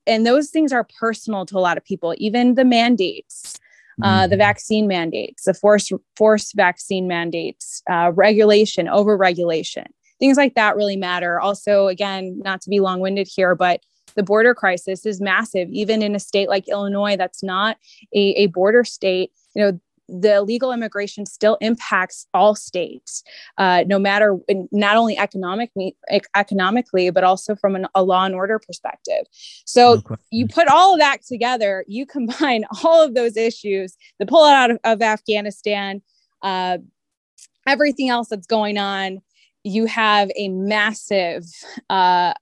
[0.07, 0.13] yeah.
[0.15, 3.57] and those things are personal to a lot of people, even the mandates.
[4.01, 4.39] Uh, the mm-hmm.
[4.39, 9.85] vaccine mandates, the forced forced vaccine mandates, uh, regulation, over regulation
[10.21, 11.39] things like that really matter.
[11.41, 13.81] Also, again, not to be long winded here, but
[14.15, 17.77] the border crisis is massive, even in a state like Illinois that's not
[18.13, 19.31] a, a border state.
[19.55, 23.23] You know, the illegal immigration still impacts all states,
[23.57, 24.37] uh, no matter
[24.71, 25.71] not only economic
[26.35, 29.25] economically, but also from an, a law and order perspective.
[29.65, 34.25] So no you put all of that together, you combine all of those issues, the
[34.25, 36.01] pullout of, of Afghanistan,
[36.41, 36.79] uh,
[37.65, 39.21] everything else that's going on.
[39.63, 41.45] You have a massive
[41.89, 42.33] uh,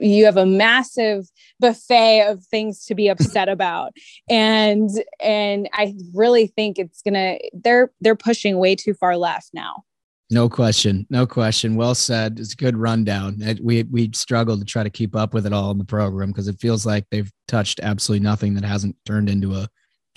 [0.00, 1.28] you have a massive
[1.60, 3.92] buffet of things to be upset about.
[4.28, 4.90] And
[5.20, 9.84] and i really think it's gonna they're they're pushing way too far left now.
[10.30, 11.06] No question.
[11.08, 11.74] No question.
[11.74, 12.38] Well said.
[12.38, 13.40] It's a good rundown.
[13.62, 16.48] We we struggle to try to keep up with it all in the program because
[16.48, 19.68] it feels like they've touched absolutely nothing that hasn't turned into a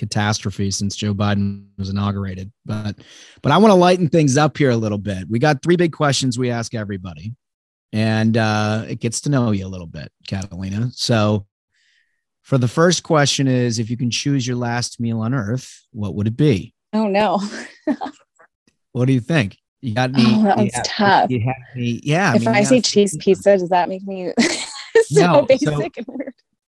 [0.02, 2.52] catastrophe since Joe Biden was inaugurated.
[2.66, 2.98] But
[3.44, 5.30] but I want to lighten things up here a little bit.
[5.30, 7.36] We got three big questions we ask everybody
[7.94, 10.90] and uh, it gets to know you a little bit, Catalina.
[10.94, 11.46] So,
[12.42, 16.16] for the first question is, if you can choose your last meal on Earth, what
[16.16, 16.74] would it be?
[16.94, 17.40] Oh no.
[18.92, 19.58] what do you think?
[19.82, 20.24] You got me.
[20.26, 21.30] Oh, that's have, tough.
[21.32, 22.00] You have me.
[22.04, 22.36] Yeah.
[22.36, 24.34] If I, mean, I say cheese pizza, does that make me
[25.04, 26.34] so no, basic so and weird?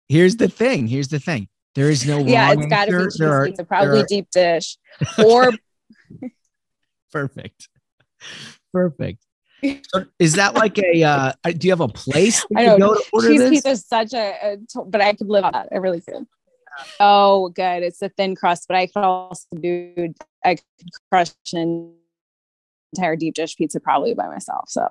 [0.08, 0.86] Here's the thing.
[0.86, 1.48] Here's the thing.
[1.76, 2.52] There is no yeah.
[2.52, 4.06] It's got to be cheese are, pizza, probably are...
[4.06, 4.78] deep dish,
[5.24, 5.52] or
[7.12, 7.68] perfect,
[8.72, 9.22] perfect.
[9.62, 11.02] So is that like a?
[11.02, 12.44] Uh, do you have a place?
[12.56, 12.96] I know.
[13.20, 15.68] Cheese pizza is such a, a, but I could live on that.
[15.70, 16.26] I really could.
[16.98, 17.82] Oh, good.
[17.82, 20.14] It's a thin crust, but I could also do.
[20.42, 20.64] I could
[21.10, 21.92] crush an
[22.94, 24.70] entire deep dish pizza probably by myself.
[24.70, 24.88] So.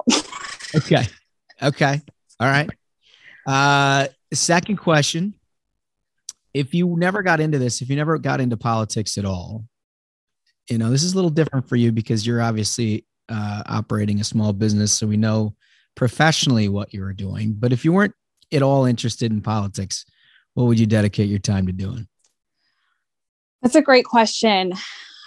[0.76, 1.08] okay.
[1.64, 2.02] Okay.
[2.40, 2.70] All right.
[3.48, 5.34] Uh, second question.
[6.56, 9.66] If you never got into this, if you never got into politics at all,
[10.70, 14.24] you know, this is a little different for you because you're obviously uh, operating a
[14.24, 15.54] small business, so we know
[15.96, 17.54] professionally what you were doing.
[17.60, 18.16] But if you weren't
[18.54, 20.06] at all interested in politics,
[20.54, 22.08] what would you dedicate your time to doing?
[23.62, 24.74] That's a great question.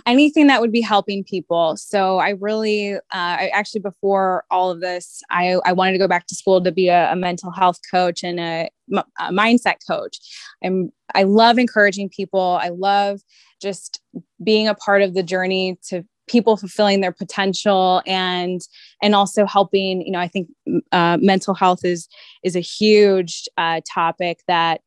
[0.09, 1.77] Anything that would be helping people.
[1.77, 6.09] So I really, uh, I actually before all of this, I, I wanted to go
[6.09, 10.19] back to school to be a, a mental health coach and a, a mindset coach.
[10.65, 12.59] I'm I love encouraging people.
[12.61, 13.21] I love
[13.61, 14.01] just
[14.43, 18.61] being a part of the journey to people fulfilling their potential and
[19.03, 20.47] and also helping you know i think
[20.93, 22.07] uh, mental health is
[22.45, 24.83] is a huge uh, topic that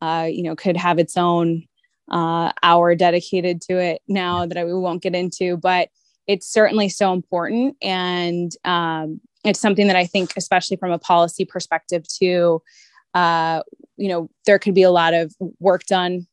[0.00, 1.64] uh, you know could have its own
[2.10, 5.88] uh, hour dedicated to it now that I, we won't get into but
[6.26, 11.44] it's certainly so important and um, it's something that i think especially from a policy
[11.44, 12.62] perspective too
[13.14, 13.62] uh,
[13.96, 16.26] you know there could be a lot of work done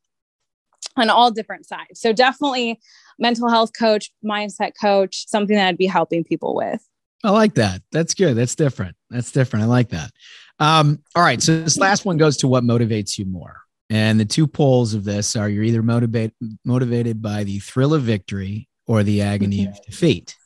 [0.97, 1.99] on all different sides.
[1.99, 2.79] So definitely
[3.19, 6.85] mental health coach, mindset coach, something that I'd be helping people with.
[7.23, 7.81] I like that.
[7.91, 8.35] That's good.
[8.35, 8.95] That's different.
[9.09, 9.63] That's different.
[9.63, 10.11] I like that.
[10.59, 11.41] Um, all right.
[11.41, 13.60] So this last one goes to what motivates you more.
[13.91, 18.03] And the two poles of this are you're either motivated motivated by the thrill of
[18.03, 19.73] victory or the agony mm-hmm.
[19.73, 20.37] of defeat.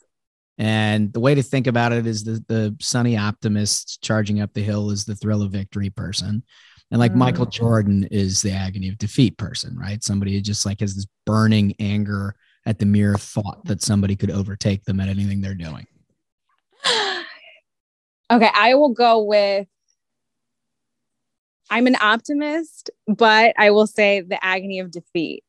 [0.58, 4.64] And the way to think about it is the the sunny optimist charging up the
[4.64, 6.42] hill is the thrill of victory person.
[6.90, 7.18] And like mm.
[7.18, 10.02] Michael Jordan is the agony of defeat person, right?
[10.02, 12.34] Somebody who just like has this burning anger
[12.66, 15.86] at the mere thought that somebody could overtake them at anything they're doing.
[18.28, 19.68] Okay, I will go with
[21.70, 25.44] I'm an optimist, but I will say the agony of defeat.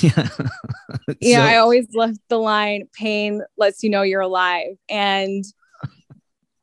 [0.00, 0.28] Yeah.
[1.20, 4.76] yeah, so, I always love the line pain lets you know you're alive.
[4.88, 5.44] And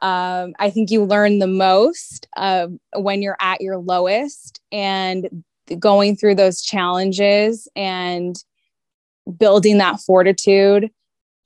[0.01, 5.43] um, I think you learn the most uh, when you're at your lowest and
[5.77, 8.35] going through those challenges and
[9.37, 10.89] building that fortitude.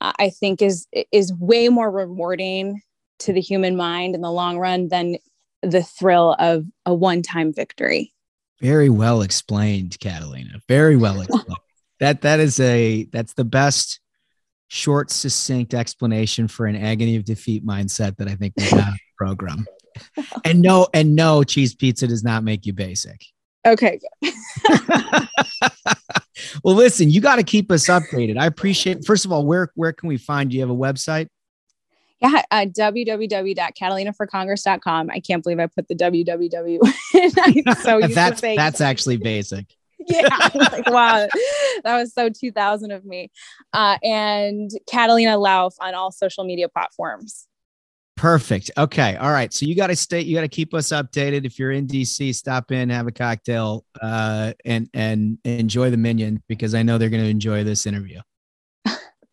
[0.00, 2.82] I think is is way more rewarding
[3.20, 5.16] to the human mind in the long run than
[5.64, 8.12] the thrill of a one-time victory.
[8.60, 10.60] Very well explained, Catalina.
[10.68, 11.58] Very well explained.
[12.00, 14.00] that that is a that's the best
[14.68, 19.66] short, succinct explanation for an agony of defeat mindset that I think we have program.
[20.44, 23.24] And no, and no, cheese pizza does not make you basic.
[23.66, 24.00] Okay.
[26.62, 28.38] well, listen, you got to keep us updated.
[28.38, 29.04] I appreciate.
[29.04, 30.50] First of all, where where can we find?
[30.50, 31.28] Do you have a website?
[32.24, 35.10] Yeah, uh, www.catalinaforcongress.com.
[35.10, 37.76] I can't believe I put the www.
[37.82, 39.66] so that's that's actually basic.
[40.06, 41.28] yeah, like wow,
[41.84, 43.30] that was so 2000 of me.
[43.72, 47.46] Uh, and Catalina Lauf on all social media platforms.
[48.16, 48.70] Perfect.
[48.78, 49.16] Okay.
[49.16, 49.52] All right.
[49.52, 50.20] So you got to stay.
[50.20, 51.44] You got to keep us updated.
[51.44, 56.42] If you're in DC, stop in, have a cocktail, uh, and and enjoy the minion
[56.48, 58.20] because I know they're going to enjoy this interview.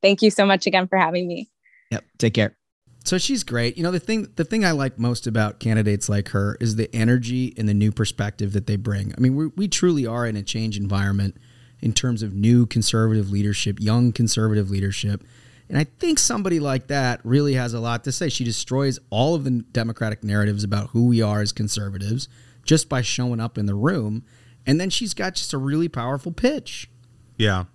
[0.02, 1.50] Thank you so much again for having me.
[1.92, 2.04] Yep.
[2.18, 2.58] Take care
[3.04, 3.78] so she's great.
[3.78, 6.94] You know, the thing the thing I like most about candidates like her is the
[6.96, 9.14] energy and the new perspective that they bring.
[9.18, 11.38] I mean, we we truly are in a change environment
[11.82, 15.24] in terms of new conservative leadership, young conservative leadership.
[15.68, 18.30] And I think somebody like that really has a lot to say.
[18.30, 22.28] She destroys all of the Democratic narratives about who we are as conservatives
[22.64, 24.24] just by showing up in the room.
[24.66, 26.90] And then she's got just a really powerful pitch.
[27.38, 27.66] Yeah.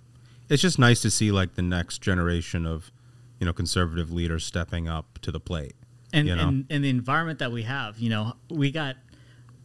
[0.49, 2.93] It's just nice to see like the next generation of,
[3.41, 5.75] you know, conservative leaders stepping up to the plate.
[6.13, 6.49] and, you know?
[6.49, 7.99] and and the environment that we have.
[7.99, 8.97] You know, we got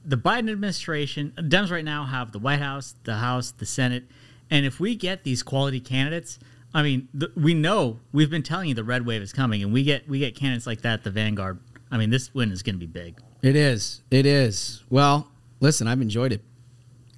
[0.03, 1.33] the Biden administration.
[1.37, 4.05] Dems right now have the White House, the House, the Senate,
[4.49, 6.39] and if we get these quality candidates,
[6.73, 9.71] I mean, the, we know we've been telling you the red wave is coming, and
[9.73, 11.59] we get we get candidates like that, the vanguard.
[11.89, 13.19] I mean, this win is going to be big.
[13.41, 14.01] It is.
[14.11, 14.83] It is.
[14.89, 15.29] Well,
[15.59, 16.41] listen, I've enjoyed it.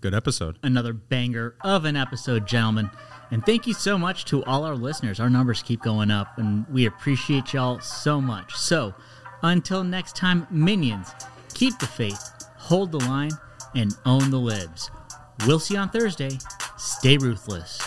[0.02, 0.58] Good episode.
[0.64, 2.90] Another banger of an episode, gentlemen.
[3.32, 5.20] And thank you so much to all our listeners.
[5.20, 8.56] Our numbers keep going up, and we appreciate y'all so much.
[8.56, 8.94] So,
[9.42, 11.12] until next time, minions,
[11.54, 13.32] keep the faith, hold the line,
[13.76, 14.92] and own the libs.
[15.48, 16.38] We'll see you on Thursday.
[16.78, 17.82] Stay ruthless.